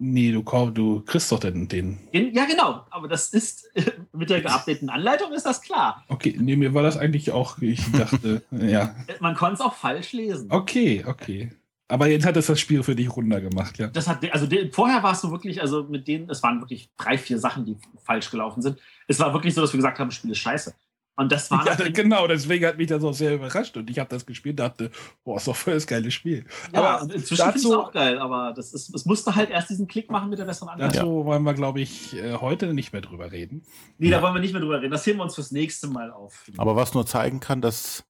[0.00, 1.98] Nee, du, du kriegst doch den, den.
[2.12, 2.84] Ja, genau.
[2.90, 3.68] Aber das ist,
[4.12, 6.04] mit der geupdateten Anleitung ist das klar.
[6.08, 8.94] Okay, nee, mir war das eigentlich auch, ich dachte, ja.
[9.20, 10.50] Man konnte es auch falsch lesen.
[10.52, 11.50] Okay, okay.
[11.88, 13.88] Aber jetzt hat es das Spiel für dich runder gemacht, ja.
[13.88, 16.90] Das hat, also de- vorher war es so wirklich, also mit denen, es waren wirklich
[16.98, 18.78] drei, vier Sachen, die falsch gelaufen sind.
[19.08, 20.74] Es war wirklich so, dass wir gesagt haben, das Spiel ist scheiße.
[21.18, 24.08] Und das war Ja, genau, deswegen hat mich das auch sehr überrascht und ich habe
[24.08, 24.90] das gespielt und dachte,
[25.24, 26.46] boah, ist doch voll das geile Spiel.
[26.72, 29.68] ja, aber inzwischen finde ich es auch geil, aber das ist, es musste halt erst
[29.68, 30.94] diesen Klick machen mit der besseren Anleitung.
[30.94, 33.64] Dazu wollen wir, glaube ich, äh, heute nicht mehr drüber reden.
[33.98, 34.92] Nee, da wollen wir nicht mehr drüber reden.
[34.92, 36.44] Das heben wir uns fürs nächste Mal auf.
[36.56, 38.04] Aber was nur zeigen kann, dass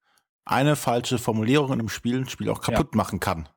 [0.45, 3.49] eine falsche Formulierung in einem Spiel ein Spiel auch kaputt machen kann.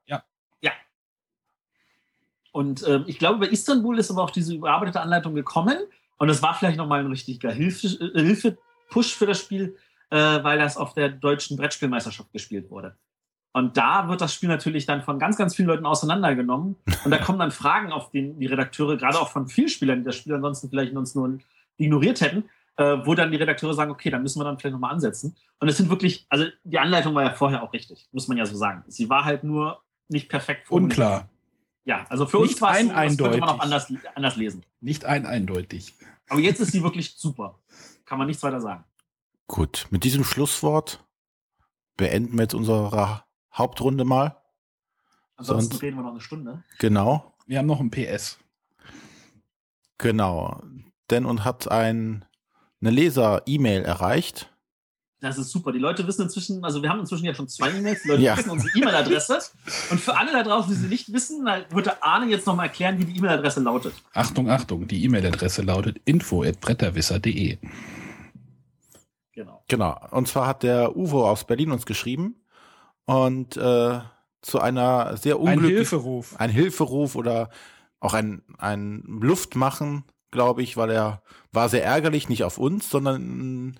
[2.51, 5.77] Und äh, ich glaube, bei Istanbul ist aber auch diese überarbeitete Anleitung gekommen.
[6.17, 8.21] Und es war vielleicht nochmal ein richtiger Hilfe, äh,
[8.91, 9.75] Hilfe-Push für das Spiel,
[10.09, 12.95] äh, weil das auf der deutschen Brettspielmeisterschaft gespielt wurde.
[13.53, 16.77] Und da wird das Spiel natürlich dann von ganz, ganz vielen Leuten auseinandergenommen.
[17.03, 20.05] Und da kommen dann Fragen, auf die die Redakteure, gerade auch von vielen Spielern, die
[20.05, 21.37] das Spiel ansonsten vielleicht uns nur
[21.75, 22.45] ignoriert hätten,
[22.77, 25.35] äh, wo dann die Redakteure sagen, okay, dann müssen wir dann vielleicht nochmal ansetzen.
[25.59, 28.45] Und es sind wirklich, also die Anleitung war ja vorher auch richtig, muss man ja
[28.45, 28.83] so sagen.
[28.87, 30.97] Sie war halt nur nicht perfekt formuliert.
[30.97, 31.29] Unklar.
[31.83, 34.63] Ja, also für nicht uns war es das könnte man auch anders, anders lesen.
[34.79, 35.93] Nicht ein eindeutig.
[36.29, 37.59] Aber jetzt ist sie wirklich super.
[38.11, 38.83] Kann man nichts weiter sagen.
[39.47, 41.01] Gut, mit diesem Schlusswort
[41.95, 43.23] beenden wir jetzt unsere
[43.53, 44.35] Hauptrunde mal.
[45.37, 46.61] Ansonsten Sonst, reden wir noch eine Stunde.
[46.79, 47.33] Genau.
[47.45, 48.37] Wir haben noch ein PS.
[49.97, 50.61] Genau.
[51.09, 52.25] Denn uns hat ein,
[52.81, 54.51] eine Leser-E-Mail erreicht.
[55.21, 55.71] Das ist super.
[55.71, 58.35] Die Leute wissen inzwischen, also wir haben inzwischen ja schon zwei E-Mails, die Leute ja.
[58.37, 59.39] wissen unsere E-Mail-Adresse.
[59.89, 63.05] Und für alle da draußen, die sie nicht wissen, würde Arne jetzt nochmal erklären, wie
[63.05, 63.93] die E-Mail-Adresse lautet.
[64.13, 67.57] Achtung, Achtung, die E-Mail-Adresse lautet info.bretterwisser.de.
[69.33, 69.63] Genau.
[69.67, 69.97] Genau.
[70.11, 72.35] Und zwar hat der Uvo aus Berlin uns geschrieben
[73.05, 73.99] und äh,
[74.41, 75.69] zu einer sehr unglücklichen...
[75.69, 76.35] Ein Hilferuf.
[76.37, 77.49] Ein Hilferuf oder
[77.99, 81.21] auch ein, ein Luftmachen, glaube ich, weil er
[81.51, 83.77] war sehr ärgerlich, nicht auf uns, sondern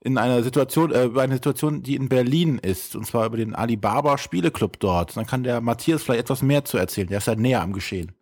[0.00, 3.54] in einer Situation, äh, über eine Situation, die in Berlin ist, und zwar über den
[3.54, 5.16] Alibaba Spieleclub dort.
[5.16, 7.08] Dann kann der Matthias vielleicht etwas mehr zu erzählen.
[7.08, 8.12] Der ist halt näher am Geschehen.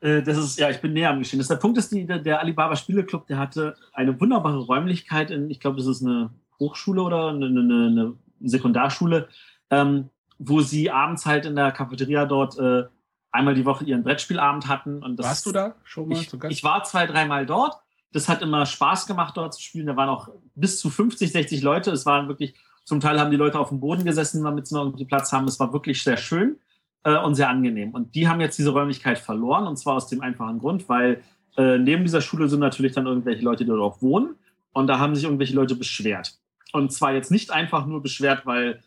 [0.00, 1.38] Äh, das ist, ja, ich bin näher am Geschehen.
[1.38, 5.60] Das der Punkt ist, die, der Alibaba Spieleclub, der hatte eine wunderbare Räumlichkeit in, ich
[5.60, 9.28] glaube, das ist eine Hochschule oder eine, eine, eine Sekundarschule,
[9.70, 12.84] ähm, wo sie abends halt in der Cafeteria dort äh,
[13.30, 15.02] einmal die Woche ihren Brettspielabend hatten.
[15.02, 16.18] Und das, Warst du da schon mal?
[16.18, 17.76] Ich, ich war zwei, dreimal dort.
[18.12, 19.86] Das hat immer Spaß gemacht, dort zu spielen.
[19.86, 21.92] Da waren auch bis zu 50, 60 Leute.
[21.92, 22.54] Es waren wirklich,
[22.84, 25.46] zum Teil haben die Leute auf dem Boden gesessen, damit sie noch irgendwie Platz haben.
[25.46, 26.58] Es war wirklich sehr schön
[27.04, 27.90] äh, und sehr angenehm.
[27.90, 29.66] Und die haben jetzt diese Räumlichkeit verloren.
[29.66, 31.22] Und zwar aus dem einfachen Grund, weil
[31.56, 34.36] äh, neben dieser Schule sind natürlich dann irgendwelche Leute, die dort auch wohnen.
[34.72, 36.38] Und da haben sich irgendwelche Leute beschwert.
[36.72, 38.80] Und zwar jetzt nicht einfach nur beschwert, weil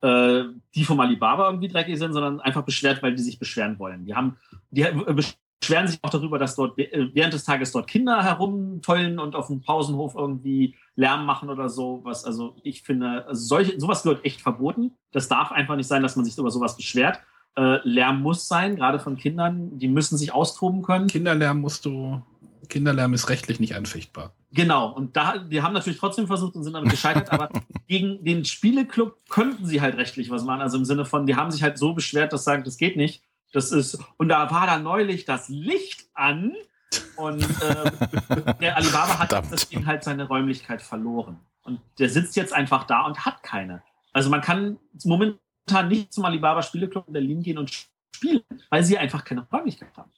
[0.00, 4.04] äh, die vom Alibaba irgendwie dreckig sind, sondern einfach beschwert, weil die sich beschweren wollen.
[4.04, 4.36] Die haben,
[4.70, 4.84] die
[5.60, 9.48] beschweren sich auch darüber, dass dort äh, während des Tages dort Kinder herumtollen und auf
[9.48, 12.00] dem Pausenhof irgendwie Lärm machen oder so.
[12.04, 14.96] Was, also ich finde, solche, sowas gehört echt verboten.
[15.12, 17.20] Das darf einfach nicht sein, dass man sich über sowas beschwert.
[17.58, 19.80] Äh, Lärm muss sein, gerade von Kindern.
[19.80, 21.08] Die müssen sich austoben können.
[21.08, 22.22] Kinderlärm musst du,
[22.68, 24.32] Kinderlärm ist rechtlich nicht anfechtbar.
[24.52, 27.48] Genau, und da, wir haben natürlich trotzdem versucht und sind damit gescheitert, aber
[27.88, 30.60] gegen den Spieleclub könnten sie halt rechtlich was machen.
[30.60, 33.24] Also im Sinne von, die haben sich halt so beschwert, dass sagen, das geht nicht.
[33.52, 36.54] Das ist, und da war da neulich das Licht an
[37.16, 39.52] und äh, der Alibaba hat Verdammt.
[39.52, 41.40] deswegen halt seine Räumlichkeit verloren.
[41.64, 43.82] Und der sitzt jetzt einfach da und hat keine.
[44.12, 45.40] Also man kann momentan
[45.88, 50.10] nicht zum Alibaba Spieleclub in Berlin gehen und spielen, weil sie einfach keine Räumlichkeit haben.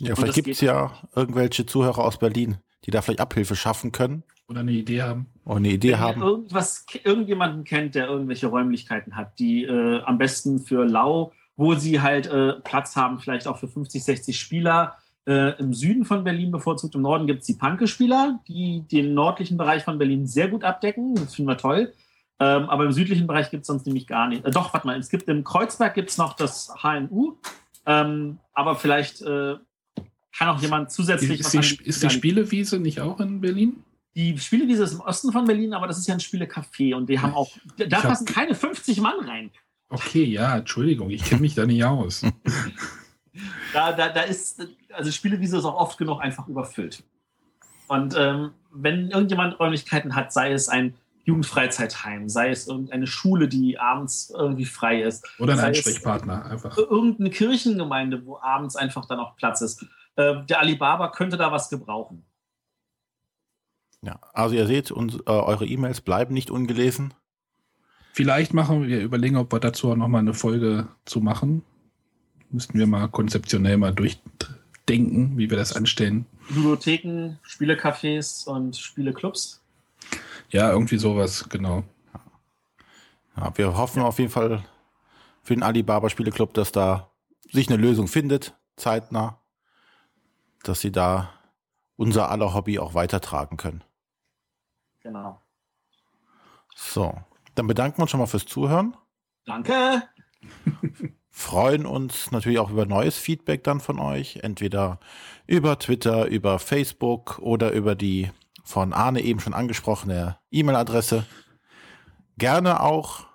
[0.00, 4.22] Ja, vielleicht gibt es ja irgendwelche Zuhörer aus Berlin, die da vielleicht Abhilfe schaffen können.
[4.48, 5.26] Oder eine Idee haben.
[5.44, 6.20] Oder eine Idee Wenn haben.
[6.22, 11.74] Ihr irgendwas, irgendjemanden kennt, der irgendwelche Räumlichkeiten hat, die äh, am besten für Lau, wo
[11.74, 14.96] sie halt äh, Platz haben, vielleicht auch für 50, 60 Spieler.
[15.26, 19.58] Äh, Im Süden von Berlin bevorzugt, im Norden gibt es die Panke-Spieler, die den nördlichen
[19.58, 21.14] Bereich von Berlin sehr gut abdecken.
[21.14, 21.92] Das finden wir toll.
[22.42, 24.46] Ähm, aber im südlichen Bereich gibt es sonst nämlich gar nicht.
[24.46, 27.36] Äh, doch, warte mal, es gibt im Kreuzberg gibt es noch das HNU.
[27.84, 29.56] Ähm, aber vielleicht äh,
[30.36, 31.40] kann auch jemand zusätzlich.
[31.40, 33.84] Ist, die, ist die Spielewiese nicht auch in Berlin?
[34.14, 37.20] Die Spielewiese ist im Osten von Berlin, aber das ist ja ein Spielecafé und die
[37.20, 39.50] haben auch, da ich passen keine 50 Mann rein.
[39.90, 42.22] Okay, ja, Entschuldigung, ich kenne mich da nicht aus.
[43.72, 47.02] da, da, da ist, also Spielewiese ist auch oft genug einfach überfüllt.
[47.86, 50.94] Und ähm, wenn irgendjemand Räumlichkeiten hat, sei es ein
[51.24, 55.26] Jugendfreizeitheim, sei es irgendeine Schule, die abends irgendwie frei ist.
[55.38, 56.76] Oder ein Ansprechpartner einfach.
[56.76, 59.86] Irgendeine Kirchengemeinde, wo abends einfach dann auch Platz ist.
[60.16, 62.24] Äh, der Alibaba könnte da was gebrauchen.
[64.02, 67.12] Ja, also ihr seht, uns, äh, eure E-Mails bleiben nicht ungelesen.
[68.12, 71.62] Vielleicht machen wir überlegen, ob wir dazu auch nochmal eine Folge zu machen.
[72.50, 76.26] Müssten wir mal konzeptionell mal durchdenken, wie wir das anstellen.
[76.48, 79.59] Bibliotheken, Spielecafés und Spieleclubs.
[80.50, 81.84] Ja, irgendwie sowas, genau.
[83.36, 84.64] Ja, wir hoffen auf jeden Fall
[85.42, 87.10] für den Alibaba Spieleclub, dass da
[87.50, 89.40] sich eine Lösung findet, zeitnah
[90.62, 91.30] dass sie da
[91.96, 93.84] unser aller Hobby auch weitertragen können.
[95.00, 95.40] Genau.
[96.74, 97.14] So,
[97.54, 98.96] dann bedanken wir uns schon mal fürs Zuhören.
[99.44, 100.02] Danke.
[101.30, 104.98] Freuen uns natürlich auch über neues Feedback dann von euch, entweder
[105.46, 108.30] über Twitter, über Facebook oder über die
[108.64, 111.26] von Arne eben schon angesprochene E-Mail-Adresse.
[112.38, 113.26] Gerne auch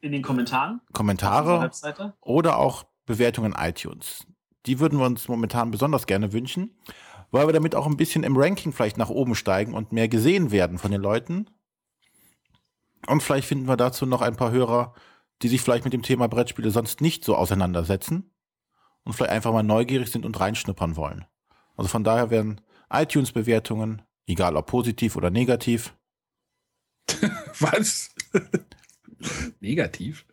[0.00, 0.80] in den Kommentaren.
[0.92, 1.70] Kommentare
[2.20, 4.26] oder auch Bewertungen iTunes
[4.66, 6.76] die würden wir uns momentan besonders gerne wünschen,
[7.30, 10.50] weil wir damit auch ein bisschen im Ranking vielleicht nach oben steigen und mehr gesehen
[10.50, 11.46] werden von den Leuten.
[13.06, 14.94] Und vielleicht finden wir dazu noch ein paar Hörer,
[15.42, 18.30] die sich vielleicht mit dem Thema Brettspiele sonst nicht so auseinandersetzen
[19.04, 21.24] und vielleicht einfach mal neugierig sind und reinschnuppern wollen.
[21.76, 22.60] Also von daher werden
[22.92, 25.94] iTunes-Bewertungen, egal ob positiv oder negativ.
[27.58, 28.14] Was?
[29.60, 30.24] negativ?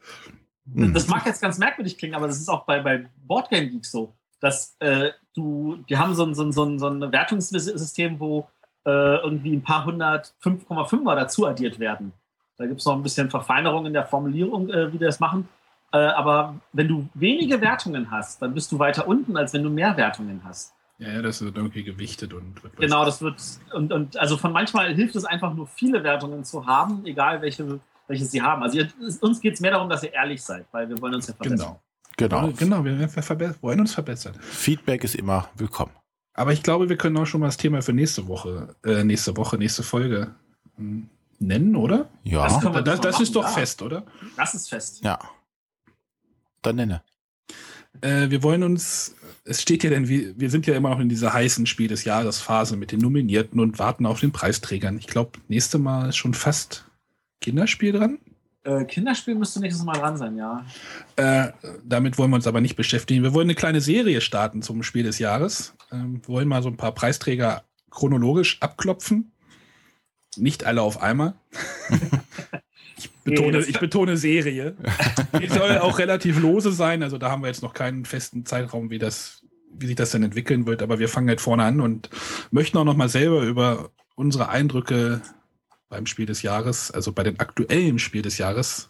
[0.74, 0.94] Hm.
[0.94, 4.14] Das mag jetzt ganz merkwürdig klingen, aber das ist auch bei, bei Boardgame Geek so,
[4.40, 8.48] dass äh, du, die haben so ein, so ein, so ein, so ein Wertungssystem, wo
[8.86, 12.14] äh, irgendwie ein paar hundert 5,5er dazu addiert werden.
[12.58, 15.48] Da gibt es noch ein bisschen Verfeinerung in der Formulierung, äh, wie die das machen.
[15.92, 19.70] Äh, aber wenn du wenige Wertungen hast, dann bist du weiter unten, als wenn du
[19.70, 20.74] mehr Wertungen hast.
[21.00, 23.40] Ja, ja, das wird irgendwie gewichtet und wird Genau, das wird
[23.74, 27.80] und, und also von manchmal hilft es einfach nur viele Wertungen zu haben, egal welche,
[28.08, 28.64] welche sie haben.
[28.64, 28.90] Also ihr,
[29.22, 31.58] uns geht es mehr darum, dass ihr ehrlich seid, weil wir wollen uns ja verbessern.
[31.58, 31.82] Genau.
[32.18, 32.52] Genau.
[32.58, 34.34] Genau, wir wir verbe- wollen uns verbessern.
[34.42, 35.92] Feedback ist immer willkommen.
[36.34, 39.38] Aber ich glaube, wir können auch schon mal das Thema für nächste Woche, äh, nächste
[39.38, 40.34] Woche, nächste Folge
[40.78, 42.10] hm, nennen, oder?
[42.24, 43.50] Ja, Das man- Das, das ist doch ja.
[43.50, 44.04] fest, oder?
[44.36, 45.04] Das ist fest.
[45.04, 45.20] ja.
[46.64, 47.04] Dann nenne.
[48.02, 49.16] Äh, wir wollen uns,
[49.48, 52.40] es steht ja denn, wir, sind ja immer noch in dieser heißen Spiel des Jahres
[52.40, 54.98] Phase mit den Nominierten und warten auf den Preisträgern.
[54.98, 56.86] Ich glaube, nächste Mal ist schon fast
[57.42, 58.20] Kinderspiel dran.
[58.64, 60.66] Äh, Kinderspiel müsste nächstes Mal dran sein, ja.
[61.16, 61.52] Äh,
[61.86, 63.24] damit wollen wir uns aber nicht beschäftigen.
[63.24, 65.74] Wir wollen eine kleine Serie starten zum Spiel des Jahres.
[65.92, 69.32] Ähm, wir wollen mal so ein paar Preisträger chronologisch abklopfen.
[70.36, 71.36] Nicht alle auf einmal.
[73.28, 74.76] ich, betone, ich betone Serie.
[75.42, 77.04] Die soll auch relativ lose sein.
[77.04, 79.44] Also da haben wir jetzt noch keinen festen Zeitraum, wie, das,
[79.74, 80.82] wie sich das dann entwickeln wird.
[80.82, 82.10] Aber wir fangen halt vorne an und
[82.52, 85.22] möchten auch noch mal selber über unsere Eindrücke
[85.90, 88.90] beim Spiel des Jahres, also bei den aktuellen Spiel des Jahres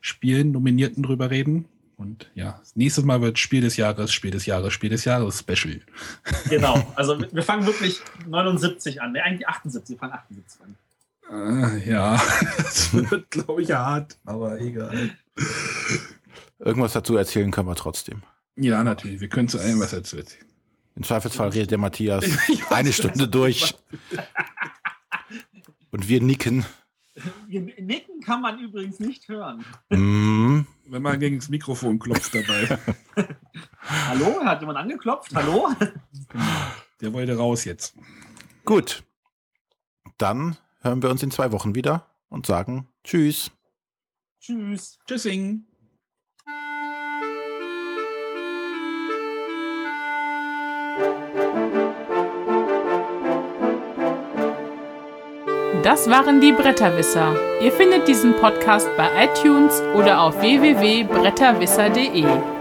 [0.00, 1.64] Spielen, Nominierten drüber reden.
[1.96, 5.80] Und ja, nächstes Mal wird Spiel des Jahres, Spiel des Jahres, Spiel des Jahres Special.
[6.50, 6.86] Genau.
[6.96, 9.12] Also wir wir fangen wirklich 79 an.
[9.12, 9.94] Ne, eigentlich 78.
[9.94, 10.76] Wir fangen 78 an.
[11.30, 12.20] Äh, ja,
[12.56, 15.10] das wird, glaube ich, hart, aber egal.
[16.58, 18.22] Irgendwas dazu erzählen können wir trotzdem.
[18.56, 19.20] Ja, natürlich.
[19.20, 20.46] Wir können zu allem was dazu erzählen.
[20.96, 23.74] Im Zweifelsfall redet der Matthias weiß, eine Stunde du durch
[25.90, 26.64] und wir nicken.
[27.48, 29.64] Nicken kann man übrigens nicht hören.
[29.90, 32.78] Mm, Wenn man gegen das Mikrofon klopft dabei.
[34.08, 34.40] Hallo?
[34.44, 35.34] Hat jemand angeklopft?
[35.34, 35.70] Hallo?
[37.00, 37.94] Der wollte raus jetzt.
[38.64, 39.02] gut.
[40.18, 43.50] Dann hören wir uns in zwei Wochen wieder und sagen Tschüss.
[44.40, 44.98] Tschüss.
[45.06, 45.66] Tschüssing.
[55.82, 57.36] Das waren die Bretterwisser.
[57.60, 62.53] Ihr findet diesen Podcast bei iTunes oder auf www.bretterwisser.de.